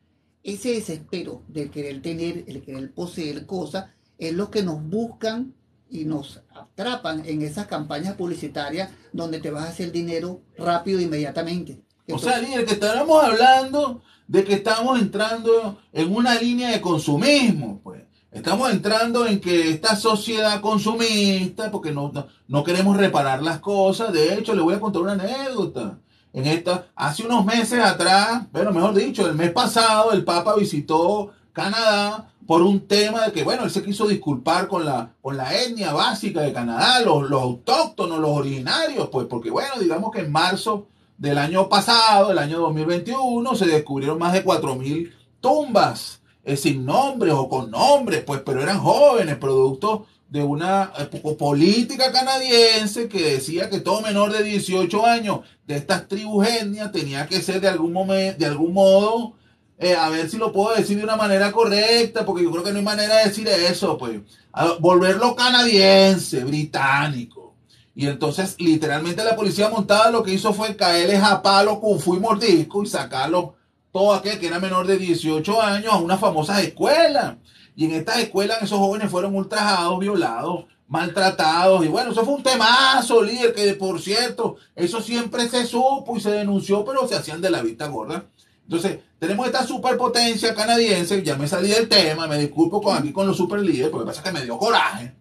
Ese 0.42 0.72
desespero 0.72 1.42
de 1.50 1.70
querer 1.70 2.02
tener, 2.02 2.46
el 2.48 2.62
querer 2.62 2.94
poseer 2.94 3.46
cosas, 3.46 3.88
es 4.18 4.34
lo 4.34 4.50
que 4.50 4.64
nos 4.64 4.82
buscan 4.82 5.54
y 5.90 6.06
nos 6.06 6.42
atrapan 6.56 7.24
en 7.26 7.42
esas 7.42 7.68
campañas 7.68 8.16
publicitarias 8.16 8.90
donde 9.12 9.42
te 9.42 9.52
vas 9.52 9.66
a 9.66 9.70
hacer 9.70 9.92
dinero 9.92 10.42
rápido 10.58 11.00
e 11.00 11.04
inmediatamente. 11.04 11.82
O 12.10 12.18
sea, 12.18 12.40
líder, 12.40 12.66
que 12.66 12.74
estábamos 12.74 13.22
hablando 13.22 14.02
de 14.28 14.46
que 14.46 14.54
estamos 14.54 15.00
entrando 15.00 15.82
en 15.92 16.16
una 16.16 16.36
línea 16.36 16.70
de 16.72 16.80
consumismo, 16.80 17.82
pues. 17.84 17.93
Estamos 18.34 18.72
entrando 18.72 19.28
en 19.28 19.40
que 19.40 19.70
esta 19.70 19.96
sociedad 19.96 20.60
consumista, 20.60 21.70
porque 21.70 21.92
no, 21.92 22.12
no, 22.48 22.64
queremos 22.64 22.98
reparar 22.98 23.44
las 23.44 23.60
cosas, 23.60 24.12
de 24.12 24.34
hecho, 24.34 24.56
le 24.56 24.62
voy 24.64 24.74
a 24.74 24.80
contar 24.80 25.04
una 25.04 25.14
anécdota. 25.14 26.00
En 26.34 26.48
esta, 26.48 26.88
hace 26.96 27.24
unos 27.24 27.46
meses 27.46 27.80
atrás, 27.80 28.48
bueno, 28.52 28.72
mejor 28.72 28.96
dicho, 28.96 29.28
el 29.28 29.36
mes 29.36 29.52
pasado 29.52 30.14
el 30.14 30.24
Papa 30.24 30.56
visitó 30.56 31.30
Canadá 31.52 32.32
por 32.48 32.64
un 32.64 32.88
tema 32.88 33.26
de 33.26 33.34
que, 33.34 33.44
bueno, 33.44 33.66
él 33.66 33.70
se 33.70 33.84
quiso 33.84 34.08
disculpar 34.08 34.68
con 34.68 34.84
la, 34.84 35.12
con 35.22 35.38
la 35.38 35.54
etnia 35.56 35.94
básica 35.94 36.42
de 36.42 36.52
Canadá, 36.52 37.02
los, 37.02 37.30
los 37.30 37.40
autóctonos, 37.40 38.20
los 38.20 38.32
originarios, 38.32 39.10
pues 39.12 39.28
porque, 39.28 39.52
bueno, 39.52 39.76
digamos 39.80 40.12
que 40.12 40.22
en 40.22 40.32
marzo 40.32 40.88
del 41.20 41.38
año 41.38 41.70
pasado, 41.70 42.32
el 42.32 42.40
año 42.40 42.60
2021, 42.62 43.54
se 43.54 43.68
descubrieron 43.68 44.18
más 44.18 44.34
de 44.34 44.44
4.000 44.44 45.12
tumbas 45.40 46.23
eh, 46.46 46.58
sin 46.58 46.86
nombres 46.86 47.34
o 47.34 47.48
con 47.48 47.72
nombres, 47.72 48.24
pues, 48.26 48.42
pero 48.46 48.62
eran 48.62 48.80
jóvenes, 48.80 49.38
producto 49.38 50.08
de 50.30 50.44
una 50.44 50.92
eh, 50.98 51.36
política 51.38 52.12
canadiense 52.12 53.08
que 53.08 53.36
decía 53.36 53.70
que 53.70 53.80
todo 53.80 54.02
menor 54.02 54.34
de 54.34 54.44
18 54.44 55.06
años 55.06 55.40
de 55.66 55.78
estas 55.78 56.08
tribus 56.08 56.48
etnias 56.48 56.92
tenía 56.92 57.28
que 57.28 57.42
ser 57.42 57.62
de 57.62 57.70
algún 57.70 57.94
momento, 57.94 58.40
de 58.40 58.46
algún 58.46 58.74
modo, 58.74 59.36
eh, 59.78 59.96
a 59.96 60.10
ver 60.10 60.30
si 60.30 60.38
lo 60.38 60.52
puedo 60.52 60.76
decir 60.76 60.98
de 60.98 61.04
una 61.04 61.16
manera 61.16 61.52
correcta, 61.52 62.26
porque 62.26 62.44
yo 62.44 62.52
creo 62.52 62.64
que 62.64 62.72
no 62.72 62.80
hay 62.80 62.86
manera 62.86 63.18
de 63.18 63.26
decir 63.26 63.48
eso, 63.48 63.98
pues, 63.98 64.20
volverlo 64.80 65.36
canadiense, 65.36 66.44
británico. 66.44 67.56
Y 67.96 68.08
entonces, 68.08 68.56
literalmente, 68.60 69.24
la 69.24 69.36
policía 69.36 69.70
montada 69.70 70.10
lo 70.10 70.24
que 70.24 70.34
hizo 70.34 70.52
fue 70.54 70.76
caerles 70.76 71.22
a 71.22 71.42
palo 71.42 71.80
con 71.80 72.00
fu 72.00 72.16
y 72.16 72.20
mordisco 72.20 72.84
y 72.84 72.88
sacarlo 72.88 73.56
todo 73.94 74.14
aquel 74.14 74.40
que 74.40 74.48
era 74.48 74.60
menor 74.60 74.88
de 74.88 74.98
18 74.98 75.62
años 75.62 75.94
a 75.94 75.98
una 75.98 76.18
famosa 76.18 76.60
escuela 76.62 77.38
y 77.76 77.86
en 77.86 77.92
estas 77.92 78.18
escuelas 78.18 78.62
esos 78.62 78.80
jóvenes 78.80 79.10
fueron 79.10 79.36
ultrajados, 79.36 80.00
violados, 80.00 80.66
maltratados. 80.88 81.86
Y 81.86 81.88
bueno, 81.88 82.12
eso 82.12 82.26
fue 82.26 82.34
un 82.34 82.44
temazo, 82.44 83.22
líder, 83.22 83.54
que 83.54 83.74
por 83.76 84.02
cierto, 84.02 84.58
eso 84.76 85.00
siempre 85.00 85.48
se 85.48 85.66
supo 85.66 86.18
y 86.18 86.22
se 86.22 86.32
denunció, 86.32 86.84
pero 86.84 87.08
se 87.08 87.16
hacían 87.16 87.40
de 87.40 87.52
la 87.52 87.62
vista 87.62 87.88
gorda. 87.88 88.26
Entonces, 88.64 89.00
tenemos 89.20 89.46
esta 89.46 89.66
superpotencia 89.66 90.56
canadiense, 90.56 91.22
ya 91.22 91.36
me 91.38 91.48
salí 91.48 91.70
del 91.70 91.88
tema, 91.88 92.28
me 92.28 92.40
disculpo 92.40 92.82
con 92.82 92.98
aquí 92.98 93.12
con 93.12 93.28
los 93.28 93.38
super 93.38 93.60
líderes, 93.60 93.92
porque 93.92 94.08
pasa 94.08 94.24
que 94.24 94.32
me 94.32 94.44
dio 94.44 94.58
coraje. 94.58 95.14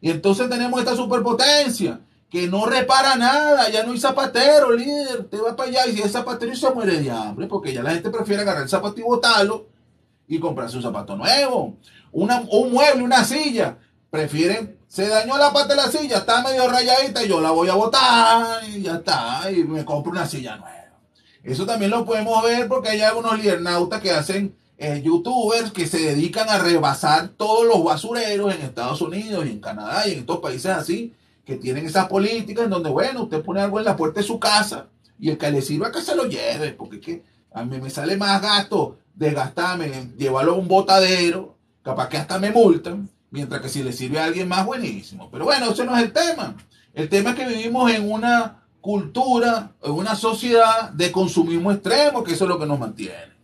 Y 0.00 0.10
entonces 0.10 0.48
tenemos 0.48 0.80
esta 0.80 0.96
superpotencia 0.96 2.00
que 2.34 2.48
no 2.48 2.66
repara 2.66 3.14
nada, 3.14 3.70
ya 3.70 3.84
no 3.84 3.92
hay 3.92 4.00
zapatero, 4.00 4.72
líder, 4.72 5.22
te 5.30 5.36
va 5.36 5.54
para 5.54 5.68
allá 5.68 5.86
y 5.86 5.92
si 5.92 6.02
es 6.02 6.10
zapatero 6.10 6.52
se 6.56 6.68
muere 6.68 6.98
de 7.00 7.08
hambre, 7.08 7.46
porque 7.46 7.72
ya 7.72 7.80
la 7.80 7.92
gente 7.92 8.10
prefiere 8.10 8.42
agarrar 8.42 8.64
el 8.64 8.68
zapato 8.68 8.98
y 8.98 9.04
botarlo 9.04 9.68
y 10.26 10.40
comprarse 10.40 10.76
un 10.76 10.82
zapato 10.82 11.14
nuevo. 11.14 11.76
Una, 12.10 12.42
un 12.50 12.72
mueble, 12.72 13.04
una 13.04 13.22
silla. 13.22 13.78
Prefieren, 14.10 14.76
se 14.88 15.06
dañó 15.06 15.38
la 15.38 15.52
parte 15.52 15.76
de 15.76 15.82
la 15.82 15.86
silla, 15.86 16.18
está 16.18 16.42
medio 16.42 16.66
rayadita, 16.66 17.22
y 17.22 17.28
yo 17.28 17.40
la 17.40 17.52
voy 17.52 17.68
a 17.68 17.74
botar 17.74 18.68
y 18.68 18.82
ya 18.82 18.94
está, 18.96 19.48
y 19.52 19.62
me 19.62 19.84
compro 19.84 20.10
una 20.10 20.26
silla 20.26 20.56
nueva. 20.56 20.98
Eso 21.44 21.64
también 21.64 21.92
lo 21.92 22.04
podemos 22.04 22.42
ver 22.42 22.66
porque 22.66 22.88
hay 22.88 23.02
algunos 23.02 23.38
liernautas 23.38 24.00
que 24.00 24.10
hacen 24.10 24.56
eh, 24.76 25.00
youtubers 25.04 25.70
que 25.70 25.86
se 25.86 26.00
dedican 26.00 26.50
a 26.50 26.58
rebasar 26.58 27.28
todos 27.28 27.64
los 27.64 27.84
basureros 27.84 28.52
en 28.52 28.62
Estados 28.62 29.00
Unidos 29.02 29.46
y 29.46 29.50
en 29.50 29.60
Canadá 29.60 30.08
y 30.08 30.14
en 30.14 30.18
estos 30.18 30.40
países 30.40 30.72
así, 30.72 31.14
que 31.44 31.56
tienen 31.56 31.86
esas 31.86 32.08
políticas 32.08 32.64
en 32.64 32.70
donde, 32.70 32.90
bueno, 32.90 33.24
usted 33.24 33.42
pone 33.42 33.60
algo 33.60 33.78
en 33.78 33.84
la 33.84 33.96
puerta 33.96 34.20
de 34.20 34.26
su 34.26 34.38
casa 34.38 34.86
y 35.18 35.30
el 35.30 35.38
que 35.38 35.50
le 35.50 35.62
sirva 35.62 35.92
que 35.92 36.00
se 36.00 36.16
lo 36.16 36.26
lleve, 36.26 36.72
porque 36.72 37.00
que 37.00 37.22
a 37.52 37.64
mí 37.64 37.80
me 37.80 37.90
sale 37.90 38.16
más 38.16 38.40
gasto 38.40 38.98
desgastarme, 39.14 40.12
llevarlo 40.16 40.52
a 40.52 40.56
un 40.56 40.68
botadero, 40.68 41.56
capaz 41.82 42.08
que 42.08 42.16
hasta 42.16 42.38
me 42.38 42.50
multan, 42.50 43.08
mientras 43.30 43.60
que 43.60 43.68
si 43.68 43.82
le 43.82 43.92
sirve 43.92 44.18
a 44.18 44.24
alguien 44.24 44.48
más, 44.48 44.66
buenísimo. 44.66 45.28
Pero 45.30 45.44
bueno, 45.44 45.70
ese 45.70 45.84
no 45.84 45.96
es 45.96 46.02
el 46.02 46.12
tema. 46.12 46.56
El 46.92 47.08
tema 47.08 47.30
es 47.30 47.36
que 47.36 47.46
vivimos 47.46 47.90
en 47.90 48.10
una 48.10 48.62
cultura, 48.80 49.72
en 49.82 49.92
una 49.92 50.14
sociedad 50.14 50.90
de 50.90 51.12
consumismo 51.12 51.72
extremo, 51.72 52.22
que 52.24 52.32
eso 52.32 52.44
es 52.44 52.48
lo 52.48 52.58
que 52.58 52.66
nos 52.66 52.78
mantiene. 52.78 53.34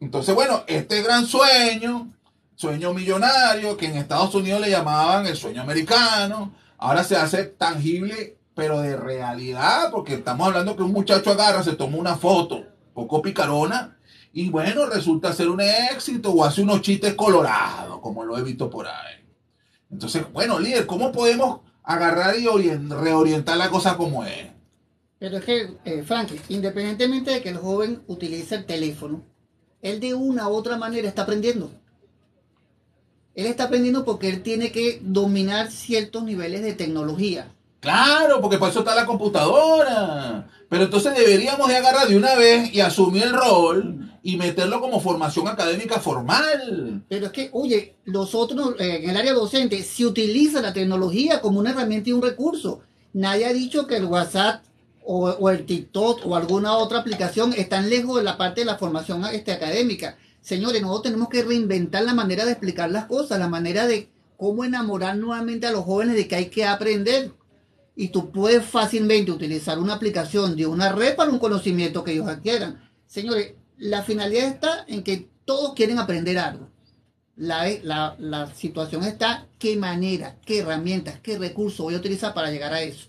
Entonces, 0.00 0.34
bueno, 0.34 0.64
este 0.66 1.02
gran 1.02 1.26
sueño, 1.26 2.12
sueño 2.54 2.94
millonario, 2.94 3.76
que 3.76 3.86
en 3.86 3.96
Estados 3.96 4.34
Unidos 4.34 4.60
le 4.60 4.70
llamaban 4.70 5.26
el 5.26 5.36
sueño 5.36 5.62
americano, 5.62 6.52
ahora 6.84 7.02
se 7.02 7.16
hace 7.16 7.44
tangible, 7.44 8.36
pero 8.54 8.82
de 8.82 8.94
realidad, 8.94 9.90
porque 9.90 10.14
estamos 10.14 10.46
hablando 10.46 10.76
que 10.76 10.82
un 10.82 10.92
muchacho 10.92 11.30
agarra, 11.30 11.62
se 11.62 11.76
toma 11.76 11.96
una 11.96 12.16
foto, 12.16 12.62
poco 12.92 13.22
picarona, 13.22 13.96
y 14.34 14.50
bueno, 14.50 14.84
resulta 14.84 15.32
ser 15.32 15.48
un 15.48 15.62
éxito 15.62 16.30
o 16.32 16.44
hace 16.44 16.60
unos 16.60 16.82
chistes 16.82 17.14
colorados, 17.14 18.00
como 18.00 18.22
lo 18.22 18.36
he 18.36 18.42
visto 18.42 18.68
por 18.68 18.86
ahí. 18.86 19.24
Entonces, 19.90 20.30
bueno, 20.30 20.60
líder, 20.60 20.84
¿cómo 20.84 21.10
podemos 21.10 21.60
agarrar 21.82 22.36
y 22.38 22.46
reorientar 22.46 23.56
la 23.56 23.70
cosa 23.70 23.96
como 23.96 24.22
es? 24.22 24.48
Pero 25.18 25.38
es 25.38 25.44
que, 25.44 25.78
eh, 25.86 26.02
Frank, 26.02 26.32
independientemente 26.50 27.30
de 27.30 27.40
que 27.40 27.48
el 27.48 27.56
joven 27.56 28.02
utilice 28.08 28.56
el 28.56 28.66
teléfono, 28.66 29.24
él 29.80 30.00
de 30.00 30.12
una 30.12 30.48
u 30.48 30.52
otra 30.52 30.76
manera 30.76 31.08
está 31.08 31.22
aprendiendo. 31.22 31.70
Él 33.34 33.46
está 33.46 33.64
aprendiendo 33.64 34.04
porque 34.04 34.28
él 34.28 34.42
tiene 34.42 34.70
que 34.70 35.00
dominar 35.02 35.70
ciertos 35.70 36.22
niveles 36.22 36.62
de 36.62 36.74
tecnología. 36.74 37.48
Claro, 37.80 38.40
porque 38.40 38.58
por 38.58 38.70
eso 38.70 38.78
está 38.78 38.94
la 38.94 39.04
computadora. 39.04 40.48
Pero 40.68 40.84
entonces 40.84 41.14
deberíamos 41.16 41.68
de 41.68 41.76
agarrar 41.76 42.08
de 42.08 42.16
una 42.16 42.34
vez 42.34 42.72
y 42.72 42.80
asumir 42.80 43.24
el 43.24 43.32
rol 43.32 44.10
y 44.22 44.38
meterlo 44.38 44.80
como 44.80 45.00
formación 45.00 45.48
académica 45.48 46.00
formal. 46.00 47.04
Pero 47.08 47.26
es 47.26 47.32
que, 47.32 47.50
oye, 47.52 47.96
nosotros 48.06 48.74
eh, 48.78 49.00
en 49.02 49.10
el 49.10 49.16
área 49.18 49.34
docente 49.34 49.82
se 49.82 50.06
utiliza 50.06 50.62
la 50.62 50.72
tecnología 50.72 51.42
como 51.42 51.60
una 51.60 51.70
herramienta 51.70 52.08
y 52.08 52.14
un 52.14 52.22
recurso. 52.22 52.80
Nadie 53.12 53.44
ha 53.44 53.52
dicho 53.52 53.86
que 53.86 53.96
el 53.96 54.06
WhatsApp 54.06 54.64
o, 55.04 55.50
el 55.50 55.66
TikTok 55.66 56.24
o 56.24 56.36
alguna 56.36 56.78
otra 56.78 57.00
aplicación 57.00 57.52
están 57.52 57.90
lejos 57.90 58.16
de 58.16 58.22
la 58.22 58.38
parte 58.38 58.62
de 58.62 58.64
la 58.64 58.78
formación 58.78 59.24
este, 59.26 59.52
académica. 59.52 60.16
Señores, 60.44 60.82
nosotros 60.82 61.04
tenemos 61.04 61.30
que 61.30 61.42
reinventar 61.42 62.02
la 62.02 62.12
manera 62.12 62.44
de 62.44 62.52
explicar 62.52 62.90
las 62.90 63.06
cosas, 63.06 63.38
la 63.38 63.48
manera 63.48 63.86
de 63.86 64.10
cómo 64.36 64.62
enamorar 64.62 65.16
nuevamente 65.16 65.66
a 65.66 65.72
los 65.72 65.84
jóvenes 65.84 66.16
de 66.16 66.28
que 66.28 66.36
hay 66.36 66.50
que 66.50 66.66
aprender. 66.66 67.32
Y 67.96 68.08
tú 68.08 68.30
puedes 68.30 68.62
fácilmente 68.62 69.32
utilizar 69.32 69.78
una 69.78 69.94
aplicación 69.94 70.54
de 70.54 70.66
una 70.66 70.92
red 70.92 71.16
para 71.16 71.30
un 71.30 71.38
conocimiento 71.38 72.04
que 72.04 72.12
ellos 72.12 72.28
adquieran. 72.28 72.90
Señores, 73.06 73.54
la 73.78 74.02
finalidad 74.02 74.48
está 74.48 74.84
en 74.86 75.02
que 75.02 75.30
todos 75.46 75.72
quieren 75.72 75.98
aprender 75.98 76.36
algo. 76.36 76.68
La, 77.36 77.66
la, 78.18 78.54
situación 78.54 79.02
está 79.02 79.48
qué 79.58 79.76
manera, 79.76 80.36
qué 80.44 80.58
herramientas, 80.58 81.20
qué 81.20 81.38
recursos 81.38 81.78
voy 81.78 81.94
a 81.94 81.98
utilizar 81.98 82.34
para 82.34 82.50
llegar 82.50 82.74
a 82.74 82.82
eso. 82.82 83.08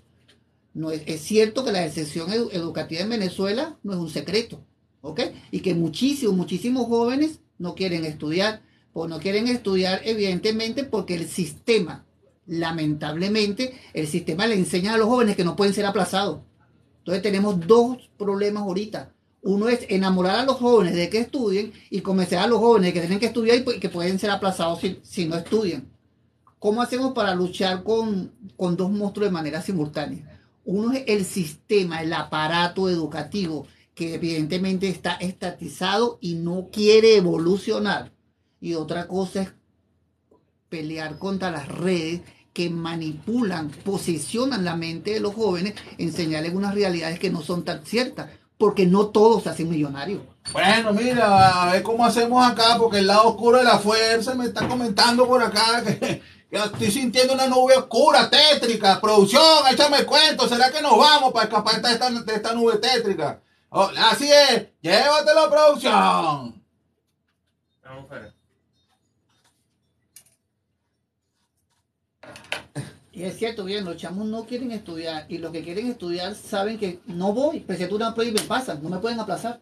No 0.74 0.90
es, 0.90 1.02
es 1.06 1.20
cierto 1.20 1.66
que 1.66 1.74
la 1.74 1.86
excepción 1.86 2.32
educativa 2.32 3.02
en 3.02 3.10
Venezuela 3.10 3.78
no 3.84 3.92
es 3.92 4.00
un 4.00 4.10
secreto, 4.10 4.64
¿ok? 5.06 5.22
Y 5.51 5.60
que 5.62 5.74
muchísimos, 5.74 6.36
muchísimos 6.36 6.88
jóvenes 6.88 7.39
no 7.58 7.76
quieren 7.76 8.06
estudiar, 8.06 8.62
o 8.93 9.08
no 9.08 9.20
quieren 9.20 9.47
estudiar 9.47 10.01
evidentemente 10.06 10.84
porque 10.84 11.16
el 11.16 11.28
sistema, 11.28 12.06
lamentablemente, 12.45 13.74
el 13.93 14.08
sistema 14.08 14.47
le 14.47 14.56
enseña 14.56 14.93
a 14.93 14.97
los 14.97 15.08
jóvenes 15.08 15.36
que 15.36 15.43
no 15.43 15.56
pueden 15.56 15.74
ser 15.74 15.86
aplazados. 15.86 16.41
Entonces 16.99 17.22
tenemos 17.22 17.60
dos 17.68 18.10
problemas 18.18 18.64
ahorita 18.64 19.16
uno 19.45 19.70
es 19.70 19.86
enamorar 19.89 20.39
a 20.39 20.43
los 20.43 20.56
jóvenes 20.56 20.95
de 20.95 21.08
que 21.08 21.20
estudien 21.20 21.72
y 21.91 22.01
convencer 22.01 22.39
a 22.39 22.47
los 22.47 22.58
jóvenes 22.58 22.88
de 22.88 22.93
que 22.93 22.99
tienen 23.01 23.20
que 23.20 23.28
estudiar 23.28 23.58
y 23.58 23.80
que 23.80 23.89
pueden 23.89 24.18
ser 24.18 24.32
aplazados 24.32 24.80
si, 25.03 25.26
no 25.28 25.36
estudian. 25.36 25.88
¿Cómo 26.58 26.82
hacemos 26.82 27.14
para 27.14 27.36
luchar 27.36 27.84
con, 27.84 28.32
con 28.58 28.76
dos 28.76 28.89
monstruos 28.89 29.30
de 29.30 29.34
manera 29.34 29.62
simultánea? 29.62 30.41
Uno 30.66 30.93
es 30.93 31.03
el 31.06 31.26
sistema, 31.26 32.01
el 32.01 32.12
aparato 32.14 32.89
educativo, 32.89 33.68
que 33.96 34.14
evidentemente 34.14 34.89
está 34.89 35.14
estatizado 35.14 36.20
y 36.22 36.36
no 36.36 36.70
quiere 36.72 37.16
evolucionar. 37.16 38.12
Y 38.60 38.74
otra 38.74 39.08
cosa 39.08 39.43
es 39.43 39.50
pelear 40.70 41.18
contra 41.18 41.50
las 41.50 41.68
redes 41.70 42.22
que 42.52 42.70
manipulan, 42.70 43.70
posicionan 43.70 44.66
la 44.66 44.76
mente 44.76 45.12
de 45.12 45.20
los 45.22 45.34
jóvenes, 45.34 45.76
enseñarles 45.98 46.54
unas 46.54 46.76
realidades 46.76 47.20
que 47.20 47.30
no 47.30 47.41
son 47.41 47.64
tan 47.64 47.86
ciertas, 47.86 48.30
porque 48.58 48.86
no 48.86 49.08
todos 49.08 49.43
se 49.43 49.50
hacen 49.50 49.70
millonarios. 49.70 50.22
Bueno, 50.52 50.93
mira, 50.93 51.64
a 51.64 51.72
ver 51.72 51.84
cómo 51.84 52.06
hacemos 52.06 52.46
acá, 52.46 52.78
porque 52.78 53.00
el 53.00 53.08
lado 53.08 53.30
oscuro 53.30 53.58
de 53.58 53.64
la 53.64 53.80
fuerza 53.80 54.36
me 54.36 54.46
está 54.46 54.68
comentando 54.68 55.28
por 55.28 55.41
acá 55.41 55.84
que, 55.84 56.22
estoy 56.50 56.91
sintiendo 56.91 57.34
una 57.34 57.48
nube 57.48 57.76
oscura, 57.76 58.30
tétrica. 58.30 59.02
Producción, 59.02 59.68
échame 59.72 59.98
el 59.98 60.06
cuento, 60.06 60.48
¿será 60.48 60.72
que 60.72 60.82
nos 60.82 60.98
vamos 60.98 61.34
para 61.34 61.46
escapar 61.46 61.82
de 61.82 62.34
esta 62.34 62.54
nube 62.54 62.78
tétrica? 62.78 63.41
Oh, 63.78 63.91
así 63.97 64.32
es, 64.32 64.69
llévatelo, 64.80 65.49
producción. 65.49 66.63
Vamos 67.84 68.07
fuera. 68.07 68.34
Y 73.11 73.23
es 73.23 73.38
cierto, 73.38 73.65
bien, 73.65 73.84
los 73.84 73.97
chamos 73.97 74.28
no 74.28 74.45
quieren 74.45 74.71
estudiar 74.71 75.26
y 75.28 75.39
los 75.39 75.51
que 75.51 75.61
quieren 75.61 75.88
estudiar 75.88 76.36
saben 76.36 76.80
que 76.80 77.01
no 77.05 77.34
voy, 77.34 77.65
y 77.67 78.32
me 78.32 78.41
pasan, 78.47 78.82
no 78.82 78.88
me 78.88 78.99
pueden 78.99 79.19
aplazar. 79.19 79.59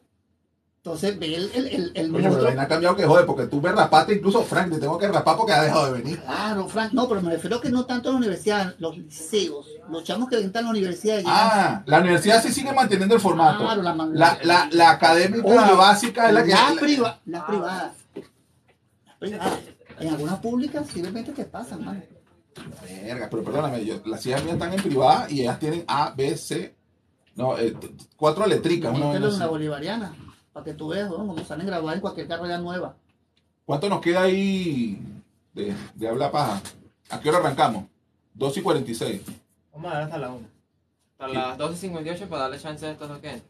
Entonces 0.85 1.17
ve 1.17 1.33
el, 1.33 1.49
el, 1.55 1.67
el, 1.67 1.91
el 1.95 2.05
Oye, 2.07 2.11
pero 2.11 2.19
monstruo. 2.23 2.43
vaina 2.43 2.63
ha 2.63 2.67
cambiado 2.67 2.93
que 2.97 3.05
jode, 3.05 3.23
porque 3.23 3.47
tú 3.47 3.61
me 3.61 3.71
rapaste, 3.71 4.15
incluso 4.15 4.43
Frank, 4.43 4.69
te 4.69 4.79
tengo 4.81 4.97
que 4.97 5.07
rapar 5.07 5.37
porque 5.37 5.53
ha 5.53 5.63
dejado 5.63 5.85
de 5.93 6.01
venir. 6.01 6.19
Claro, 6.19 6.67
Frank, 6.67 6.91
no, 6.91 7.07
pero 7.07 7.21
me 7.21 7.31
refiero 7.31 7.61
que 7.61 7.69
no 7.69 7.85
tanto 7.85 8.09
a 8.09 8.11
la 8.11 8.17
universidad, 8.17 8.75
los 8.79 8.97
liceos, 8.97 9.65
los 9.89 10.03
chamos 10.03 10.27
que 10.27 10.35
entran 10.39 10.65
a 10.65 10.67
la 10.67 10.71
universidad 10.71 11.19
llegan- 11.19 11.31
Ah, 11.33 11.83
la 11.85 11.99
universidad 12.01 12.43
sí 12.43 12.51
sigue 12.51 12.73
manteniendo 12.73 13.15
el 13.15 13.21
formato. 13.21 13.59
Claro, 13.63 13.81
la, 13.81 13.95
La, 13.95 14.37
la, 14.43 14.67
la 14.73 14.89
académica 14.91 15.47
Oye, 15.47 15.73
básica 15.73 16.27
es 16.27 16.33
la 16.33 16.43
que... 16.43 16.49
las 16.49 16.73
priva- 16.73 17.19
las 17.27 17.43
privadas. 17.45 17.93
Las 18.15 19.19
privadas. 19.19 19.59
En 20.01 20.09
algunas 20.09 20.39
públicas 20.39 20.85
simplemente 20.91 21.31
te 21.31 21.45
pasan, 21.45 21.85
mano. 21.85 22.01
Verga, 23.05 23.29
pero 23.31 23.41
perdóname, 23.41 23.85
yo, 23.85 24.01
las 24.05 24.25
hijas 24.25 24.43
mías 24.43 24.55
están 24.55 24.73
en 24.73 24.83
privada 24.83 25.27
y 25.29 25.39
ellas 25.43 25.57
tienen 25.59 25.85
A, 25.87 26.13
B, 26.13 26.35
C, 26.35 26.75
no, 27.35 27.57
eh, 27.57 27.73
cuatro 28.17 28.45
letricas. 28.45 28.93
Una 28.93 29.17
la 29.17 29.27
así. 29.29 29.43
bolivariana, 29.45 30.13
para 30.53 30.63
que 30.63 30.73
tú 30.73 30.89
veas 30.89 31.09
¿no? 31.09 31.17
cómo 31.17 31.37
salen 31.45 31.65
grabadas 31.67 31.95
en 31.95 32.01
cualquier 32.01 32.27
carrera 32.27 32.57
nueva. 32.59 32.95
¿Cuánto 33.65 33.89
nos 33.89 34.01
queda 34.01 34.23
ahí 34.23 34.99
de, 35.53 35.75
de 35.95 36.07
habla 36.07 36.31
paja? 36.31 36.61
¿A 37.09 37.19
qué 37.19 37.29
hora 37.29 37.39
arrancamos? 37.39 37.85
2 38.33 38.57
y 38.57 38.61
46. 38.61 39.21
Vamos 39.73 39.91
a 39.91 39.95
dar 39.95 40.03
hasta 40.03 40.17
la 40.17 40.29
1. 40.31 40.47
Hasta 41.17 41.27
las 41.33 41.57
12.58 41.57 42.27
para 42.27 42.41
darle 42.43 42.59
chance 42.59 42.85
a 42.85 42.91
estos 42.91 43.07
dos 43.09 43.19
que 43.19 43.41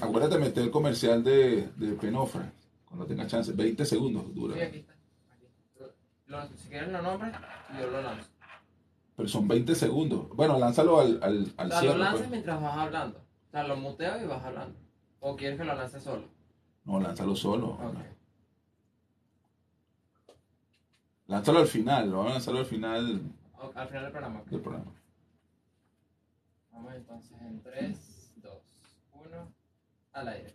Acuérdate 0.00 0.34
de 0.36 0.40
meter 0.40 0.62
el 0.64 0.70
comercial 0.70 1.22
de, 1.22 1.68
de 1.76 1.92
Penofra, 1.94 2.50
cuando 2.86 3.04
tenga 3.06 3.26
chance. 3.26 3.52
20 3.52 3.84
segundos 3.84 4.34
dura. 4.34 4.54
Sí, 4.54 4.60
aquí 4.62 4.78
está. 4.78 4.92
Aquí. 5.32 5.84
Lo- 6.26 6.46
si 6.56 6.68
quieres 6.68 6.90
lo 6.90 7.02
nombres, 7.02 7.32
yo 7.78 7.90
lo 7.90 8.02
lanzo. 8.02 8.28
Pero 9.16 9.28
son 9.28 9.46
20 9.46 9.74
segundos. 9.74 10.28
Bueno, 10.34 10.58
lánzalo 10.58 11.00
al, 11.00 11.20
al, 11.22 11.44
O 11.56 11.60
al 11.60 11.70
sea, 11.70 11.82
lo 11.82 11.96
lanzas 11.98 12.18
pues. 12.20 12.30
mientras 12.30 12.60
vas 12.60 12.76
hablando. 12.76 13.18
O 13.18 13.50
sea, 13.50 13.64
lo 13.64 13.76
muteo 13.76 14.22
y 14.22 14.26
vas 14.26 14.44
hablando. 14.44 14.78
O 15.26 15.34
quieres 15.36 15.58
que 15.58 15.64
lo 15.64 15.74
lances 15.74 16.02
solo. 16.02 16.24
No, 16.84 17.00
lánzalo 17.00 17.34
solo. 17.34 17.68
Ok. 17.68 17.96
Lánzalo 21.28 21.60
al 21.60 21.66
final. 21.66 22.10
Vamos 22.10 22.26
a 22.26 22.34
lanzarlo 22.34 22.60
al 22.60 22.66
final 22.66 23.22
al 23.74 23.88
final 23.88 24.02
del 24.02 24.12
programa. 24.12 24.40
ok. 24.40 24.46
del 24.46 24.60
programa. 24.60 24.92
Vamos 26.72 26.92
entonces 26.94 27.32
en 27.40 27.62
3, 27.62 28.32
2, 28.36 28.52
1, 29.14 29.52
al 30.12 30.28
aire. 30.28 30.54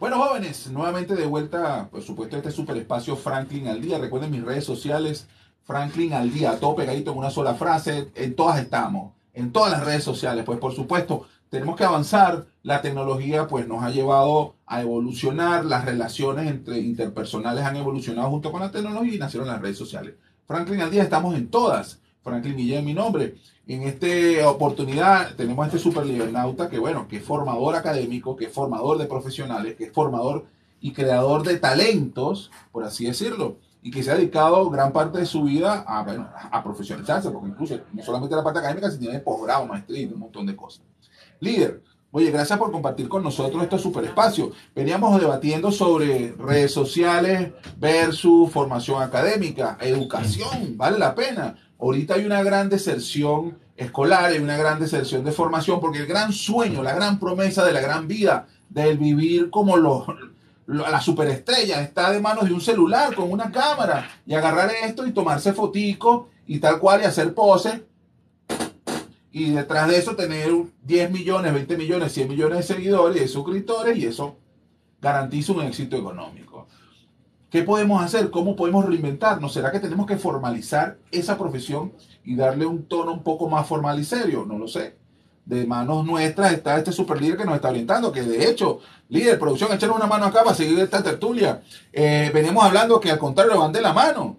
Bueno, 0.00 0.18
jóvenes, 0.18 0.68
nuevamente 0.70 1.14
de 1.14 1.26
vuelta, 1.26 1.88
por 1.88 2.02
supuesto, 2.02 2.36
este 2.36 2.50
super 2.50 2.76
espacio 2.76 3.14
Franklin 3.14 3.68
al 3.68 3.80
día. 3.80 3.98
Recuerden 3.98 4.32
mis 4.32 4.42
redes 4.44 4.64
sociales, 4.64 5.28
Franklin 5.62 6.14
al 6.14 6.32
día, 6.32 6.58
todo 6.58 6.74
pegadito 6.74 7.12
en 7.12 7.18
una 7.18 7.30
sola 7.30 7.54
frase. 7.54 8.10
En 8.16 8.34
todas 8.34 8.58
estamos, 8.58 9.12
en 9.32 9.52
todas 9.52 9.70
las 9.70 9.84
redes 9.84 10.02
sociales. 10.02 10.44
Pues, 10.44 10.58
por 10.58 10.74
supuesto, 10.74 11.28
tenemos 11.52 11.76
que 11.76 11.84
avanzar. 11.84 12.46
La 12.62 12.80
tecnología, 12.80 13.46
pues, 13.46 13.68
nos 13.68 13.84
ha 13.84 13.90
llevado 13.90 14.54
a 14.64 14.80
evolucionar. 14.80 15.66
Las 15.66 15.84
relaciones 15.84 16.50
entre 16.50 16.78
interpersonales 16.78 17.62
han 17.62 17.76
evolucionado 17.76 18.30
junto 18.30 18.50
con 18.50 18.62
la 18.62 18.70
tecnología 18.70 19.14
y 19.14 19.18
nacieron 19.18 19.48
las 19.48 19.60
redes 19.60 19.76
sociales. 19.76 20.14
Franklin 20.46 20.80
al 20.80 20.90
día, 20.90 21.02
estamos 21.02 21.34
en 21.36 21.48
todas. 21.48 22.00
Franklin 22.22 22.56
Guillén 22.56 22.86
mi 22.86 22.94
nombre. 22.94 23.34
En 23.66 23.82
esta 23.82 24.48
oportunidad 24.48 25.34
tenemos 25.34 25.62
a 25.62 25.66
este 25.66 25.78
super 25.78 26.06
libernauta 26.06 26.70
que, 26.70 26.78
bueno, 26.78 27.06
que 27.06 27.18
es 27.18 27.22
formador 27.22 27.76
académico, 27.76 28.34
que 28.34 28.46
es 28.46 28.52
formador 28.52 28.96
de 28.96 29.04
profesionales, 29.04 29.74
que 29.76 29.84
es 29.84 29.92
formador 29.92 30.46
y 30.80 30.92
creador 30.92 31.42
de 31.42 31.58
talentos, 31.58 32.50
por 32.72 32.84
así 32.84 33.04
decirlo, 33.04 33.58
y 33.82 33.90
que 33.90 34.02
se 34.02 34.10
ha 34.10 34.14
dedicado 34.14 34.70
gran 34.70 34.90
parte 34.92 35.18
de 35.18 35.26
su 35.26 35.42
vida 35.42 35.84
a, 35.86 36.62
profesionalizarse, 36.64 37.30
porque 37.30 37.48
incluso 37.50 37.78
no 37.92 38.02
solamente 38.02 38.34
la 38.34 38.42
parte 38.42 38.60
académica, 38.60 38.90
sino 38.90 39.02
tiene 39.02 39.20
posgrado, 39.20 39.66
maestría 39.66 40.08
un 40.08 40.18
montón 40.18 40.46
de 40.46 40.56
cosas. 40.56 40.82
Líder, 41.42 41.82
oye, 42.12 42.30
gracias 42.30 42.56
por 42.56 42.70
compartir 42.70 43.08
con 43.08 43.24
nosotros 43.24 43.62
este 43.64 43.78
super 43.78 44.04
espacio. 44.04 44.52
Veníamos 44.76 45.20
debatiendo 45.20 45.72
sobre 45.72 46.32
redes 46.38 46.72
sociales 46.72 47.50
versus 47.78 48.48
formación 48.52 49.02
académica, 49.02 49.76
educación, 49.80 50.76
vale 50.76 50.98
la 51.00 51.14
pena. 51.16 51.56
Ahorita 51.80 52.14
hay 52.14 52.24
una 52.26 52.44
gran 52.44 52.68
deserción 52.68 53.58
escolar, 53.76 54.26
hay 54.26 54.38
una 54.38 54.56
gran 54.56 54.78
deserción 54.78 55.24
de 55.24 55.32
formación, 55.32 55.80
porque 55.80 55.98
el 55.98 56.06
gran 56.06 56.32
sueño, 56.32 56.80
la 56.82 56.94
gran 56.94 57.18
promesa 57.18 57.64
de 57.64 57.72
la 57.72 57.80
gran 57.80 58.06
vida, 58.06 58.46
del 58.68 58.98
vivir 58.98 59.50
como 59.50 59.76
los, 59.76 60.04
lo- 60.66 60.88
la 60.88 61.00
superestrella, 61.00 61.82
está 61.82 62.12
de 62.12 62.20
manos 62.20 62.44
de 62.44 62.52
un 62.54 62.60
celular 62.60 63.14
con 63.16 63.32
una 63.32 63.50
cámara 63.50 64.08
y 64.24 64.34
agarrar 64.34 64.70
esto 64.84 65.04
y 65.06 65.12
tomarse 65.12 65.52
fotico 65.54 66.28
y 66.46 66.60
tal 66.60 66.78
cual 66.78 67.00
y 67.02 67.04
hacer 67.06 67.34
poses. 67.34 67.80
Y 69.32 69.50
detrás 69.50 69.88
de 69.88 69.96
eso 69.96 70.14
tener 70.14 70.50
10 70.82 71.10
millones, 71.10 71.54
20 71.54 71.76
millones, 71.78 72.12
100 72.12 72.28
millones 72.28 72.58
de 72.58 72.74
seguidores 72.74 73.16
y 73.16 73.20
de 73.20 73.28
suscriptores 73.28 73.96
y 73.96 74.04
eso 74.04 74.36
garantiza 75.00 75.52
un 75.52 75.62
éxito 75.62 75.96
económico. 75.96 76.68
¿Qué 77.50 77.62
podemos 77.62 78.02
hacer? 78.02 78.30
¿Cómo 78.30 78.54
podemos 78.54 78.84
reinventarnos? 78.84 79.52
¿Será 79.52 79.72
que 79.72 79.80
tenemos 79.80 80.06
que 80.06 80.16
formalizar 80.16 80.98
esa 81.10 81.38
profesión 81.38 81.92
y 82.24 82.36
darle 82.36 82.66
un 82.66 82.84
tono 82.84 83.12
un 83.12 83.22
poco 83.22 83.48
más 83.48 83.66
formal 83.66 83.98
y 83.98 84.04
serio? 84.04 84.44
No 84.46 84.58
lo 84.58 84.68
sé. 84.68 84.96
De 85.44 85.66
manos 85.66 86.06
nuestras 86.06 86.52
está 86.52 86.78
este 86.78 86.92
super 86.92 87.20
líder 87.20 87.38
que 87.38 87.44
nos 87.44 87.56
está 87.56 87.70
orientando, 87.70 88.12
que 88.12 88.22
de 88.22 88.48
hecho, 88.48 88.80
líder, 89.08 89.38
producción, 89.38 89.72
échanos 89.72 89.96
una 89.96 90.06
mano 90.06 90.26
acá 90.26 90.44
para 90.44 90.54
seguir 90.54 90.78
esta 90.78 91.02
tertulia. 91.02 91.62
Eh, 91.92 92.30
venimos 92.32 92.64
hablando 92.64 93.00
que 93.00 93.10
al 93.10 93.18
contrario 93.18 93.58
van 93.58 93.72
de 93.72 93.80
la 93.80 93.92
mano. 93.92 94.36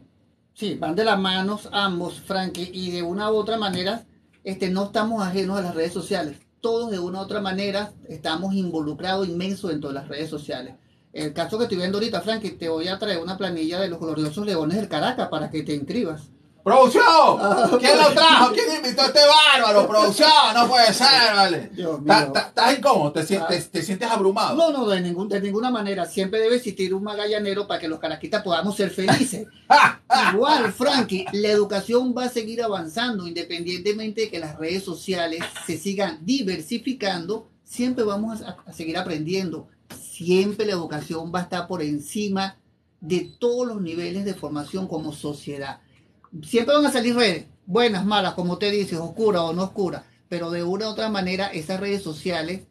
Sí, 0.54 0.76
van 0.76 0.96
de 0.96 1.04
las 1.04 1.20
manos 1.20 1.68
ambos, 1.72 2.22
Frankie, 2.22 2.70
y 2.72 2.92
de 2.92 3.02
una 3.02 3.32
u 3.32 3.36
otra 3.36 3.58
manera 3.58 4.06
este, 4.44 4.70
no 4.70 4.86
estamos 4.86 5.26
ajenos 5.26 5.58
a 5.58 5.62
las 5.62 5.76
redes 5.76 5.94
sociales. 5.94 6.38
Todos 6.62 6.92
de 6.92 7.00
una 7.00 7.20
u 7.20 7.22
otra 7.22 7.42
manera 7.42 7.94
estamos 8.08 8.54
involucrados 8.54 9.28
inmensos 9.28 9.70
dentro 9.72 9.90
de 9.90 9.96
las 9.96 10.08
redes 10.08 10.30
sociales. 10.30 10.76
El 11.12 11.34
caso 11.34 11.58
que 11.58 11.66
estoy 11.66 11.78
viendo 11.78 11.98
ahorita, 11.98 12.22
Frankie, 12.22 12.52
te 12.52 12.70
voy 12.70 12.88
a 12.88 12.98
traer 12.98 13.20
una 13.20 13.38
planilla 13.38 13.80
de 13.80 13.88
los 13.88 14.00
gloriosos 14.00 14.46
leones 14.46 14.78
del 14.78 14.88
Caracas 14.90 15.30
para 15.30 15.50
que 15.50 15.62
te 15.64 15.76
inscribas. 15.76 16.33
¡Producción! 16.64 17.80
¿Quién 17.80 17.98
lo 17.98 18.12
trajo? 18.14 18.54
¿Quién 18.54 18.78
invitó 18.78 19.02
a 19.02 19.06
este 19.08 19.20
bárbaro? 19.20 19.86
¡Producción! 19.88 20.30
No 20.54 20.68
puede 20.70 20.94
ser, 20.94 21.34
vale. 21.36 21.70
Dios 21.74 22.02
mío. 22.02 22.14
¿Estás- 22.14 22.28
¿Estás 22.28 22.48
estás 22.48 22.78
incómodo? 22.78 23.12
¿Te 23.12 23.26
sientes, 23.26 23.70
te 23.70 23.82
sientes 23.82 24.10
abrumado? 24.10 24.56
No, 24.56 24.72
no, 24.72 24.88
de, 24.88 25.02
ningún, 25.02 25.28
de 25.28 25.42
ninguna 25.42 25.70
manera. 25.72 26.06
Siempre 26.06 26.40
debe 26.40 26.56
existir 26.56 26.94
un 26.94 27.04
magallanero 27.04 27.68
para 27.68 27.82
que 27.82 27.90
los 27.90 28.00
caraquitas 28.00 28.42
podamos 28.44 28.78
ser 28.78 28.92
felices. 28.92 29.46
Igual, 30.34 30.72
Frankie, 30.72 31.26
la 31.34 31.50
educación 31.50 32.14
va 32.18 32.26
a 32.26 32.30
seguir 32.30 32.64
avanzando 32.64 33.28
independientemente 33.28 34.22
de 34.22 34.30
que 34.30 34.40
las 34.40 34.58
redes 34.58 34.84
sociales 34.84 35.44
se 35.68 35.78
sigan 35.78 36.20
diversificando. 36.26 37.50
Siempre 37.66 38.04
vamos 38.06 38.42
a, 38.42 38.58
a 38.66 38.72
seguir 38.74 38.98
aprendiendo. 38.98 39.68
Siempre 40.00 40.66
la 40.66 40.74
educación 40.74 41.32
va 41.34 41.40
a 41.40 41.44
estar 41.44 41.68
por 41.68 41.82
encima 41.82 42.56
de 43.02 43.32
todos 43.38 43.68
los 43.68 43.82
niveles 43.82 44.24
de 44.24 44.34
formación 44.34 44.88
como 44.88 45.12
sociedad. 45.12 45.80
Siempre 46.42 46.74
van 46.74 46.86
a 46.86 46.92
salir 46.92 47.16
redes, 47.16 47.46
buenas, 47.68 48.06
malas, 48.06 48.34
como 48.34 48.58
te 48.58 48.72
dices, 48.72 48.98
oscuras 48.98 49.44
o 49.44 49.54
no 49.54 49.66
oscuras, 49.66 50.04
pero 50.30 50.50
de 50.50 50.64
una 50.64 50.88
u 50.88 50.90
otra 50.90 51.10
manera 51.10 51.48
esas 51.48 51.80
redes 51.80 52.02
sociales, 52.02 52.62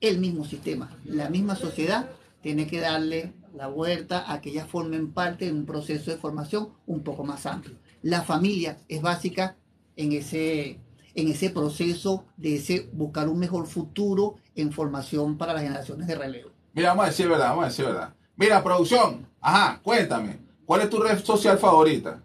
el 0.00 0.18
mismo 0.18 0.44
sistema, 0.44 0.94
la 1.04 1.30
misma 1.30 1.56
sociedad, 1.56 2.10
tiene 2.42 2.66
que 2.66 2.80
darle 2.80 3.32
la 3.54 3.68
vuelta 3.68 4.30
a 4.30 4.42
que 4.42 4.50
ellas 4.50 4.68
formen 4.68 5.12
parte 5.12 5.46
de 5.46 5.52
un 5.52 5.64
proceso 5.64 6.10
de 6.10 6.18
formación 6.18 6.68
un 6.86 7.02
poco 7.02 7.24
más 7.24 7.46
amplio. 7.46 7.76
La 8.02 8.22
familia 8.22 8.76
es 8.88 9.00
básica 9.00 9.56
en 9.96 10.12
ese, 10.12 10.78
en 11.14 11.28
ese 11.28 11.48
proceso 11.48 12.26
de 12.36 12.56
ese 12.56 12.90
buscar 12.92 13.28
un 13.28 13.38
mejor 13.38 13.66
futuro 13.66 14.36
en 14.54 14.70
formación 14.70 15.38
para 15.38 15.54
las 15.54 15.62
generaciones 15.62 16.06
de 16.06 16.14
relevo. 16.14 16.50
Mira, 16.74 16.90
vamos 16.90 17.06
a 17.06 17.08
decir 17.08 17.26
verdad, 17.26 17.48
vamos 17.48 17.64
a 17.64 17.68
decir 17.68 17.86
verdad. 17.86 18.14
Mira, 18.36 18.62
producción, 18.62 19.26
ajá, 19.40 19.80
cuéntame, 19.82 20.40
¿cuál 20.66 20.82
es 20.82 20.90
tu 20.90 21.00
red 21.00 21.18
social 21.24 21.56
favorita? 21.58 22.20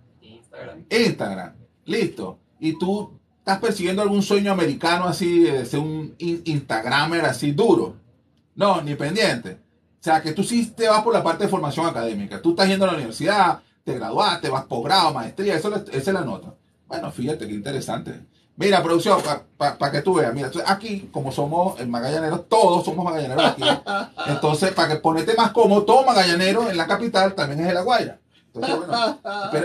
Instagram. 0.58 0.86
Instagram, 0.89 1.53
listo. 1.86 2.39
¿Y 2.60 2.78
tú 2.78 3.12
estás 3.39 3.60
persiguiendo 3.60 4.01
algún 4.01 4.22
sueño 4.24 4.51
americano 4.51 5.05
así, 5.05 5.41
de 5.41 5.66
ser 5.66 5.80
un 5.80 6.16
in- 6.18 6.41
Instagramer 6.45 7.26
así 7.26 7.51
duro? 7.51 7.95
No, 8.55 8.82
ni 8.82 8.95
pendiente. 8.95 9.60
O 9.99 10.03
sea, 10.03 10.22
que 10.22 10.32
tú 10.32 10.43
sí 10.43 10.66
te 10.76 10.88
vas 10.88 11.01
por 11.03 11.14
la 11.14 11.24
parte 11.24 11.43
de 11.43 11.49
formación 11.49 11.86
académica. 11.86 12.41
Tú 12.41 12.51
estás 12.51 12.68
yendo 12.68 12.86
a 12.86 12.89
la 12.89 12.93
universidad, 12.95 13.60
te 13.84 13.93
graduaste, 13.95 14.49
vas 14.49 14.66
posgrado, 14.66 15.14
maestría, 15.14 15.55
eso, 15.55 15.74
es- 15.76 15.84
esa 15.89 16.12
es 16.12 16.14
la 16.14 16.22
nota. 16.22 16.53
Bueno, 16.88 17.12
fíjate 17.12 17.47
qué 17.47 17.53
interesante. 17.53 18.22
Mira, 18.55 18.82
producción, 18.82 19.20
para 19.58 19.91
que 19.91 20.01
tú 20.01 20.16
veas, 20.16 20.34
mira, 20.34 20.49
aquí, 20.66 21.10
como 21.12 21.32
somos 21.32 21.86
Magallaneros, 21.88 22.49
todos 22.49 22.84
somos 22.84 23.05
Magallaneros 23.05 23.43
aquí. 23.45 23.62
Entonces, 24.28 24.72
para 24.72 24.88
que 24.89 24.95
ponerte 24.99 25.36
más 25.36 25.51
cómodo, 25.51 25.84
todo 25.84 26.03
Magallanero 26.03 26.68
en 26.68 26.76
la 26.76 26.88
capital 26.88 27.36
también 27.36 27.60
es 27.62 27.68
de 27.68 27.74
La 27.76 27.82
Guaira. 27.82 28.20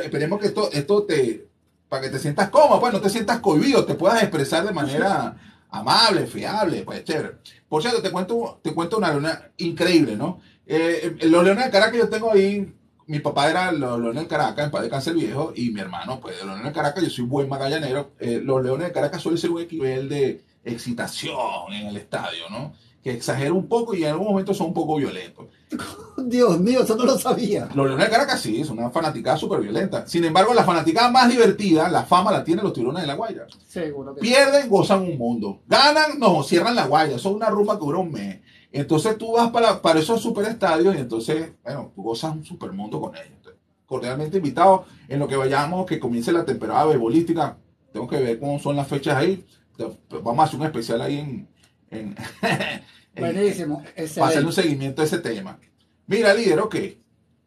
Esperemos 0.05 0.40
que 0.40 0.47
esto, 0.47 0.70
esto 0.72 1.03
te, 1.05 1.47
para 1.88 2.03
que 2.03 2.09
te 2.09 2.18
sientas 2.18 2.49
cómodo, 2.51 2.80
pues 2.80 2.93
no 2.93 3.01
te 3.01 3.11
sientas 3.11 3.40
cohibido, 3.40 3.84
te 3.84 3.95
puedas 3.95 4.22
expresar 4.22 4.64
de 4.64 4.72
manera 4.72 5.36
amable, 5.70 6.26
fiable, 6.26 6.82
pues 6.82 7.05
chévere. 7.05 7.36
Por 7.68 7.82
cierto, 7.82 8.03
te 8.03 8.11
cuento, 8.11 8.61
te 8.62 8.72
cuento 8.72 8.99
una 8.99 9.11
leona 9.11 9.51
increíble, 9.57 10.16
¿no? 10.16 10.40
Eh, 10.66 11.16
los 11.22 11.43
leones 11.45 11.64
de 11.64 11.70
Caracas 11.70 11.99
yo 11.99 12.09
tengo 12.09 12.32
ahí, 12.32 12.72
mi 13.07 13.18
papá 13.20 13.51
era 13.51 13.72
los 13.72 13.99
leones 13.99 14.20
del 14.20 14.28
Caracas, 14.28 14.66
en 14.66 14.70
paz 14.70 14.82
de 14.82 14.90
cáncer 14.90 15.14
viejo, 15.14 15.53
y 15.57 15.70
mi 15.70 15.80
hermano, 15.80 16.20
pues 16.20 16.36
de 16.36 16.45
los 16.45 16.55
leones 16.55 16.64
del 16.64 16.74
Caracas, 16.74 17.03
yo 17.03 17.11
soy 17.11 17.24
buen 17.24 17.49
magallanero. 17.49 18.12
Eh, 18.20 18.40
los 18.43 18.62
leones 18.62 18.86
de 18.88 18.93
Caracas 18.93 19.20
suelen 19.20 19.38
ser 19.38 19.51
un 19.51 19.66
nivel 19.66 20.09
de 20.09 20.43
excitación 20.64 21.72
en 21.72 21.88
el 21.88 21.97
estadio, 21.97 22.49
¿no? 22.51 22.74
Que 23.03 23.12
exagera 23.12 23.53
un 23.53 23.66
poco 23.66 23.94
y 23.94 24.05
en 24.05 24.11
algún 24.11 24.28
momento 24.28 24.55
son 24.55 24.68
un 24.68 24.74
poco 24.74 24.96
violentos. 24.96 25.46
Dios 26.16 26.61
mío, 26.61 26.82
eso 26.82 26.96
no 26.96 27.05
lo 27.05 27.18
sabía. 27.18 27.68
Los 27.74 27.86
Leones 27.86 28.07
de 28.07 28.12
Caracas 28.12 28.40
sí, 28.40 28.61
es 28.61 28.70
una 28.70 28.90
fanaticada 28.90 29.36
súper 29.36 29.61
violenta. 29.61 30.07
Sin 30.07 30.24
embargo, 30.24 30.55
la 30.55 30.64
fanaticada 30.64 31.11
más 31.11 31.28
divertida, 31.28 31.88
la 31.88 32.05
fama 32.05 32.30
la 32.30 32.44
tienen 32.44 32.64
los 32.64 32.72
tiburones 32.72 33.03
de 33.03 33.09
la 33.09 33.14
Guaira. 33.14 33.46
Seguro 33.66 34.14
que 34.14 34.20
sí. 34.20 34.26
Pierden, 34.26 34.68
gozan 34.68 35.03
un 35.03 35.18
mundo. 35.18 35.62
Ganan, 35.66 36.18
no, 36.18 36.42
cierran 36.42 36.76
la 36.76 36.86
Guaira. 36.86 37.18
Son 37.18 37.34
una 37.34 37.50
rumba 37.50 37.78
que 37.78 37.84
dura 37.84 37.98
un 37.98 38.12
mes. 38.12 38.40
Entonces 38.70 39.18
tú 39.18 39.32
vas 39.32 39.50
para, 39.50 39.82
para 39.82 40.00
esos 40.00 40.20
superestadios 40.22 40.94
y 40.94 40.98
entonces, 40.98 41.53
bueno, 41.62 41.92
tú 41.94 42.03
gozas 42.03 42.32
un 42.34 42.44
supermundo 42.44 43.00
con 43.00 43.14
ellos. 43.14 43.32
Entonces, 43.36 43.61
cordialmente 43.84 44.38
invitado 44.38 44.86
en 45.09 45.18
lo 45.18 45.28
que 45.28 45.36
vayamos, 45.36 45.84
que 45.84 46.00
comience 46.00 46.32
la 46.32 46.44
temporada 46.44 46.86
beisbolística. 46.86 47.59
Tengo 47.92 48.09
que 48.09 48.16
ver 48.16 48.38
cómo 48.38 48.59
son 48.59 48.76
las 48.76 48.88
fechas 48.88 49.16
ahí. 49.16 49.44
Entonces, 49.72 49.98
Vamos 50.22 50.40
a 50.40 50.44
hacer 50.44 50.61
un 50.61 50.66
especial 50.66 51.03
ahí 51.03 51.18
en... 51.18 51.48
en- 51.93 52.16
en- 52.43 53.20
Buenísimo. 53.34 53.82
para 54.18 54.40
un 54.40 54.53
seguimiento 54.53 55.03
a 55.03 55.05
ese 55.05 55.18
tema. 55.18 55.59
Mira, 56.07 56.34
líder, 56.34 56.61
ok. 56.61 56.74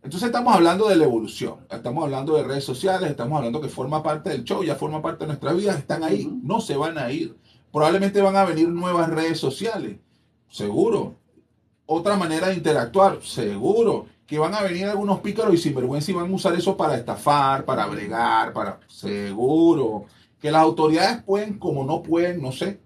Entonces 0.04 0.28
estamos 0.28 0.54
hablando 0.54 0.88
de 0.88 0.96
la 0.96 1.06
evolución, 1.06 1.56
estamos 1.70 2.04
hablando 2.04 2.36
de 2.38 2.44
redes 2.44 2.64
sociales, 2.64 3.10
estamos 3.10 3.38
hablando 3.38 3.60
que 3.60 3.70
forma 3.70 4.04
parte 4.04 4.30
del 4.30 4.44
show, 4.44 4.64
ya 4.64 4.76
forma 4.76 5.02
parte 5.02 5.24
de 5.24 5.30
nuestra 5.30 5.52
vida, 5.54 5.74
están 5.76 6.04
ahí, 6.04 6.32
no 6.44 6.62
se 6.62 6.78
van 6.78 7.00
a 7.00 7.12
ir. 7.12 7.36
Probablemente 7.72 8.22
van 8.22 8.36
a 8.36 8.46
venir 8.46 8.70
nuevas 8.70 9.10
redes 9.10 9.40
sociales, 9.40 9.98
seguro. 10.48 11.16
Otra 11.88 12.16
manera 12.18 12.48
de 12.50 12.56
interactuar, 12.56 13.20
seguro. 13.24 14.06
Que 14.28 14.40
van 14.40 14.54
a 14.56 14.62
venir 14.62 14.86
algunos 14.86 15.20
pícaros 15.20 15.54
y 15.54 15.58
sinvergüenza 15.58 16.10
y 16.12 16.14
van 16.16 16.32
a 16.32 16.36
usar 16.36 16.56
eso 16.56 16.78
para 16.78 16.96
estafar, 16.96 17.64
para 17.66 17.86
bregar, 17.88 18.54
para... 18.54 18.80
Seguro. 18.88 20.06
Que 20.40 20.52
las 20.52 20.62
autoridades 20.62 21.22
pueden, 21.24 21.58
como 21.60 21.84
no 21.84 22.02
pueden, 22.04 22.42
no 22.42 22.52
sé, 22.52 22.80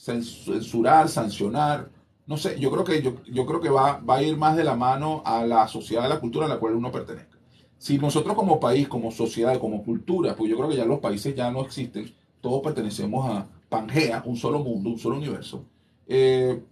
censurar, 0.00 1.08
sancionar, 1.08 1.90
no 2.26 2.36
sé, 2.36 2.58
yo 2.58 2.70
creo 2.70 2.84
que, 2.84 3.02
yo, 3.02 3.16
yo 3.26 3.44
creo 3.44 3.60
que 3.60 3.68
va, 3.68 3.98
va 3.98 4.16
a 4.16 4.22
ir 4.22 4.36
más 4.36 4.56
de 4.56 4.64
la 4.64 4.74
mano 4.74 5.22
a 5.26 5.44
la 5.44 5.68
sociedad, 5.68 6.04
a 6.06 6.08
la 6.08 6.20
cultura 6.20 6.46
a 6.46 6.48
la 6.48 6.58
cual 6.58 6.74
uno 6.74 6.90
pertenezca. 6.90 7.38
Si 7.76 7.98
nosotros 7.98 8.34
como 8.34 8.60
país, 8.60 8.88
como 8.88 9.10
sociedad, 9.10 9.58
como 9.58 9.84
cultura, 9.84 10.34
pues 10.34 10.50
yo 10.50 10.56
creo 10.56 10.68
que 10.68 10.76
ya 10.76 10.84
los 10.84 11.00
países 11.00 11.34
ya 11.34 11.50
no 11.50 11.62
existen, 11.62 12.14
todos 12.40 12.62
pertenecemos 12.62 13.28
a 13.28 13.46
Pangea, 13.68 14.22
un 14.24 14.36
solo 14.36 14.60
mundo, 14.60 14.90
un 14.90 14.98
solo 14.98 15.16
universo, 15.16 15.64
eh, 16.06 16.62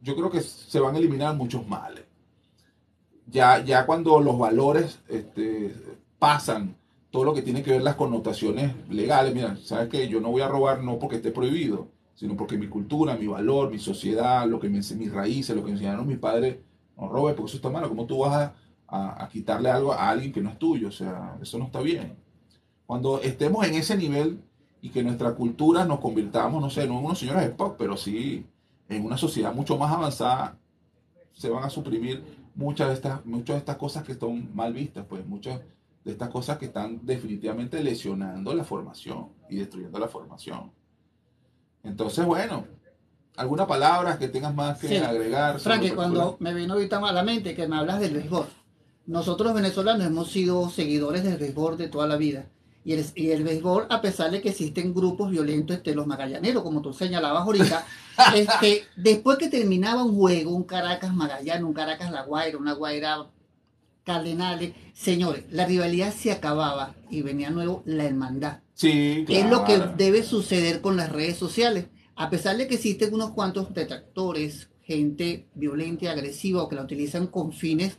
yo 0.00 0.14
creo 0.14 0.30
que 0.30 0.40
se 0.40 0.78
van 0.78 0.94
a 0.94 0.98
eliminar 0.98 1.34
muchos 1.34 1.66
males. 1.66 2.04
Ya, 3.26 3.64
ya 3.64 3.84
cuando 3.84 4.20
los 4.20 4.38
valores 4.38 5.00
este, 5.08 5.74
pasan 6.18 6.76
todo 7.10 7.24
lo 7.24 7.34
que 7.34 7.42
tiene 7.42 7.62
que 7.62 7.72
ver 7.72 7.82
las 7.82 7.96
connotaciones 7.96 8.72
legales, 8.88 9.34
mira, 9.34 9.56
sabes 9.56 9.88
que 9.88 10.08
yo 10.08 10.20
no 10.20 10.30
voy 10.30 10.42
a 10.42 10.48
robar 10.48 10.82
no 10.84 10.98
porque 10.98 11.16
esté 11.16 11.32
prohibido, 11.32 11.88
sino 12.16 12.36
porque 12.36 12.58
mi 12.58 12.66
cultura, 12.66 13.16
mi 13.16 13.28
valor, 13.28 13.70
mi 13.70 13.78
sociedad, 13.78 14.44
lo 14.48 14.58
que 14.58 14.68
me, 14.68 14.80
mis 14.80 15.12
raíces, 15.12 15.54
lo 15.54 15.62
que 15.62 15.68
me 15.68 15.74
enseñaron 15.74 16.08
mis 16.08 16.18
padres, 16.18 16.56
no 16.96 17.08
robes 17.08 17.36
porque 17.36 17.50
eso 17.50 17.58
está 17.58 17.70
malo. 17.70 17.88
¿Cómo 17.88 18.06
tú 18.06 18.18
vas 18.18 18.50
a 18.88 19.28
quitarle 19.30 19.70
algo 19.70 19.92
a 19.92 20.08
alguien 20.08 20.32
que 20.32 20.40
no 20.40 20.50
es 20.50 20.58
tuyo? 20.58 20.88
O 20.88 20.92
sea, 20.92 21.38
eso 21.40 21.58
no 21.58 21.66
está 21.66 21.80
bien. 21.80 22.16
Cuando 22.86 23.20
estemos 23.20 23.66
en 23.66 23.74
ese 23.74 23.96
nivel 23.96 24.40
y 24.80 24.90
que 24.90 25.02
nuestra 25.02 25.34
cultura 25.34 25.84
nos 25.84 26.00
convirtamos, 26.00 26.60
no 26.62 26.70
sé, 26.70 26.86
no 26.86 26.98
en 26.98 27.04
unos 27.04 27.18
señores 27.18 27.42
de 27.42 27.50
pop, 27.50 27.74
pero 27.76 27.96
sí 27.96 28.46
en 28.88 29.04
una 29.04 29.18
sociedad 29.18 29.52
mucho 29.52 29.76
más 29.76 29.92
avanzada, 29.92 30.58
se 31.32 31.50
van 31.50 31.64
a 31.64 31.70
suprimir 31.70 32.22
muchas 32.54 32.88
de 32.88 32.94
estas, 32.94 33.26
muchas 33.26 33.56
de 33.56 33.58
estas 33.58 33.76
cosas 33.76 34.04
que 34.04 34.12
están 34.12 34.54
mal 34.54 34.72
vistas, 34.72 35.04
pues 35.08 35.26
muchas 35.26 35.60
de 36.04 36.12
estas 36.12 36.30
cosas 36.30 36.56
que 36.58 36.66
están 36.66 37.04
definitivamente 37.04 37.82
lesionando 37.82 38.54
la 38.54 38.62
formación 38.62 39.30
y 39.50 39.56
destruyendo 39.56 39.98
la 39.98 40.08
formación. 40.08 40.70
Entonces, 41.86 42.24
bueno, 42.24 42.66
¿alguna 43.36 43.66
palabra 43.66 44.18
que 44.18 44.28
tengas 44.28 44.54
más 44.54 44.78
que 44.78 44.88
Sí. 44.88 44.96
agregar? 44.96 45.60
lo 45.64 45.94
cuando 45.94 46.36
me 46.40 46.52
vino 46.54 46.74
ahorita 46.74 46.98
a 46.98 47.12
la 47.12 47.22
mente 47.22 47.54
que 47.54 47.68
me 47.68 47.76
hablas 47.76 48.00
del 48.00 48.14
béisbol, 48.14 48.46
nosotros 49.06 49.46
los 49.48 49.54
venezolanos 49.56 50.06
hemos 50.06 50.30
sido 50.30 50.68
seguidores 50.68 51.22
del 51.22 51.38
béisbol 51.38 51.76
de 51.76 51.88
toda 51.88 52.06
la 52.06 52.16
vida. 52.16 52.46
Y 52.84 52.92
el, 52.92 53.04
y 53.16 53.30
el 53.30 53.42
béisbol, 53.42 53.86
a 53.90 54.00
pesar 54.00 54.30
de 54.30 54.40
que 54.40 54.50
existen 54.50 54.94
grupos 54.94 55.30
violentos, 55.30 55.76
este, 55.76 55.94
los 55.94 56.06
magallaneros, 56.06 56.62
como 56.62 56.82
tú 56.82 56.92
señalabas 56.92 57.42
ahorita, 57.42 57.84
este, 58.36 58.84
después 58.94 59.38
que 59.38 59.48
terminaba 59.48 60.04
un 60.04 60.14
juego, 60.16 60.52
un 60.52 60.62
Caracas 60.62 61.12
Magallano, 61.12 61.66
un 61.66 61.72
Caracas 61.74 62.12
La 62.12 62.22
Guaira, 62.22 62.58
una 62.58 62.74
Guaira 62.74 63.26
Cardenales, 64.06 64.72
señores, 64.94 65.46
la 65.50 65.66
rivalidad 65.66 66.14
se 66.14 66.30
acababa 66.30 66.94
y 67.10 67.22
venía 67.22 67.50
nuevo 67.50 67.82
la 67.86 68.04
hermandad. 68.04 68.60
Sí, 68.72 69.24
¿Qué 69.26 69.40
es 69.40 69.50
lo 69.50 69.64
que 69.64 69.74
claro. 69.74 69.94
debe 69.96 70.22
suceder 70.22 70.80
con 70.80 70.96
las 70.96 71.10
redes 71.10 71.36
sociales? 71.36 71.86
A 72.14 72.30
pesar 72.30 72.56
de 72.56 72.68
que 72.68 72.76
existen 72.76 73.12
unos 73.12 73.32
cuantos 73.32 73.74
detractores, 73.74 74.70
gente 74.82 75.48
violenta 75.56 76.04
y 76.04 76.08
agresiva 76.08 76.62
o 76.62 76.68
que 76.68 76.76
la 76.76 76.84
utilizan 76.84 77.26
con 77.26 77.52
fines 77.52 77.98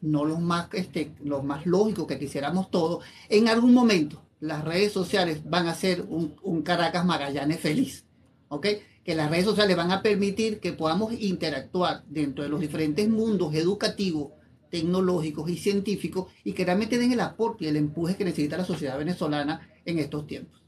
no 0.00 0.24
los 0.24 0.40
más, 0.40 0.68
este, 0.72 1.12
los 1.22 1.44
más 1.44 1.66
lógicos 1.66 2.06
que 2.06 2.18
quisiéramos 2.18 2.70
todos, 2.70 3.04
en 3.28 3.48
algún 3.48 3.74
momento 3.74 4.22
las 4.40 4.64
redes 4.64 4.92
sociales 4.92 5.42
van 5.44 5.66
a 5.66 5.74
ser 5.74 6.06
un, 6.08 6.34
un 6.44 6.62
Caracas 6.62 7.04
Magallanes 7.04 7.60
feliz. 7.60 8.06
¿Ok? 8.48 8.68
Que 9.04 9.14
las 9.14 9.30
redes 9.30 9.44
sociales 9.44 9.76
van 9.76 9.92
a 9.92 10.00
permitir 10.00 10.60
que 10.60 10.72
podamos 10.72 11.12
interactuar 11.12 12.04
dentro 12.06 12.42
de 12.42 12.48
los 12.48 12.60
diferentes 12.60 13.06
mundos 13.06 13.54
educativos, 13.54 14.32
tecnológicos 14.70 15.50
y 15.50 15.56
científicos 15.56 16.32
y 16.44 16.52
que 16.54 16.64
realmente 16.64 16.98
den 16.98 17.12
el 17.12 17.20
aporte 17.20 17.64
y 17.64 17.68
el 17.68 17.76
empuje 17.76 18.16
que 18.16 18.24
necesita 18.24 18.56
la 18.58 18.64
sociedad 18.64 18.98
venezolana 18.98 19.68
en 19.84 19.98
estos 19.98 20.26
tiempos. 20.26 20.62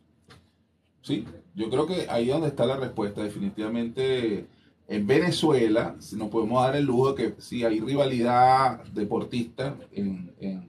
Sí, 1.03 1.35
yo 1.55 1.71
creo 1.71 1.87
que 1.87 2.07
ahí 2.11 2.27
es 2.29 2.33
donde 2.33 2.49
está 2.49 2.67
la 2.67 2.77
respuesta. 2.77 3.23
Definitivamente 3.23 4.51
en 4.87 5.07
Venezuela 5.07 5.97
nos 6.17 6.29
podemos 6.31 6.63
dar 6.63 6.77
el 6.77 6.85
lujo 6.87 7.13
de 7.13 7.35
que 7.35 7.41
si 7.43 7.65
hay 7.65 7.81
rivalidad 7.81 8.85
deportista 8.93 9.79
en, 9.93 10.35
en- 10.41 10.69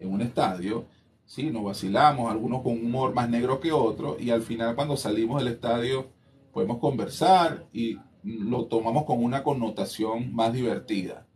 en 0.00 0.12
un 0.12 0.22
estadio, 0.22 0.88
sí, 1.26 1.50
nos 1.50 1.64
vacilamos, 1.64 2.30
algunos 2.30 2.62
con 2.62 2.74
humor 2.74 3.14
más 3.14 3.28
negro 3.30 3.60
que 3.60 3.72
otros, 3.72 4.20
y 4.20 4.30
al 4.30 4.42
final 4.42 4.76
cuando 4.76 4.96
salimos 4.96 5.42
del 5.42 5.54
estadio 5.54 6.12
podemos 6.52 6.78
conversar 6.78 7.68
y 7.72 7.98
lo 8.24 8.66
tomamos 8.66 9.04
con 9.04 9.22
una 9.24 9.44
connotación 9.44 10.34
más 10.34 10.52
divertida. 10.52 11.27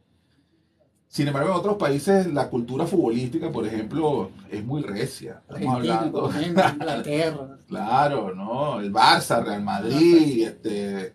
Sin 1.13 1.29
embargo, 1.29 1.51
en 1.51 1.57
otros 1.59 1.77
países 1.77 2.33
la 2.33 2.49
cultura 2.49 2.87
futbolística, 2.87 3.53
por 3.53 3.67
ejemplo, 3.67 4.31
es 4.51 4.65
muy 4.65 4.81
recia. 4.81 5.43
Estamos 5.47 5.75
hablando... 5.75 6.31
Inglaterra. 6.47 7.59
Claro, 7.69 8.35
¿no? 8.35 8.81
El 8.81 8.91
Barça, 8.91 9.45
Real 9.45 9.63
Madrid, 9.63 10.47
este, 10.47 11.15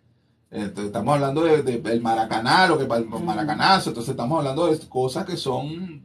este, 0.51 0.85
estamos 0.85 1.15
hablando 1.15 1.41
de, 1.45 1.63
de- 1.63 1.79
del 1.81 1.99
Maracaná, 2.01 2.67
lo 2.67 2.77
que 2.77 2.83
el 2.83 3.07
Maracanazo, 3.07 3.89
entonces 3.89 4.11
estamos 4.11 4.37
hablando 4.37 4.67
de 4.67 4.77
cosas 4.87 5.25
que 5.25 5.35
son 5.35 6.03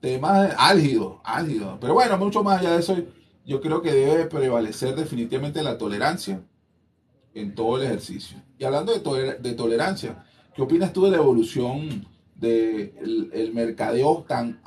temas 0.00 0.54
álgidos, 0.56 1.16
álgidos. 1.22 1.76
Pero 1.78 1.92
bueno, 1.92 2.16
mucho 2.16 2.42
más 2.42 2.60
allá 2.60 2.70
de 2.72 2.80
eso, 2.80 2.96
yo 3.44 3.60
creo 3.60 3.82
que 3.82 3.92
debe 3.92 4.24
prevalecer 4.24 4.94
definitivamente 4.94 5.62
la 5.62 5.76
tolerancia 5.76 6.40
en 7.34 7.54
todo 7.54 7.76
el 7.76 7.82
ejercicio. 7.84 8.38
Y 8.58 8.64
hablando 8.64 8.94
de, 8.94 9.00
toler- 9.02 9.38
de 9.40 9.52
tolerancia, 9.52 10.24
¿qué 10.54 10.62
opinas 10.62 10.94
tú 10.94 11.04
de 11.04 11.10
la 11.10 11.18
evolución 11.18 12.06
del 12.40 13.30
el 13.32 13.52
mercadeo 13.54 14.24
tan, 14.28 14.60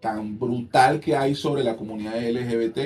tan 0.00 0.38
brutal 0.38 1.00
que 1.00 1.16
hay 1.16 1.34
sobre 1.34 1.64
la 1.64 1.76
comunidad 1.76 2.14
LGBT? 2.22 2.78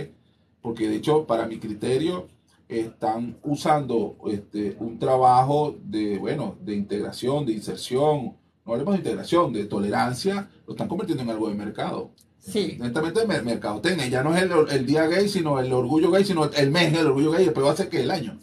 porque 0.63 0.89
de 0.91 0.97
hecho, 0.97 1.27
para 1.27 1.47
mi 1.47 1.59
criterio, 1.59 2.29
están 2.69 3.39
usando 3.43 4.19
este, 4.27 4.77
un 4.79 4.99
trabajo 4.99 5.75
de, 5.83 6.19
bueno, 6.19 6.57
de 6.61 6.75
integración, 6.75 7.47
de 7.47 7.53
inserción, 7.53 8.37
no 8.67 8.73
hablemos 8.73 8.93
de 8.93 8.99
integración, 8.99 9.53
de 9.55 9.65
tolerancia, 9.65 10.51
lo 10.67 10.75
están 10.75 10.87
convirtiendo 10.87 11.23
en 11.25 11.31
algo 11.31 11.49
de 11.49 11.55
mercado. 11.55 12.11
Sí, 12.39 12.77
Netamente 12.79 13.27
mer- 13.27 13.43
mercadotecnia, 13.43 14.07
ya 14.09 14.23
no 14.23 14.37
es 14.37 14.43
el, 14.43 14.51
el 14.71 14.87
día 14.87 15.07
gay, 15.07 15.29
sino 15.31 15.59
el 15.61 15.73
orgullo 15.73 16.11
gay, 16.11 16.25
sino 16.27 16.45
el 16.51 16.71
mes 16.71 16.93
el 16.93 17.07
orgullo 17.07 17.31
gay, 17.33 17.47
después 17.47 17.67
va 17.67 17.73
a 17.73 17.77
ser 17.77 17.89
que 17.89 18.03
el 18.03 18.11
año. 18.11 18.39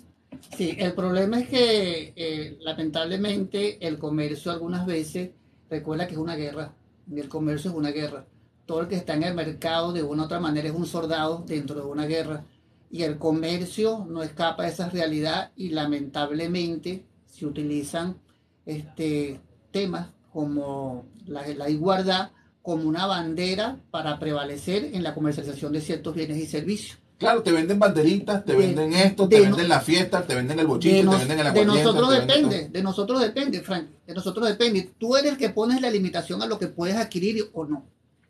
sí, 0.57 0.75
el 0.79 0.93
problema 0.93 1.39
es 1.39 1.49
que 1.49 2.13
eh, 2.15 2.57
lamentablemente 2.61 3.85
el 3.85 3.97
comercio 3.99 4.51
algunas 4.51 4.85
veces 4.85 5.31
recuerda 5.69 6.07
que 6.07 6.13
es 6.13 6.19
una 6.19 6.35
guerra, 6.35 6.73
el 7.11 7.29
comercio 7.29 7.71
es 7.71 7.77
una 7.77 7.91
guerra, 7.91 8.25
todo 8.65 8.81
el 8.81 8.87
que 8.87 8.95
está 8.95 9.13
en 9.13 9.23
el 9.23 9.33
mercado 9.33 9.93
de 9.93 10.03
una 10.03 10.23
u 10.23 10.25
otra 10.25 10.39
manera 10.39 10.67
es 10.67 10.75
un 10.75 10.85
soldado 10.85 11.43
dentro 11.47 11.75
de 11.75 11.85
una 11.85 12.05
guerra 12.05 12.45
y 12.89 13.03
el 13.03 13.17
comercio 13.17 14.05
no 14.09 14.23
escapa 14.23 14.63
de 14.63 14.69
esa 14.69 14.89
realidad 14.89 15.51
y 15.55 15.69
lamentablemente 15.69 17.05
se 17.25 17.45
utilizan 17.45 18.17
este, 18.65 19.39
temas 19.71 20.09
como 20.31 21.05
la, 21.25 21.47
la 21.47 21.69
igualdad 21.69 22.31
como 22.61 22.83
una 22.83 23.05
bandera 23.05 23.79
para 23.91 24.19
prevalecer 24.19 24.93
en 24.93 25.01
la 25.01 25.13
comercialización 25.13 25.71
de 25.71 25.81
ciertos 25.81 26.13
bienes 26.13 26.37
y 26.37 26.45
servicios. 26.45 26.99
Claro, 27.17 27.41
te 27.41 27.51
venden 27.51 27.79
banderitas, 27.79 28.45
te 28.45 28.51
De- 28.53 28.57
venden 28.59 28.93
esto, 28.93 29.27
de 29.27 29.37
te 29.37 29.43
no- 29.43 29.49
venden 29.55 29.69
la 29.69 29.79
fiesta, 29.79 30.21
te 30.25 30.35
venden 30.35 30.59
el 30.59 30.67
bochiche, 30.67 30.97
de, 30.97 31.03
nos- 31.03 31.15
te 31.15 31.19
venden 31.25 31.39
el 31.39 31.43
de 31.45 31.49
aguardiente, 31.61 31.83
nosotros 31.83 32.09
te 32.09 32.15
venden 32.19 32.49
depende, 32.49 32.69
de 32.77 32.83
nosotros 32.83 33.21
depende, 33.21 33.61
Frank, 33.61 33.87
de 34.05 34.13
nosotros 34.13 34.47
depende. 34.47 34.89
Tú 34.99 35.17
eres 35.17 35.31
el 35.31 35.37
que 35.37 35.49
pones 35.49 35.81
la 35.81 35.89
limitación 35.89 36.41
a 36.43 36.45
lo 36.45 36.59
que 36.59 36.67
puedes 36.67 36.95
adquirir 36.95 37.49
o 37.53 37.65
no, 37.65 37.85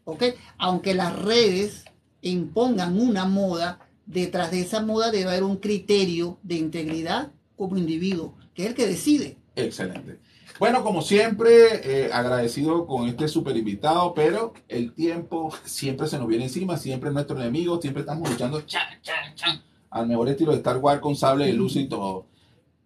¿ok? 0.06 0.24
Aunque 0.58 0.94
las 0.94 1.14
redes 1.18 1.84
impongan 2.22 3.00
una 3.00 3.26
moda, 3.26 3.80
detrás 4.06 4.52
de 4.52 4.62
esa 4.62 4.82
moda 4.82 5.12
debe 5.12 5.26
haber 5.32 5.44
un 5.44 5.58
criterio 5.58 6.38
de 6.44 6.56
integridad 6.56 7.32
como 7.58 7.78
individuo, 7.78 8.36
que 8.54 8.64
es 8.64 8.70
el 8.70 8.76
que 8.76 8.88
decide. 8.88 9.38
Excelente. 9.56 10.20
Bueno, 10.60 10.84
como 10.84 11.02
siempre, 11.02 12.06
eh, 12.06 12.10
agradecido 12.12 12.88
con 12.88 13.08
este 13.08 13.28
super 13.28 13.56
invitado, 13.56 14.14
pero 14.14 14.54
el 14.68 14.94
tiempo 14.94 15.54
siempre 15.64 16.08
se 16.08 16.18
nos 16.18 16.28
viene 16.28 16.46
encima, 16.46 16.78
siempre 16.78 17.10
es 17.10 17.14
nuestro 17.14 17.40
enemigo, 17.40 17.80
siempre 17.80 18.02
estamos 18.02 18.30
luchando 18.30 18.62
chan, 18.62 19.02
chan, 19.02 19.36
chan, 19.36 19.62
al 19.90 20.08
mejor 20.08 20.30
estilo 20.30 20.52
de 20.52 20.58
Star 20.58 20.78
Wars 20.78 21.00
con 21.00 21.16
sable 21.16 21.46
de 21.46 21.54
luz 21.54 21.76
y 21.76 21.88
todo. 21.88 22.26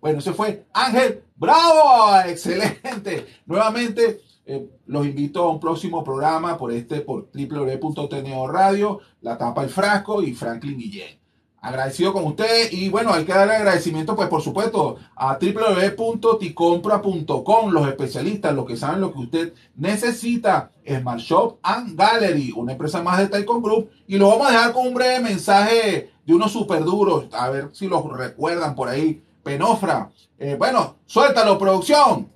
Bueno, 0.00 0.18
ese 0.18 0.32
fue 0.32 0.66
Ángel 0.72 1.22
Bravo, 1.36 2.20
excelente. 2.26 3.26
Nuevamente, 3.46 4.20
eh, 4.44 4.68
los 4.86 5.06
invito 5.06 5.44
a 5.44 5.52
un 5.52 5.60
próximo 5.60 6.02
programa 6.02 6.58
por 6.58 6.72
este, 6.72 7.00
por 7.00 7.30
www.tneo 7.32 8.48
Radio, 8.48 9.00
La 9.20 9.38
Tapa 9.38 9.62
el 9.62 9.70
Frasco 9.70 10.22
y 10.22 10.34
Franklin 10.34 10.76
Guillén. 10.76 11.19
Agradecido 11.62 12.14
con 12.14 12.24
ustedes 12.24 12.72
y 12.72 12.88
bueno, 12.88 13.12
hay 13.12 13.26
que 13.26 13.34
darle 13.34 13.56
agradecimiento 13.56 14.16
pues 14.16 14.28
por 14.28 14.40
supuesto 14.40 14.96
a 15.14 15.38
www.ticompra.com, 15.38 17.70
los 17.70 17.86
especialistas, 17.86 18.54
los 18.54 18.64
que 18.64 18.78
saben 18.78 19.02
lo 19.02 19.12
que 19.12 19.18
usted 19.18 19.52
necesita, 19.76 20.70
Smart 20.88 21.20
Shop 21.20 21.58
and 21.62 21.98
Gallery, 21.98 22.54
una 22.56 22.72
empresa 22.72 23.02
más 23.02 23.18
de 23.18 23.28
Taikon 23.28 23.62
Group 23.62 23.90
y 24.06 24.16
lo 24.16 24.28
vamos 24.28 24.48
a 24.48 24.52
dejar 24.52 24.72
con 24.72 24.86
un 24.86 24.94
breve 24.94 25.20
mensaje 25.20 26.10
de 26.24 26.34
unos 26.34 26.50
super 26.50 26.82
duros, 26.82 27.26
a 27.32 27.50
ver 27.50 27.68
si 27.72 27.88
los 27.88 28.10
recuerdan 28.10 28.74
por 28.74 28.88
ahí, 28.88 29.22
Penofra. 29.42 30.10
Eh, 30.38 30.56
bueno, 30.58 30.96
suéltalo 31.04 31.58
producción. 31.58 32.32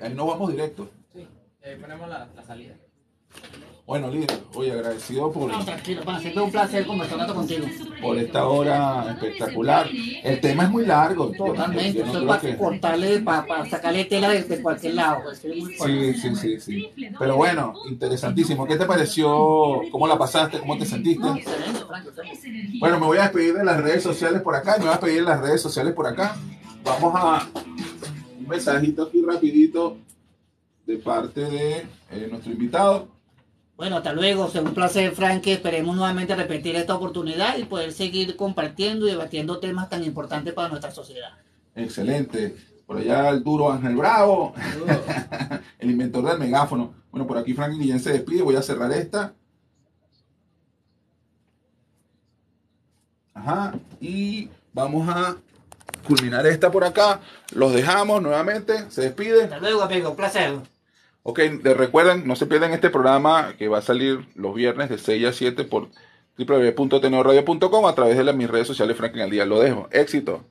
Ahí 0.00 0.14
nos 0.14 0.28
vamos 0.28 0.50
directo. 0.50 0.88
Sí, 1.12 1.28
ahí 1.62 1.76
ponemos 1.76 2.08
la, 2.08 2.26
la 2.34 2.42
salida. 2.42 2.74
Bueno, 3.86 4.10
líder, 4.10 4.38
oye, 4.52 4.70
agradecido 4.72 5.32
por, 5.32 5.50
No, 5.50 5.64
tranquilo, 5.64 6.02
para 6.04 6.20
siempre 6.20 6.42
un 6.42 6.50
placer 6.52 6.86
conversar 6.86 7.26
contigo. 7.32 7.66
por 8.02 8.18
esta 8.18 8.46
hora 8.46 9.12
espectacular. 9.14 9.88
El 10.22 10.40
tema 10.42 10.64
es 10.64 10.70
muy 10.70 10.84
largo. 10.84 11.32
Totalmente, 11.32 12.00
no 12.04 12.10
eso 12.10 12.18
es 12.20 12.26
para 12.26 12.40
que- 12.42 12.56
cortarle, 12.58 13.20
para, 13.20 13.64
sacarle 13.64 14.04
tela 14.04 14.28
de, 14.28 14.42
de 14.42 14.60
cualquier 14.60 14.92
lado. 14.94 15.20
pues. 15.24 15.38
Sí, 15.38 16.12
sí, 16.20 16.36
sí, 16.36 16.60
sí. 16.60 16.90
Pero 17.18 17.36
bueno, 17.36 17.72
interesantísimo. 17.88 18.66
¿Qué 18.66 18.76
te 18.76 18.84
pareció? 18.84 19.80
¿Cómo 19.90 20.06
la 20.06 20.18
pasaste? 20.18 20.58
¿Cómo 20.58 20.76
te 20.76 20.84
sentiste? 20.84 21.26
Bueno, 22.80 23.00
me 23.00 23.06
voy 23.06 23.16
a 23.16 23.22
despedir 23.22 23.54
de 23.54 23.64
las 23.64 23.80
redes 23.82 24.02
sociales 24.02 24.42
por 24.42 24.54
acá 24.54 24.72
me 24.76 24.80
voy 24.84 24.88
a 24.88 24.92
despedir 24.98 25.20
de 25.20 25.28
las 25.30 25.40
redes 25.40 25.62
sociales 25.62 25.94
por 25.94 26.06
acá. 26.06 26.36
Vamos 26.84 27.14
a 27.16 27.48
un 28.38 28.46
mensajito 28.46 29.04
aquí 29.04 29.22
rapidito 29.22 29.96
de 30.86 30.98
parte 30.98 31.40
de 31.40 31.86
eh, 32.10 32.28
nuestro 32.30 32.52
invitado. 32.52 33.08
Bueno, 33.78 33.98
hasta 33.98 34.12
luego. 34.12 34.50
Será 34.50 34.64
un 34.64 34.74
placer, 34.74 35.12
Frank. 35.12 35.46
Esperemos 35.46 35.94
nuevamente 35.94 36.34
repetir 36.34 36.74
esta 36.74 36.96
oportunidad 36.96 37.56
y 37.58 37.62
poder 37.62 37.92
seguir 37.92 38.34
compartiendo 38.34 39.06
y 39.06 39.10
debatiendo 39.10 39.60
temas 39.60 39.88
tan 39.88 40.02
importantes 40.02 40.52
para 40.52 40.68
nuestra 40.68 40.90
sociedad. 40.90 41.30
Excelente. 41.76 42.56
Por 42.84 42.96
allá 42.96 43.28
el 43.28 43.44
duro 43.44 43.70
Ángel 43.70 43.94
Bravo, 43.94 44.52
el 45.78 45.90
inventor 45.92 46.24
del 46.24 46.40
megáfono. 46.40 46.92
Bueno, 47.12 47.24
por 47.28 47.38
aquí 47.38 47.54
Franklin 47.54 47.80
Guillén 47.80 48.00
se 48.00 48.10
despide. 48.10 48.42
Voy 48.42 48.56
a 48.56 48.62
cerrar 48.62 48.90
esta. 48.90 49.32
Ajá. 53.32 53.74
Y 54.00 54.50
vamos 54.72 55.08
a 55.08 55.36
culminar 56.04 56.44
esta 56.48 56.72
por 56.72 56.82
acá. 56.82 57.20
Los 57.54 57.72
dejamos 57.72 58.20
nuevamente. 58.22 58.90
Se 58.90 59.02
despide. 59.02 59.44
Hasta 59.44 59.60
luego, 59.60 59.82
amigo. 59.82 60.10
Un 60.10 60.16
placer. 60.16 60.77
Ok, 61.30 61.40
de- 61.40 61.74
recuerden, 61.74 62.26
no 62.26 62.36
se 62.36 62.46
pierdan 62.46 62.72
este 62.72 62.88
programa 62.88 63.54
que 63.58 63.68
va 63.68 63.78
a 63.78 63.82
salir 63.82 64.26
los 64.34 64.54
viernes 64.54 64.88
de 64.88 64.96
6 64.96 65.26
a 65.26 65.32
7 65.34 65.64
por 65.64 65.88
www.tenorradio.com 66.38 67.86
a 67.86 67.94
través 67.94 68.16
de 68.16 68.24
las, 68.24 68.34
mis 68.34 68.48
redes 68.48 68.66
sociales 68.66 68.96
Franklin 68.96 69.24
al 69.24 69.30
día. 69.30 69.44
Lo 69.44 69.60
dejo. 69.60 69.88
Éxito. 69.92 70.42